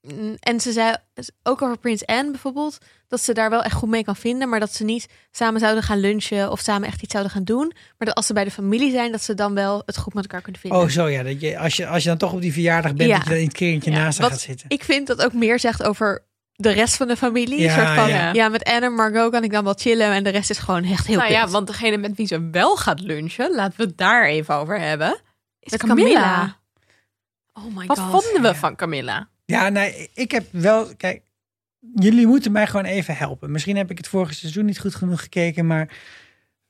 [0.00, 0.94] Mm, En ze zei
[1.42, 2.78] ook over Prins Anne bijvoorbeeld.
[3.08, 4.48] Dat ze daar wel echt goed mee kan vinden.
[4.48, 6.50] maar dat ze niet samen zouden gaan lunchen.
[6.50, 7.72] of samen echt iets zouden gaan doen.
[7.98, 9.12] Maar dat als ze bij de familie zijn.
[9.12, 10.80] dat ze dan wel het goed met elkaar kunnen vinden.
[10.80, 11.22] Oh, zo ja.
[11.22, 13.14] Dat je, als, je, als je dan toch op die verjaardag bent, Ja.
[13.16, 14.66] dat je dan in het kerentje Ja, naast haar wat gaat zitten.
[14.70, 17.60] Ik vind dat ook meer zegt over de rest van de familie.
[17.60, 18.32] Ja, een soort van, ja.
[18.32, 18.48] ja.
[18.48, 20.10] met Anne en Margot kan ik dan wel chillen.
[20.12, 22.76] en de rest is gewoon echt heel nou ja, want degene met wie ze wel
[22.76, 25.20] gaat lunchen, laten we het daar even over hebben.
[25.60, 26.04] Is Met Camilla.
[26.22, 26.56] Camilla.
[27.52, 28.10] Oh my Wat god.
[28.22, 28.54] vonden we Ja.
[28.54, 29.28] van Camilla?
[29.44, 30.88] Ja, nee, ik heb wel.
[30.96, 31.22] Kijk,
[31.94, 33.50] jullie moeten mij gewoon even helpen.
[33.50, 35.96] Misschien heb ik het vorige seizoen niet goed genoeg gekeken, maar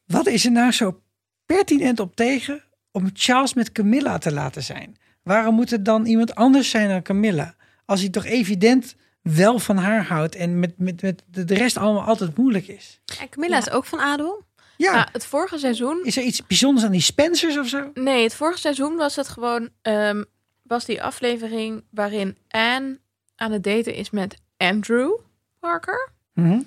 [0.04, 1.00] wat is er nou zo
[1.46, 4.96] pertinent op tegen om Charles met Camilla te laten zijn?
[5.22, 7.54] Waarom moet het dan iemand anders zijn dan Camilla?
[7.84, 11.76] Als hij toch evident wel van haar houdt en met, met, met de de rest
[11.76, 13.00] allemaal altijd moeilijk is.
[13.20, 14.44] En Camilla is ook van adel.
[14.76, 17.90] Ja, Nou, het vorige seizoen is er iets bijzonders aan die Spencers of zo?
[17.94, 19.68] Nee, het vorige seizoen was het gewoon.
[19.82, 20.22] ehm,
[20.62, 22.98] was die aflevering waarin Anne
[23.36, 25.12] aan het daten is met Andrew
[25.60, 26.10] Parker.
[26.32, 26.60] Mhm.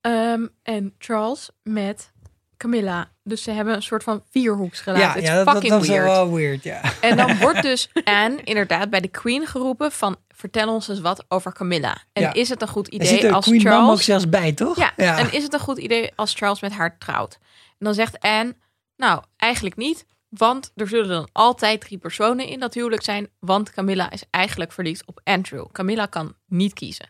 [0.00, 2.12] ehm, en Charles met
[2.56, 3.10] Camilla.
[3.22, 5.06] Dus ze hebben een soort van vierhoeksrelatie.
[5.06, 6.12] Ja, Het ja dat, fucking dat is wel, weird.
[6.16, 6.62] wel weird.
[6.62, 6.80] Ja.
[7.00, 10.16] En dan wordt dus Anne inderdaad bij de Queen geroepen van...
[10.28, 11.96] vertel ons eens wat over Camilla.
[12.12, 12.32] En Ja.
[12.32, 14.04] is het een goed idee de als Queen Mom ook Charles...
[14.04, 14.76] zelfs bij, toch?
[14.76, 17.38] Ja, en is het een goed idee als Charles met haar trouwt?
[17.78, 18.54] En dan zegt Anne,
[18.96, 20.06] nou, eigenlijk niet.
[20.28, 23.28] Want er zullen dan altijd drie personen in dat huwelijk zijn.
[23.38, 25.66] Want Camilla is eigenlijk verliefd op Andrew.
[25.72, 27.08] Camilla kan niet kiezen.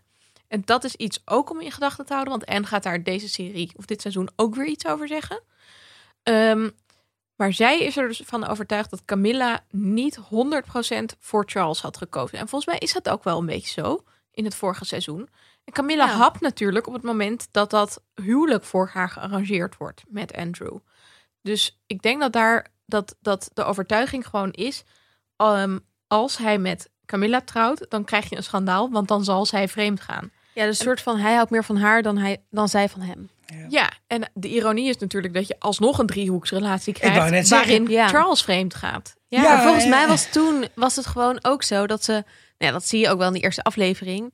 [0.51, 2.32] En dat is iets ook om in gedachten te houden.
[2.32, 5.43] Want Anne gaat daar deze serie of dit seizoen ook weer iets over zeggen.
[6.22, 6.70] Ehm,
[7.36, 12.39] maar zij is er dus van overtuigd dat Camilla niet 100% voor Charles had gekozen.
[12.39, 15.28] En volgens mij is dat ook wel een beetje zo in het vorige seizoen.
[15.64, 16.12] En Camilla Ja.
[16.12, 20.77] hapt natuurlijk op het moment dat dat huwelijk voor haar gearrangeerd wordt met Andrew.
[21.43, 24.82] Dus ik denk dat daar dat, dat de overtuiging gewoon is:
[25.36, 29.68] ehm, als hij met Camilla trouwt, dan krijg je een schandaal, want dan zal zij
[29.68, 30.32] vreemd gaan.
[30.55, 33.01] Ja, dus een soort van hij houdt meer van haar dan, hij, dan zij van
[33.01, 33.31] hem.
[33.68, 38.09] Ja, en de ironie is natuurlijk dat je alsnog een driehoeksrelatie wou krijgt waarin Ja.
[38.09, 39.14] Charles vreemd gaat.
[39.28, 42.24] Ja, Ja, maar volgens mij was toen was het gewoon ook zo dat ze, nou
[42.59, 44.32] ja, dat zie je ook wel in de eerste aflevering.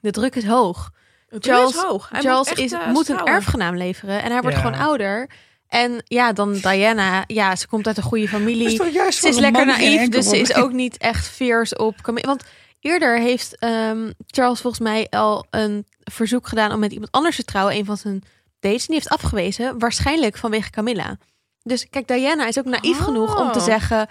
[0.00, 0.90] De druk is hoog.
[1.28, 2.08] Het Charles, is hoog.
[2.08, 4.62] Hij Charles moet, echt, is, eh, moet een erfgenaam leveren en hij wordt Ja.
[4.62, 5.30] gewoon ouder.
[5.68, 8.70] En ja, dan Diana, ja, ze komt uit een goede is familie.
[9.10, 11.94] Ze is lekker naïef, dus ze is ook niet echt fierce op.
[12.14, 12.44] Want
[12.80, 17.44] eerder heeft ehm, Charles volgens mij al een verzoek gedaan om met iemand anders te
[17.44, 18.22] trouwen, een van zijn
[18.60, 18.80] dates.
[18.80, 21.16] En die heeft afgewezen, waarschijnlijk vanwege Camilla.
[21.62, 23.04] Dus kijk, Diana is ook naïef Oh.
[23.04, 24.06] genoeg om te zeggen,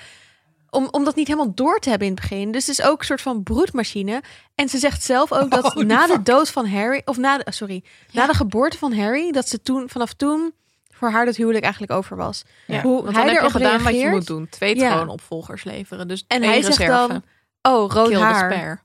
[0.69, 2.52] om, om dat niet helemaal door te hebben in het begin.
[2.52, 4.22] Dus het is ook een soort van broedmachine.
[4.56, 7.52] En ze zegt zelf ook dat Holy na de dood van Harry, of na de,
[7.52, 10.53] sorry, na de geboorte van Harry, dat ze toen vanaf toen
[10.91, 12.44] voor haar dat huwelijk eigenlijk over was.
[12.68, 14.49] Ja, Hoe hij heb je gedaan wat je moet doen.
[14.49, 14.95] Twee Ja.
[14.95, 16.07] troonopvolgers leveren.
[16.07, 17.07] Dus En één hij zegt reserve.
[17.07, 17.23] dan,
[17.68, 18.52] oh, rood Kill haar.
[18.52, 18.80] spare.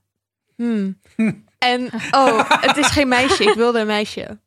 [0.55, 0.99] Hmm.
[1.57, 4.39] En oh, het is geen meisje, ik wilde een meisje.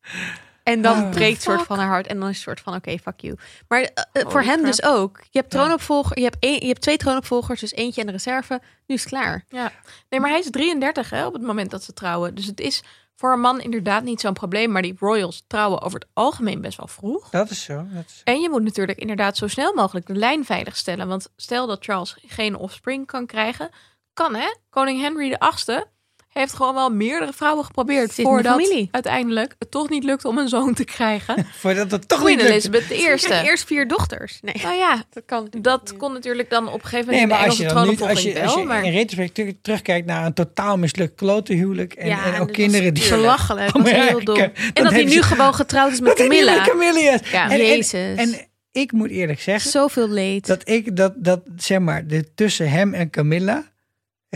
[0.63, 1.11] En dan Oh.
[1.11, 3.37] breekt soort van haar hart en dan is het soort van oké, fuck you.
[3.69, 4.65] Maar eh, eh, voor hem crap.
[4.67, 5.21] dus ook.
[5.31, 8.61] Je hebt troonopvolger, je hebt, je hebt twee troonopvolgers, dus eentje en de reserve.
[8.87, 9.45] Nu is het klaar.
[9.49, 9.73] Ja.
[10.09, 12.35] Nee, maar hij is 33 hè, op het moment dat ze trouwen.
[12.35, 12.83] Dus het is
[13.15, 14.71] voor een man inderdaad niet zo'n probleem.
[14.73, 17.31] Maar die royals trouwen over het algemeen best wel vroeg.
[17.31, 17.87] Dat is zo.
[17.93, 18.21] Dat is...
[18.25, 21.09] En je moet natuurlijk inderdaad zo snel mogelijk de lijn veiligstellen.
[21.09, 23.71] Want stel dat Charles geen offspring kan krijgen.
[24.17, 24.47] Kan hè?
[24.71, 25.85] Koning Henry VIII
[26.33, 28.13] heeft gewoon wel meerdere vrouwen geprobeerd.
[28.13, 28.89] Zit voordat familie.
[28.91, 31.47] uiteindelijk het toch niet lukt om een zoon te krijgen.
[31.61, 32.53] Voordat het toch Queen niet lukt.
[32.53, 33.49] Elizabeth de Eerst, eerste.
[33.49, 34.39] eerst vier dochters.
[34.43, 35.49] Nee, Nou ja, dat kan.
[35.61, 37.97] dat kon natuurlijk dan op een gegeven Nee, moment maar in als de je Engelse
[37.97, 38.67] dan nu, als je, als je wel.
[38.67, 42.53] Maar in retrospect terug- terugkijkt naar een totaal mislukt klote huwelijk en, Ja, en ook
[42.53, 43.73] kinderen die belachelijk.
[43.73, 44.37] Dat was Ja, heel dom.
[44.39, 46.61] En dat dat hij nu ze- gewoon getrouwd is met Dat hij niet Camilla.
[46.61, 47.31] met Camilla is.
[47.31, 47.45] Ja.
[47.45, 48.17] En- en- Jezus.
[48.19, 50.47] En, ik moet eerlijk zeggen Zoveel leed.
[50.47, 53.65] dat ik dat, dat zeg maar, de, tussen hem en Camilla,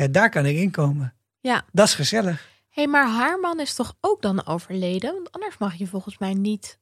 [0.01, 1.15] eh, daar kan ik inkomen.
[1.41, 1.65] Ja.
[1.73, 2.49] Dat is gezellig.
[2.69, 5.13] Hé, maar haar man is toch ook dan overleden?
[5.13, 6.79] Want anders mag je volgens mij niet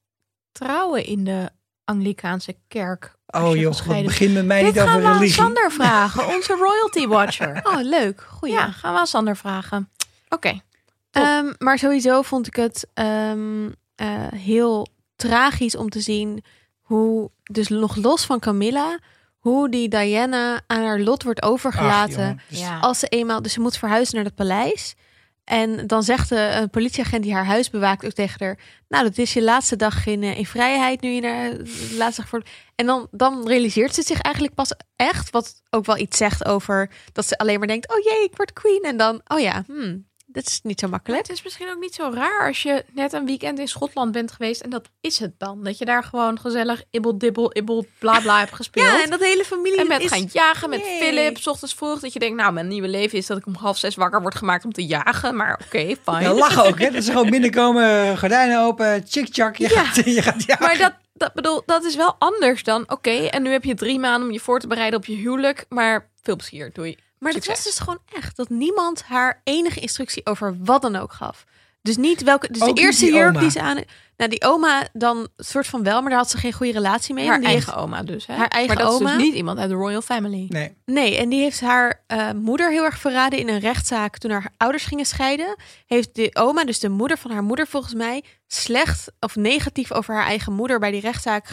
[0.52, 1.50] trouwen in de
[1.84, 3.16] Anglikaanse kerk.
[3.26, 5.34] Oh joh, begin met mij Dit niet over gaan we aan religie.
[5.34, 7.60] Sander vragen, onze royalty watcher.
[7.72, 8.20] Oh, leuk.
[8.20, 8.54] Goeie.
[8.54, 9.90] Ja, gaan we aan Sander vragen.
[10.28, 10.60] Oké.
[11.10, 14.86] Ehm, maar sowieso vond ik het ehm, eh, heel
[15.16, 16.44] tragisch om te zien
[16.80, 18.98] hoe, dus nog los van Camilla,
[19.48, 22.40] hoe die Diana aan haar lot wordt overgelaten.
[22.48, 22.78] dus- ja.
[22.78, 24.94] als ze eenmaal, dus ze moet verhuizen naar het paleis.
[25.44, 28.58] En dan zegt de een politieagent die haar huis bewaakt ook tegen haar:
[28.88, 31.00] Nou, dat is je laatste dag in, eh, in vrijheid.
[31.00, 32.42] Nu je naar de laatste dag voor.
[32.74, 35.30] En dan, dan realiseert ze zich eigenlijk pas echt.
[35.30, 38.52] Wat ook wel iets zegt over dat ze alleen maar denkt: Oh jee, ik word
[38.52, 38.82] queen.
[38.82, 40.06] En dan, oh ja, hmm,
[40.38, 41.26] dit is niet zo Maar makkelijk.
[41.26, 44.32] het is misschien ook niet zo raar als je net een weekend in Schotland bent
[44.32, 44.60] geweest.
[44.60, 45.64] En dat is het dan.
[45.64, 48.86] Dat je daar gewoon gezellig ibbel, dibbel, ibbel, bla bla hebt gespeeld.
[48.86, 50.10] Ja, en dat hele familie En met is...
[50.10, 50.98] gaan jagen met Yay.
[50.98, 52.00] Philip, 's ochtends vroeg.
[52.00, 54.34] Dat je denkt, nou, mijn nieuwe leven is dat ik om half zes wakker word
[54.34, 55.36] gemaakt om te jagen.
[55.36, 56.22] Maar oké, fijn.
[56.26, 56.90] Ja, lachen ook, hè?
[56.90, 59.56] Dat ze gewoon binnenkomen, gordijnen open, tjik-tjak.
[59.56, 59.84] Je, Ja.
[59.84, 60.66] gaat, je gaat jagen.
[60.66, 63.98] Maar dat, dat bedoel, dat is wel anders dan, oké, en nu heb je drie
[63.98, 65.64] maanden om je voor te bereiden op je huwelijk.
[65.68, 66.96] Maar veel plezier, doei.
[67.18, 71.12] Maar het was dus gewoon echt dat niemand haar enige instructie over wat dan ook
[71.12, 71.44] gaf.
[71.82, 72.52] Dus niet welke.
[72.52, 73.82] Dus Ook de eerste jurk die ze aan.
[74.18, 77.26] Nou, die oma dan soort van wel, maar daar had ze geen goede relatie mee.
[77.28, 78.34] Haar die eigen heeft- oma dus, hè?
[78.34, 80.46] haar eigen maar dat is dus niet iemand uit de royal family.
[80.48, 80.76] Nee.
[80.86, 84.50] Nee, en die heeft haar eh, moeder heel erg verraden in een rechtszaak toen haar
[84.56, 85.56] ouders gingen scheiden.
[85.86, 90.14] Heeft de oma, dus de moeder van haar moeder volgens mij, slecht of negatief over
[90.14, 91.46] haar eigen moeder bij die rechtszaak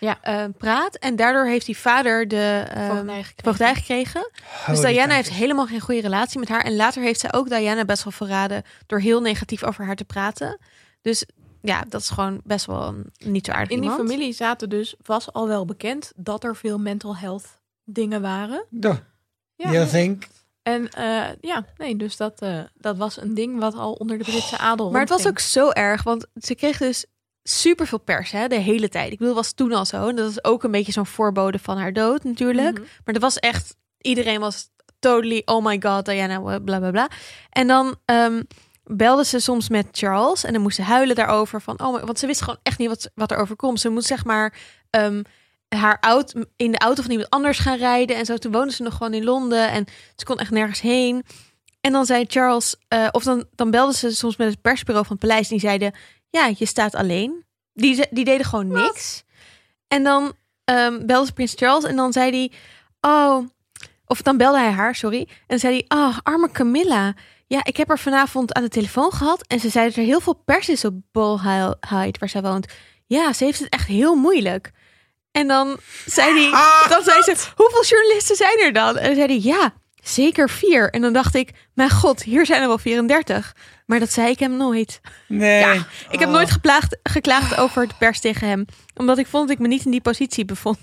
[0.00, 0.18] Ja.
[0.22, 0.94] gepraat.
[0.96, 3.44] en daardoor heeft die vader de eh, Voogdij gekregen.
[3.44, 4.30] voogdij gekregen.
[4.66, 6.60] Dus Diana heeft helemaal geen goede relatie met haar.
[6.64, 10.04] En later heeft zij ook Diana best wel verraden door heel negatief over haar te
[10.04, 10.58] praten.
[11.02, 11.24] Dus
[11.62, 14.08] ja, dat is gewoon best wel een niet zo aardig In die iemand.
[14.08, 18.64] familie zaten dus, was al wel bekend dat er veel mental health dingen waren.
[19.56, 19.86] Ja.
[19.86, 20.26] Think?
[20.62, 24.24] En eh, ja, nee, dus dat, eh, dat was een ding wat al onder de
[24.24, 27.06] Britse adel Maar het was ook zo erg, want ze kreeg dus
[27.42, 29.12] super veel pers hè, de hele tijd.
[29.12, 30.08] Ik bedoel, was toen al zo.
[30.08, 32.78] En dat is ook een beetje zo'n voorbode van haar dood natuurlijk.
[32.78, 32.86] Mhm.
[33.04, 37.08] Maar dat was echt, iedereen was totally, oh my god, Diana, bla bla bla.
[37.50, 38.42] En dan ehm
[38.84, 41.62] belde ze soms met Charles en dan moest ze huilen daarover.
[41.62, 43.80] Van, oh, want ze wist gewoon echt niet wat, wat er overkomt.
[43.80, 44.58] Ze moest zeg maar
[44.90, 45.22] ehm,
[45.68, 48.16] haar auto, in de auto van iemand anders gaan rijden.
[48.16, 49.84] En zo, toen woonde ze nog gewoon in Londen en
[50.16, 51.24] ze kon echt nergens heen.
[51.80, 55.16] En dan zei Charles, eh, of dan, dan belde ze soms met het persbureau van
[55.16, 55.50] het paleis.
[55.50, 55.94] En die zeiden,
[56.30, 57.44] ja, je staat alleen.
[57.72, 59.24] Die, die deden gewoon niks.
[59.88, 60.32] En dan
[60.64, 62.52] ehm, belde ze prins Charles en dan zei hij,
[63.10, 63.46] oh,
[64.06, 65.28] of dan belde hij haar, sorry.
[65.46, 67.14] En zei hij, oh, arme Camilla.
[67.52, 70.20] Ja, ik heb haar vanavond aan de telefoon gehad en ze zei dat er heel
[70.20, 72.66] veel pers is op Bolhide, waar zij woont.
[73.06, 74.70] Ja, ze heeft het echt heel moeilijk.
[75.30, 75.76] En dan
[76.06, 76.50] zei, die,
[76.88, 78.96] dan zei ze, hoeveel journalisten zijn er dan?
[78.98, 79.72] En dan zei hij, ja,
[80.02, 80.90] zeker vier.
[80.90, 83.56] En dan dacht ik, mijn god, hier zijn er wel 34.
[83.86, 85.00] Maar dat zei ik hem nooit.
[85.28, 85.60] Nee.
[85.60, 85.72] Ja,
[86.10, 86.34] ik heb Oh.
[86.34, 88.64] nooit geplaagd, geklaagd over de pers tegen hem.
[88.96, 90.78] Omdat ik vond dat ik me niet in die positie bevond.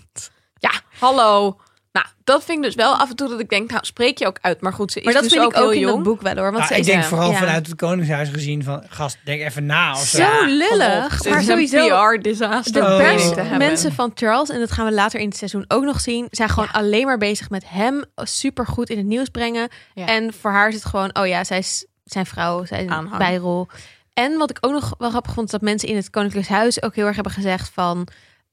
[0.53, 1.57] Ja, hallo.
[1.91, 4.25] Nou, dat vind ik dus wel af en toe dat ik denk, nou, spreek je
[4.27, 4.61] ook uit.
[4.61, 5.93] Maar goed, ze is Maar dat dus vind ook ik ook heel in jong.
[5.95, 6.43] dat boek wel hoor.
[6.43, 7.37] Want Nou, ze ik is- denk vooral ja.
[7.37, 9.91] vanuit het Koningshuis gezien van, gast, denk even na.
[9.91, 10.17] Of zo.
[10.17, 11.21] Zo Ja, lullig.
[11.21, 12.73] Dit Maar is sowieso, een PR-disaster.
[12.73, 12.97] de Oh.
[12.97, 13.57] pers, te hebben.
[13.57, 16.49] mensen van Charles, en dat gaan we later in het seizoen ook nog zien, zijn
[16.49, 19.67] gewoon alleen maar bezig met hem super goed in het nieuws brengen.
[19.93, 20.05] Ja.
[20.05, 22.91] En voor haar is het gewoon, oh ja, zij is zijn vrouw, zij is een
[22.91, 23.17] Aanhang.
[23.17, 23.67] bijrol.
[24.13, 26.81] En wat ik ook nog wel grappig vond, is dat mensen in het Koninklijk Huis
[26.83, 28.07] ook heel erg hebben gezegd van...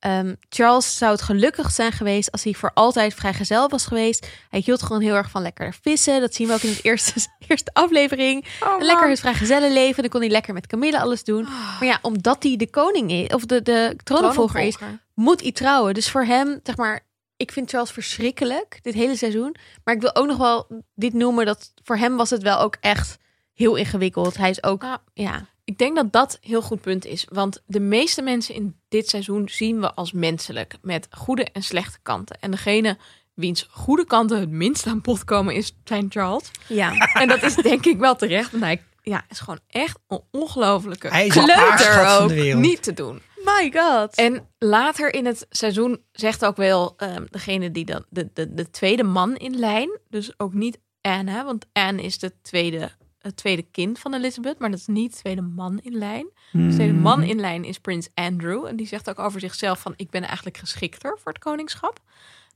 [0.07, 4.29] ehm, Charles zou het gelukkig zijn geweest als hij voor altijd vrijgezel was geweest.
[4.49, 6.21] Hij hield gewoon heel erg van lekker vissen.
[6.21, 7.13] Dat zien we ook in het eerste,
[7.49, 8.47] eerste aflevering.
[8.61, 10.03] Oh, lekker het vrijgezellenleven.
[10.03, 11.43] Dan kon hij lekker met Camilla alles doen.
[11.43, 14.77] Maar ja, omdat hij de koning is, of de, de troonopvolger is,
[15.15, 15.95] moet hij trouwen.
[15.95, 17.01] Dus voor hem, zeg maar,
[17.37, 19.57] ik vind Charles verschrikkelijk dit hele seizoen.
[19.85, 22.77] Maar ik wil ook nog wel dit noemen dat voor hem was het wel ook
[22.81, 23.19] echt
[23.53, 24.37] heel ingewikkeld.
[24.37, 24.85] Hij is ook,
[25.15, 27.27] ja, Ik denk dat dat heel goed punt is.
[27.29, 30.77] Want de meeste mensen in dit seizoen zien we als menselijk.
[30.83, 32.37] Met goede en slechte kanten.
[32.41, 32.97] En degene
[33.35, 36.51] wiens goede kanten het minst aan bod komen is zijn Charles.
[36.67, 36.93] ja.
[37.21, 38.51] En dat is denk ik wel terecht.
[38.51, 42.29] Want hij ja, is gewoon echt een ongelofelijke Hij is een kleuter ook.
[42.29, 42.63] de wereld.
[42.63, 43.23] Niet te doen.
[43.45, 44.15] My god.
[44.15, 48.71] En later in het seizoen zegt ook wel ehm, degene die dan de, de, de
[48.71, 49.99] tweede man in lijn.
[50.09, 52.91] Dus ook niet Anne, hè, want Anne is de tweede,
[53.27, 56.27] het tweede kind van Elizabeth, maar dat is niet de tweede man in lijn.
[56.53, 57.03] De tweede Hmm.
[57.03, 58.67] man in lijn is Prins Andrew.
[58.67, 62.01] En die zegt ook over zichzelf van ik ben eigenlijk geschikter voor het koningschap.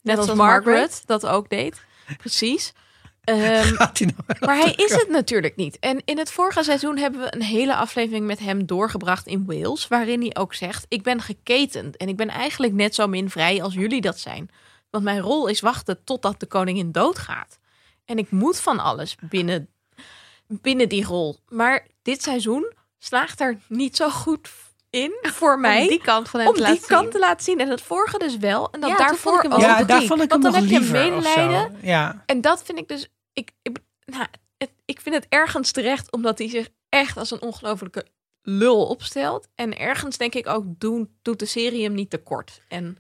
[0.03, 1.03] Net, als zoals Margaret, Margaret.
[1.07, 1.81] dat ook deed.
[2.17, 2.73] Precies.
[3.25, 5.79] Ehm, Gaat hij nou maar hij is het natuurlijk niet.
[5.79, 9.89] En in het vorige seizoen hebben we een hele aflevering met hem doorgebracht in Wales.
[9.89, 11.97] Waarin hij ook zegt: Ik ben geketend.
[11.97, 14.51] En ik ben eigenlijk net zo min vrij als jullie dat zijn.
[14.91, 17.59] Want mijn rol is wachten totdat de koningin doodgaat.
[18.05, 19.69] En ik moet van alles binnen,
[20.61, 21.39] binnen die rol.
[21.49, 24.49] Maar dit seizoen slaagt er niet zo goed
[24.91, 25.83] in voor mij.
[25.83, 27.11] Om die kant van hem om te die laten kant zien.
[27.11, 27.61] te laten zien.
[27.61, 28.71] En het vorige dus wel.
[28.71, 30.73] En dat Ja, daarvoor vond ik hem Ja, daar vond ik hem Want nog dan
[30.73, 31.79] heb je medelijden.
[31.83, 32.23] Ja.
[32.27, 33.09] En dat vind ik dus.
[33.33, 34.27] Ik, ik, nou,
[34.59, 38.07] het, ik vind het ergens terecht, omdat hij zich echt als een ongelofelijke
[38.43, 39.49] lul opstelt.
[39.55, 42.61] En ergens denk ik ook, doen, doet de serie hem niet tekort.
[42.69, 42.97] En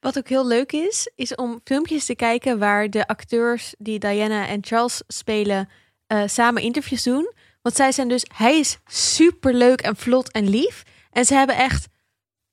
[0.00, 4.46] Wat ook heel leuk is, is om filmpjes te kijken waar de acteurs die Diana
[4.46, 5.68] en Charles spelen
[6.10, 7.32] eh, samen interviews doen.
[7.62, 10.82] Want zij zijn dus, hij is super leuk en vlot en lief.
[11.10, 11.86] En ze hebben echt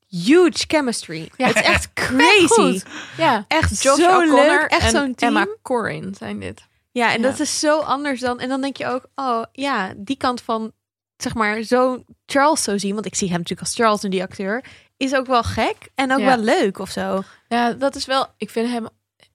[0.07, 1.29] huge chemistry.
[1.37, 1.47] Ja.
[1.47, 2.81] Het is echt crazy.
[3.17, 4.61] ja, Echt Josh zo O'Connor leuk.
[4.71, 5.37] Echt zo'n team.
[5.37, 6.65] Emma Corrin zijn dit.
[6.91, 7.29] Ja, en Ja.
[7.29, 8.39] dat is zo anders dan.
[8.39, 10.71] En dan denk je ook, oh ja, die kant van,
[11.17, 12.93] zeg maar, zo Charles zo zien.
[12.93, 14.63] Want ik zie hem natuurlijk als Charles en die acteur.
[14.97, 16.25] Is ook wel gek en ook Ja.
[16.25, 17.23] wel leuk of zo.
[17.47, 18.27] Ja, dat is wel.
[18.37, 18.87] Ik vind hem.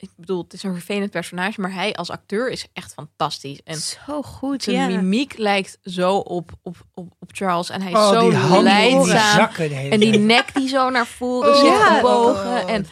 [0.03, 3.61] Ik bedoel, het is een vervelend personage, maar hij als acteur is echt fantastisch.
[3.65, 4.87] En zo goed, zijn ja.
[4.87, 7.71] mimiek lijkt zo op, op, op, op Charles.
[7.71, 9.91] En hij is Oh, zo die handen in die leidzaam.
[9.91, 11.97] En die nek die zo naar voren Oh, zit ja.
[11.97, 12.63] gebogen.
[12.65, 12.87] Oh, en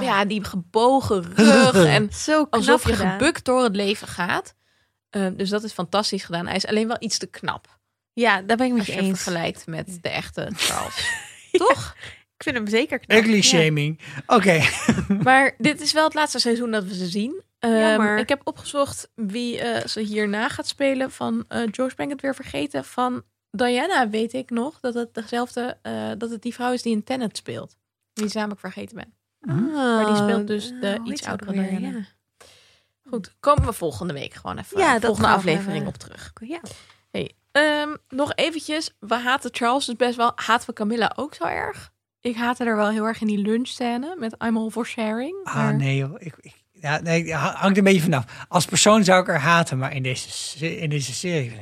[0.00, 1.84] ja, die gebogen rug.
[1.96, 3.12] en Zo knap alsof je gedaan.
[3.18, 4.54] gebukt door het leven gaat.
[5.10, 6.46] Eh, dus dat is fantastisch gedaan.
[6.46, 7.78] Hij is alleen wel iets te knap.
[8.12, 9.22] Ja, daar ben ik met Als je je eens.
[9.22, 11.04] vergelijkt met de echte Charles.
[11.52, 11.96] Toch?
[12.36, 13.18] Ik vind hem zeker knap.
[13.18, 13.42] Ugly Ja.
[13.42, 14.00] shaming.
[14.26, 14.60] Oké.
[15.22, 17.42] Maar dit is wel het laatste seizoen dat we ze zien.
[17.58, 21.10] Ehm, ik heb opgezocht wie eh, ze hierna gaat spelen.
[21.10, 22.84] Van eh George ben ik het weer vergeten.
[22.84, 26.92] Van Diana weet ik nog dat het dezelfde, eh, dat het die vrouw is die
[26.92, 27.76] in Tenet speelt.
[28.12, 29.14] Die is namelijk vergeten ben.
[29.72, 31.52] Maar die speelt dus de Ah, iets oudere?
[31.52, 31.88] Diana.
[31.88, 32.04] Ja.
[33.10, 34.78] Goed, komen we volgende week gewoon even.
[34.78, 36.32] Ja, volgende we aflevering op terug.
[36.40, 36.60] Ja.
[37.10, 38.90] Hey, ehm, nog eventjes.
[38.98, 40.32] We haten Charles dus best wel.
[40.34, 41.92] Haten we Camilla ook zo erg?
[42.24, 45.34] Ik haatte er wel heel erg in die lunchscène met I'm all for sharing.
[45.44, 46.14] Ah, maar- nee joh.
[46.18, 48.24] Ik, ik, ja, nee, hangt er een beetje vanaf.
[48.48, 51.52] Als persoon zou ik haar haten, maar in deze, in deze serie...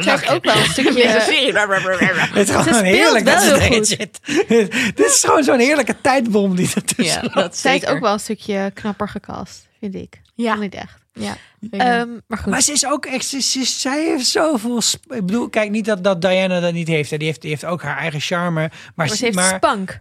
[0.00, 0.92] Zij is ook wel een stukje...
[0.92, 1.58] Deze serie.
[1.58, 3.86] Het is gewoon heerlijk dat ze erin goed.
[3.86, 4.20] zit.
[4.96, 7.34] Dit is gewoon zo'n heerlijke tijdbom die ertussen Ja, loopt.
[7.34, 10.20] dat Zij is ook wel een stukje knapper gecast, vind ik.
[10.34, 10.54] Ja.
[10.54, 11.04] Niet echt.
[11.18, 11.36] Ja,
[11.70, 12.52] Ehm, maar goed.
[12.52, 14.76] Maar ze is ook echt, ze, ze- zij heeft zoveel.
[15.08, 17.10] Ik bedoel, kijk niet dat, dat Diana dat niet heeft.
[17.10, 17.16] hè.
[17.16, 18.50] Die heeft, die heeft ook haar eigen charme.
[18.60, 19.98] Maar, maar ze- heeft maar spank.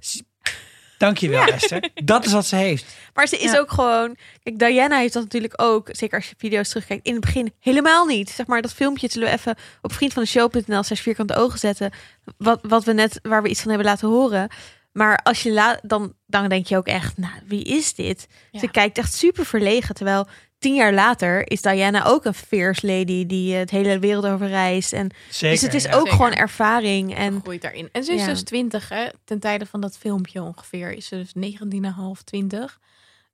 [0.98, 1.90] dankjewel, Esther.
[2.04, 2.86] Dat is wat ze heeft.
[3.14, 3.58] Maar ze is Ja.
[3.60, 4.18] ook gewoon...
[4.44, 8.06] Kijk, Diana heeft dat natuurlijk ook, zeker als je video's terugkijkt, in het begin helemaal
[8.06, 8.30] niet.
[8.30, 11.92] Zeg maar, dat filmpje zullen we even op vriendvandeshow.nl slash vierkante ogen zetten.
[12.38, 14.48] Wat, wat we net, waar we iets van hebben laten horen.
[14.92, 18.28] Maar als je la dan, dan denk je ook echt, nou, wie is dit?
[18.52, 18.60] Ja.
[18.60, 19.96] Ze kijkt echt super verlegen.
[19.96, 20.28] Terwijl
[20.60, 24.48] tien jaar later is Diana ook een fierce lady die eh, het hele wereld over
[24.48, 24.94] reist.
[24.94, 25.50] En, Zeker.
[25.56, 25.92] dus het is ja.
[25.94, 26.12] ook Zeker.
[26.16, 27.16] gewoon ervaring.
[27.16, 27.90] En groeit daarin.
[27.92, 28.28] En ze is Ja.
[28.28, 29.08] dus 20, hè?
[29.24, 30.92] Ten tijde van dat filmpje ongeveer.
[30.92, 32.80] Is ze dus 19,5, 20.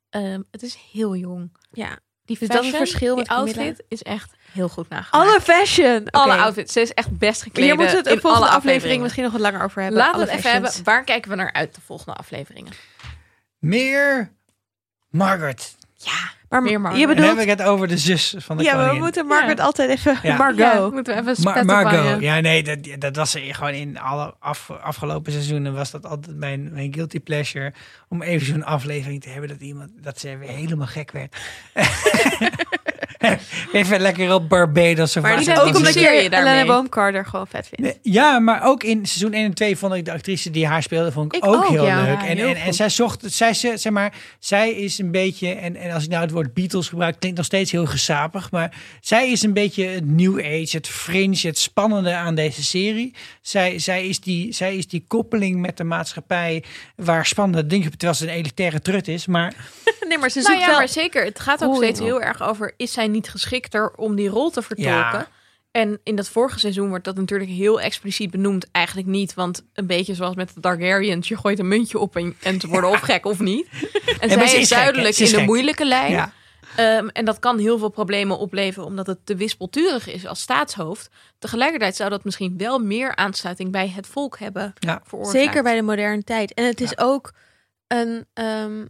[0.10, 1.58] Ehm, het is heel jong.
[1.72, 3.58] ja, Die Dus dat is fashion, het verschil die met Camilla.
[3.62, 5.30] outfit is echt heel goed nagemaakt.
[5.30, 6.10] alle fashion.
[6.10, 6.74] alle outfits.
[6.74, 7.66] Ze is echt best gekleed.
[7.66, 10.00] Hier moeten we het in in de volgende aflevering misschien nog wat langer over hebben.
[10.00, 10.72] Laten we het even hebben.
[10.84, 12.72] Waar kijken we naar uit de volgende afleveringen?
[13.60, 14.32] Meer
[15.10, 15.76] Margaret.
[15.96, 17.08] Ja, Maar Meer je Margaret.
[17.08, 17.38] Dan bedoelt...
[17.38, 19.64] heb ik het over de zus van de Ja, maar we moeten Margaret Ja.
[19.64, 20.18] altijd even...
[20.24, 20.38] Ja.
[20.38, 20.58] Margot.
[20.58, 22.22] Ja, moeten we even Ma- spetten Margot.
[22.22, 26.36] Ja, nee, dat, dat was er gewoon in alle af, afgelopen seizoenen was dat altijd
[26.38, 27.74] mijn, mijn guilty pleasure.
[28.10, 31.36] Om even zo'n aflevering te hebben dat iemand, dat ze weer helemaal gek werd.
[33.72, 36.52] even lekker op Barbados of Maar ze ook omdat je je daarmee?
[36.54, 37.84] Helena Boom Carter gewoon vet vindt.
[38.04, 40.84] Nee, Ja, maar ook in seizoen 1 en 2 vond ik de actrice die haar
[40.84, 41.96] speelde vond ik, Ik ook, ook, heel ja.
[42.04, 42.22] leuk.
[42.22, 45.50] Ja, en, heel en, en zij zocht, zij, ze- zeg maar, zij is een beetje,
[45.54, 48.74] en, en als ik nou het woord Beatles gebruik, klinkt nog steeds heel gesapig, maar
[49.02, 53.14] zij is een beetje het new age, het fringe, het spannende aan deze serie.
[53.42, 56.64] Zij, zij, is, die, zij is die koppeling met de maatschappij
[56.96, 59.54] waar spannende dingen, terwijl ze een elitaire trut is, maar
[60.08, 60.78] Nee, maar ze Nou zoekt ja, wel...
[60.80, 61.24] maar zeker.
[61.26, 62.74] Het gaat ook steeds heel erg over...
[62.78, 64.92] is zij niet geschikter om die rol te vertolken?
[64.92, 65.28] Ja.
[65.72, 68.68] En in dat vorige seizoen wordt dat natuurlijk heel expliciet benoemd.
[68.72, 71.28] Eigenlijk niet, want een beetje zoals met de Targaryens...
[71.28, 73.68] je gooit een muntje op en, en ze worden of gek of niet.
[74.20, 76.12] En zij ze is, duidelijk is in de moeilijke lijn.
[76.12, 76.34] ja.
[76.76, 78.88] Ehm, en dat kan heel veel problemen opleveren...
[78.88, 81.10] omdat het te wispelturig is als staatshoofd.
[81.40, 83.72] Tegelijkertijd zou dat misschien wel meer aansluiting...
[83.72, 85.02] bij het volk hebben Ja.
[85.04, 85.38] veroorzaakt.
[85.38, 86.54] Zeker bij de moderne tijd.
[86.54, 87.32] En het is ook
[87.88, 88.86] een, ehm,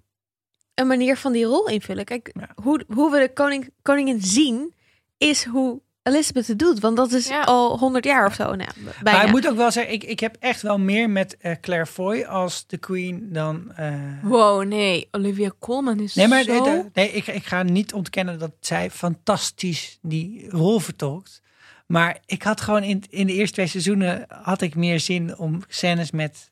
[0.74, 2.06] een manier van die rol invullen.
[2.06, 2.50] Kijk, Ja.
[2.64, 4.74] hoe, hoe we de koning, koningin zien,
[5.18, 6.80] is hoe Elizabeth het doet.
[6.80, 7.42] Want dat is Ja.
[7.44, 8.44] al honderd jaar of zo.
[8.56, 9.18] Nou, bijna.
[9.18, 11.86] Maar ik moet ook wel zeggen, ik, ik heb echt wel meer met eh, Claire
[11.86, 13.72] Foy als de queen dan...
[13.76, 13.94] eh,
[14.24, 15.08] Wow, nee.
[15.12, 16.64] Olivia Colman is Nee, maar zo...
[16.66, 21.42] nee, nee, ik, ik ga niet ontkennen dat zij fantastisch die rol vertolkt.
[21.88, 25.62] Maar ik had gewoon in, in de eerste twee seizoenen had ik meer zin om
[25.68, 26.52] scènes met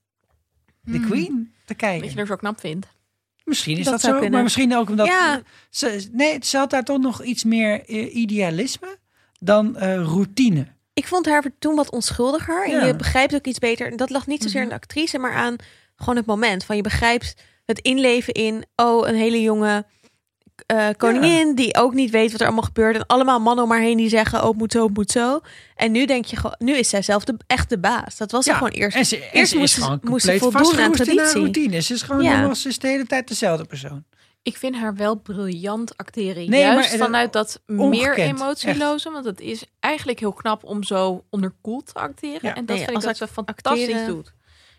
[0.81, 1.05] de Hmm.
[1.09, 2.01] Queen te kijken.
[2.01, 2.87] Dat je er zo knap vindt.
[3.49, 4.31] Misschien is Dat zo, kunnen.
[4.31, 5.41] maar misschien ook omdat Ja.
[5.69, 8.97] ze, nee, ze had daar toch nog iets meer eh, idealisme
[9.39, 10.67] dan eh, routine.
[10.93, 12.65] Ik vond haar toen wat onschuldiger.
[12.65, 12.85] En Ja.
[12.85, 13.91] je begrijpt ook iets beter.
[13.91, 15.55] En dat lag niet zozeer aan de actrice, maar aan
[15.95, 16.63] gewoon het moment.
[16.63, 17.33] Van je begrijpt
[17.65, 19.85] het inleven in, oh, een hele jonge
[20.65, 22.95] eh, koningin die ook niet weet wat er allemaal gebeurt.
[22.95, 25.39] En allemaal mannen om haar heen die zeggen, oh, het moet zo, het moet zo.
[25.75, 28.17] En nu denk je gewoon, nu is zij zelf de, echt de baas.
[28.17, 28.97] Dat was ze Ja, gewoon eerst.
[28.97, 31.39] En ze, en eerst ze is moest gewoon moest ze compleet voldoen aan traditie.
[31.41, 31.79] routine.
[31.81, 32.29] Ze is gewoon Ja.
[32.35, 34.03] helemaal, ze is de hele tijd dezelfde persoon.
[34.43, 36.49] Ik vind haar wel briljant acteren.
[36.49, 39.11] Nee, Juist maar dat- vanuit dat meer emotieloze.
[39.11, 42.39] Want het is eigenlijk heel knap om zo onderkoeld te acteren.
[42.41, 42.55] Ja.
[42.55, 44.33] En dat Nee, vind ik als dat ze fantastisch acteren- doet.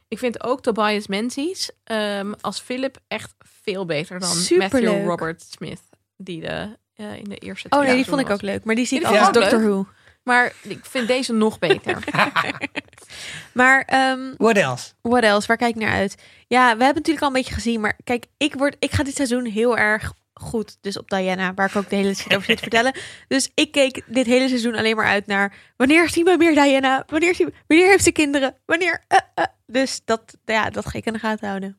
[0.09, 3.35] Ik vind ook Tobias Menzies ehm, als Philip echt
[3.71, 4.73] veel beter dan Superleuk.
[4.73, 5.81] Matthew Robert Smith.
[6.17, 8.65] Die de, eh, in de eerste Oh nee, die vond ik ook leuk.
[8.65, 9.63] Maar die zie ik ook als Doctor.
[9.63, 9.87] Who.
[10.23, 11.99] Maar ik vind deze nog beter.
[13.53, 14.93] Maar ehm What else?
[15.03, 15.47] what else?
[15.47, 16.15] Waar kijk ik naar uit?
[16.47, 17.81] Ja, we hebben het natuurlijk al een beetje gezien.
[17.81, 20.77] Maar kijk, ik, word, ik ga dit seizoen heel erg goed.
[20.81, 22.95] Dus op Diana, waar ik ook de hele shit over zit te vertellen.
[23.29, 25.55] Dus ik keek dit hele seizoen alleen maar uit naar...
[25.77, 27.05] Wanneer zien we meer Diana?
[27.07, 28.55] Wanneer, zien we- wanneer heeft ze kinderen?
[28.67, 29.05] Wanneer...
[29.09, 29.45] eh, eh.
[29.67, 31.79] Dus dat, ja, dat ga ik in de gaten houden.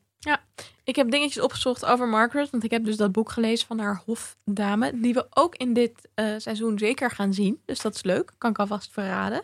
[0.84, 2.50] Ik heb dingetjes opgezocht over Margaret.
[2.50, 5.00] Want ik heb dus dat boek gelezen van haar hofdame.
[5.00, 7.60] Die we ook in dit eh, seizoen zeker gaan zien.
[7.64, 8.32] Dus dat is leuk.
[8.38, 9.42] Kan ik alvast verraden.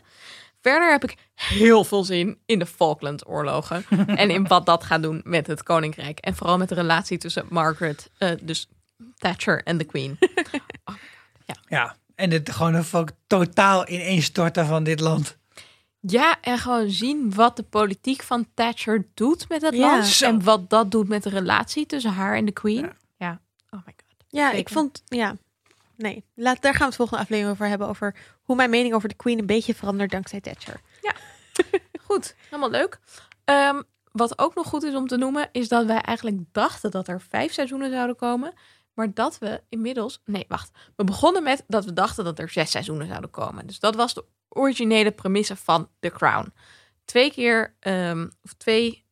[0.61, 3.85] Verder heb ik heel veel zin in de Falklandoorlogen.
[4.07, 6.19] en in wat dat gaat doen met het koninkrijk.
[6.19, 8.69] En vooral met de relatie tussen Margaret, eh, dus
[9.17, 10.19] Thatcher en de Queen.
[11.69, 15.38] Ja, en het gewoon ook totaal ineenstorten van dit land.
[16.11, 19.81] Ja, en gewoon zien wat de politiek van Thatcher doet met het Ja.
[19.81, 20.07] land.
[20.07, 20.25] Zo.
[20.27, 22.81] En wat dat doet met de relatie tussen haar en de Queen.
[22.85, 22.97] Ja.
[23.17, 23.41] Ja.
[23.71, 24.25] Oh my god.
[24.29, 24.59] Ja, Zeker.
[24.59, 25.03] ik vond...
[25.07, 25.37] Ja,
[25.97, 26.25] nee.
[26.35, 27.89] Laat, daar gaan we het volgende aflevering over hebben.
[27.89, 30.81] Over hoe mijn mening over de Queen een beetje verandert dankzij Thatcher.
[32.07, 32.99] Goed, helemaal leuk.
[33.45, 33.83] Ehm,
[34.13, 37.21] wat ook nog goed is om te noemen, is dat wij eigenlijk dachten dat er
[37.21, 38.53] vijf seizoenen zouden komen.
[38.95, 40.21] Maar dat we inmiddels.
[40.25, 40.71] Nee, wacht.
[40.97, 43.67] We begonnen met dat we dachten dat er zes seizoenen zouden komen.
[43.67, 46.53] Dus dat was de originele premisse van The Crown.
[47.05, 49.05] Twee keer, ehm, of twee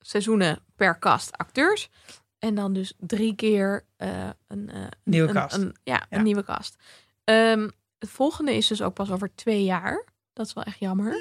[0.00, 1.90] seizoenen per cast acteurs.
[2.38, 5.56] En dan dus drie keer eh, een, eh, Nieuwe een- cast.
[5.56, 6.76] een- ja, een nieuwe cast.
[7.24, 7.68] Ehm,
[7.98, 10.04] het volgende is dus ook pas over twee jaar.
[10.32, 11.12] Dat is wel echt jammer.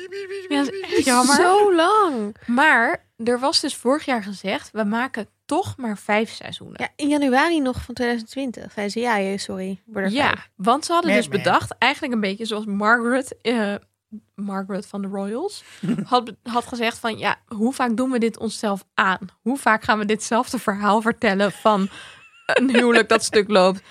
[0.50, 1.36] Ja, dat is echt jammer.
[1.36, 2.36] Zo lang.
[2.46, 6.82] Maar er was dus vorig jaar gezegd, we maken toch maar vijf seizoenen.
[6.82, 8.72] Ja, in januari nog van 2020.
[8.72, 9.82] Zei ze, ja, sorry.
[9.86, 10.50] Worden er Ja, vijf.
[10.56, 11.38] want ze hadden Nee, dus nee.
[11.38, 13.74] bedacht, eigenlijk een beetje zoals Margaret, eh,
[14.36, 15.64] Margaret van de Royals,
[16.04, 19.20] had, had gezegd van, ja, hoe vaak doen we dit onszelf aan?
[19.42, 21.90] Hoe vaak gaan we ditzelfde verhaal vertellen van
[22.46, 23.82] een huwelijk dat stuk loopt?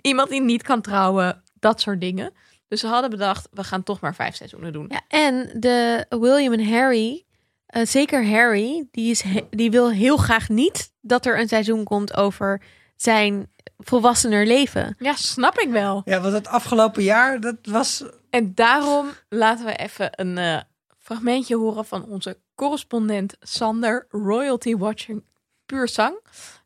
[0.00, 2.32] iemand die niet kan trouwen, dat soort dingen.
[2.68, 4.86] Dus ze hadden bedacht, we gaan toch maar vijf seizoenen doen.
[4.88, 7.24] Ja, en de William en Harry,
[7.72, 11.84] eh, zeker Harry, die, is he- die wil heel graag niet dat er een seizoen
[11.84, 12.62] komt over
[12.96, 14.94] zijn volwassener leven.
[14.98, 16.02] Ja, snap ik wel.
[16.04, 18.04] Ja, want het afgelopen jaar, dat was...
[18.30, 20.60] En daarom laten we even een eh,
[20.98, 25.24] fragmentje horen van onze correspondent Sander, royalty watching
[25.66, 26.18] puur zang.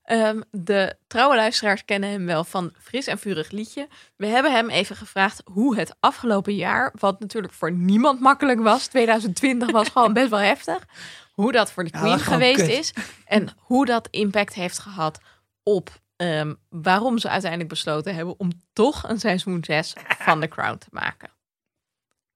[0.06, 3.88] Ehm, de trouwe luisteraars kennen hem wel van Fris en Vurig Liedje.
[4.16, 8.86] We hebben hem even gevraagd hoe het afgelopen jaar, wat natuurlijk voor niemand makkelijk was,
[8.86, 10.86] 2020 was gewoon best wel heftig,
[11.32, 12.68] hoe dat voor de Ja, Queen geweest kut.
[12.68, 12.92] is
[13.24, 15.20] en hoe dat impact heeft gehad
[15.62, 20.78] op ehm, waarom ze uiteindelijk besloten hebben om toch een seizoen 6 van The Crown
[20.78, 21.30] te maken.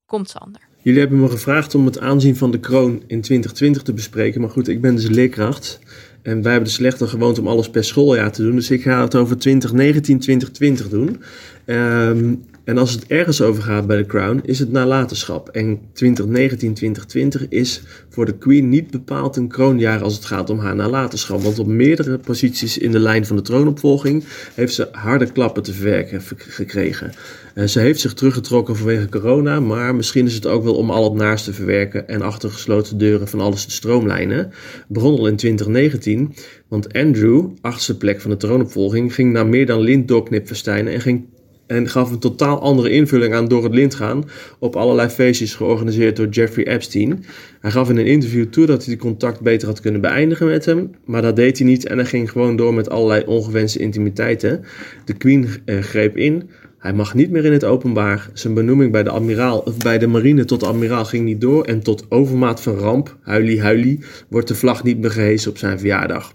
[0.07, 0.61] Komt Sander.
[0.83, 4.41] Jullie hebben me gevraagd om het aanzien van de kroon in 2020 te bespreken.
[4.41, 5.79] Maar goed, ik ben dus leerkracht.
[6.23, 8.55] En wij hebben de slechte gewoonte om alles per schooljaar te doen.
[8.55, 11.23] Dus ik ga het over 2019, 2020 doen.
[11.65, 12.35] Ehm,
[12.65, 15.49] en als het ergens over gaat bij de Crown, is het nalatenschap.
[15.49, 20.59] En 2019, 2020 is voor de Queen niet bepaald een kroonjaar als het gaat om
[20.59, 21.43] haar nalatenschap.
[21.43, 24.25] Want op meerdere posities in de lijn van de troonopvolging
[24.55, 27.13] heeft ze harde klappen te verwerken gekregen.
[27.55, 31.05] Eh, ze heeft zich teruggetrokken vanwege corona, maar misschien is het ook wel om al
[31.05, 34.53] het naast te verwerken en achter gesloten deuren van alles te stroomlijnen.
[34.89, 36.35] Begon al in 2019,
[36.69, 41.25] want Andrew, achtste plek van de troonopvolging, ging naar meer dan lintdoorknipfestijnen en ging
[41.71, 44.25] en gaf een totaal andere invulling aan door het lint gaan
[44.59, 47.25] op allerlei feestjes georganiseerd door Jeffrey Epstein.
[47.61, 50.65] Hij gaf in een interview toe dat hij de contact beter had kunnen beëindigen met
[50.65, 54.65] hem, maar dat deed hij niet en hij ging gewoon door met allerlei ongewenste intimiteiten.
[55.05, 56.51] De Queen eh, greep in.
[56.81, 58.31] Hij mag niet meer in het openbaar.
[58.33, 61.65] Zijn benoeming bij de, admiraal, bij de marine tot admiraal ging niet door.
[61.65, 65.79] En tot overmaat van ramp, huilie huilie, wordt de vlag niet meer gehesen op zijn
[65.79, 66.35] verjaardag.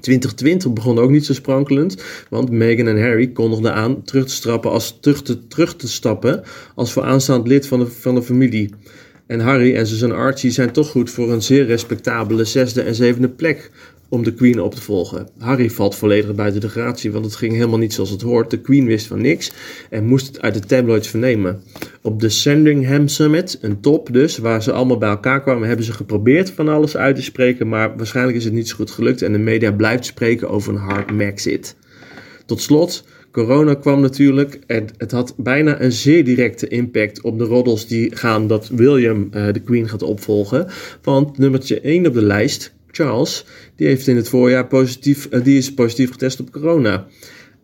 [0.00, 4.70] 2020 begon ook niet zo sprankelend, want Meghan en Harry kondigden aan terug te, strappen
[4.70, 6.42] als, terug, te, terug te stappen
[6.74, 8.70] als vooraanstaand lid van de, van de familie.
[9.26, 13.28] En Harry en zijn Archie zijn toch goed voor een zeer respectabele zesde en zevende
[13.28, 13.70] plek
[14.08, 15.28] om de Queen op te volgen.
[15.38, 18.50] Harry valt volledig buiten de gratie, want het ging helemaal niet zoals het hoort.
[18.50, 19.52] De Queen wist van niks
[19.90, 21.62] en moest het uit de tabloids vernemen.
[22.02, 25.92] Op de Sandringham Summit, een top dus, waar ze allemaal bij elkaar kwamen, hebben ze
[25.92, 29.32] geprobeerd van alles uit te spreken, maar waarschijnlijk is het niet zo goed gelukt en
[29.32, 31.76] de media blijft spreken over een hard Maxit.
[32.46, 33.04] Tot slot,
[33.34, 38.16] corona kwam natuurlijk en het had bijna een zeer directe impact op de roddels die
[38.16, 40.66] gaan dat William eh, de Queen gaat opvolgen.
[41.02, 43.44] Want nummertje 1 op de lijst, Charles,
[43.76, 47.06] die heeft in het voorjaar positief, eh, die is positief getest op corona.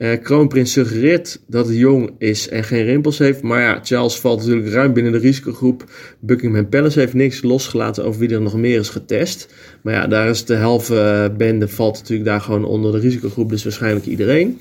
[0.01, 3.43] Eh, kroonprins suggereert dat hij jong is en geen rimpels heeft.
[3.43, 5.85] Maar ja, Charles valt natuurlijk ruim binnen de risicogroep.
[6.21, 9.55] Buckingham Palace heeft niks losgelaten over wie er nog meer is getest.
[9.83, 13.51] Maar ja, daar is de helft eh, bende valt natuurlijk daar gewoon onder de risicogroep.
[13.51, 14.59] Dus waarschijnlijk iedereen.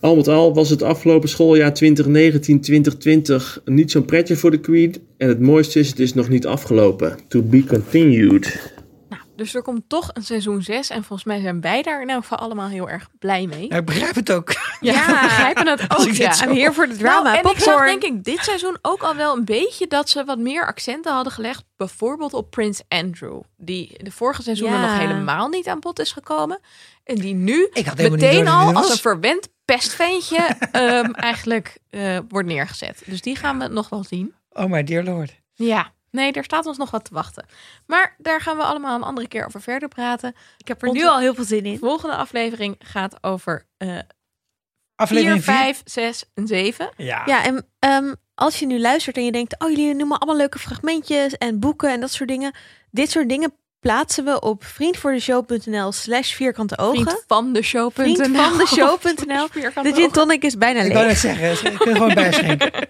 [0.00, 4.94] Al met al was het afgelopen schooljaar 2019-2020 niet zo'n pretje voor de Queen.
[5.16, 7.16] En het mooiste is, het is nog niet afgelopen.
[7.28, 8.71] To be continued.
[9.32, 12.10] Nou, dus er komt toch een seizoen 6 en volgens mij zijn wij daar in
[12.10, 13.66] elk geval allemaal heel erg blij mee.
[13.68, 14.52] Ja, ik begrijp het ook.
[14.80, 16.12] Ja, we begrijpen het Als ook.
[16.12, 16.32] Ja.
[16.32, 17.32] zo- I'm here for the drama.
[17.32, 20.24] Nou, en ik zag denk ik dit seizoen ook al wel een beetje dat ze
[20.24, 21.64] wat meer accenten hadden gelegd.
[21.76, 23.40] Bijvoorbeeld op Prins Andrew.
[23.56, 24.86] Die de vorige seizoenen Ja.
[24.86, 26.60] nog helemaal niet aan bod is gekomen.
[27.04, 30.36] En die nu meteen al als een verwend pestventje
[30.72, 33.02] ehm, eigenlijk eh, wordt neergezet.
[33.06, 34.34] Dus die gaan we nog wel zien.
[34.50, 35.40] Oh my dear lord.
[35.54, 37.46] Ja, nee, daar staat ons nog wat te wachten.
[37.86, 40.34] Maar daar gaan we allemaal een andere keer over verder praten.
[40.58, 41.78] Ik heb er nu al heel veel zin De in.
[41.78, 44.04] volgende aflevering gaat over eh 4,
[44.96, 45.54] Aflevering 4.
[45.54, 46.90] 5, 6 en 7.
[46.96, 47.22] Ja.
[47.26, 50.58] Ja, en ehm, als je nu luistert en je denkt, oh jullie noemen allemaal leuke
[50.58, 52.52] fragmentjes en boeken en dat soort dingen.
[52.90, 57.02] Dit soort dingen plaatsen we op vriendvoordeshow.nl slash vierkante ogen.
[57.02, 57.90] Vriend van de show.nl.
[57.90, 59.48] Vriend van de show.nl.
[59.82, 60.94] De gin tonic is bijna Ik leeg.
[60.94, 62.70] wou net zeggen, ze kunnen gewoon bijschenken.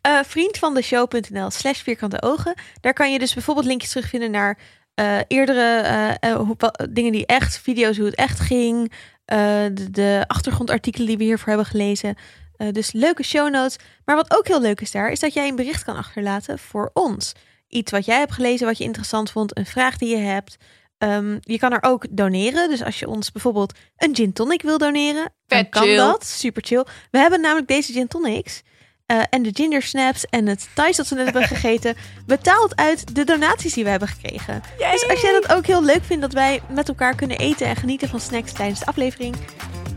[0.00, 2.54] Eh vriendvandeshow.nl slash vierkante ogen.
[2.80, 4.58] Daar kan je dus bijvoorbeeld linkjes terugvinden naar
[4.94, 5.76] eh, eerdere
[6.20, 6.56] eh, hoe-
[6.90, 8.92] dingen die echt, video's hoe het echt ging.
[9.24, 9.38] eh,
[9.72, 12.14] de, de achtergrondartikelen die we hiervoor hebben gelezen.
[12.56, 13.76] Eh, dus leuke show notes.
[14.04, 16.90] Maar wat ook heel leuk is daar, is dat jij een bericht kan achterlaten voor
[16.92, 17.32] ons.
[17.72, 20.56] Iets wat jij hebt gelezen, wat je interessant vond, een vraag die je hebt.
[20.98, 22.68] Ehm, je kan er ook doneren.
[22.68, 25.96] Dus als je ons bijvoorbeeld een gin tonic wil doneren, dan Vet kan chill.
[25.96, 26.26] dat.
[26.26, 26.86] Super chill.
[27.10, 28.62] We hebben namelijk deze gin tonics
[29.06, 31.96] eh, en de ginger snaps en het thais dat we net hebben gegeten
[32.26, 34.62] betaald uit de donaties die we hebben gekregen.
[34.78, 37.76] Dus als jij dat ook heel leuk vindt dat wij met elkaar kunnen eten en
[37.76, 39.36] genieten van snacks tijdens de aflevering,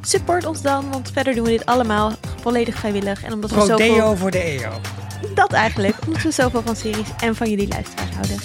[0.01, 2.11] support ons dan, want verder doen we dit allemaal
[2.41, 4.71] volledig vrijwillig en omdat we zoveel Rodeo voor de EO.
[5.35, 8.37] Dat eigenlijk, omdat we zoveel van series en van jullie luisteraars houden.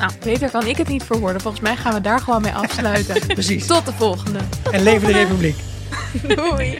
[0.00, 1.40] Nou, beter kan ik het niet verwoorden.
[1.40, 3.26] Volgens mij gaan we daar gewoon mee afsluiten.
[3.34, 3.66] Precies.
[3.66, 4.38] Tot de volgende.
[4.70, 5.56] En leven de republiek.
[6.36, 6.78] Doei.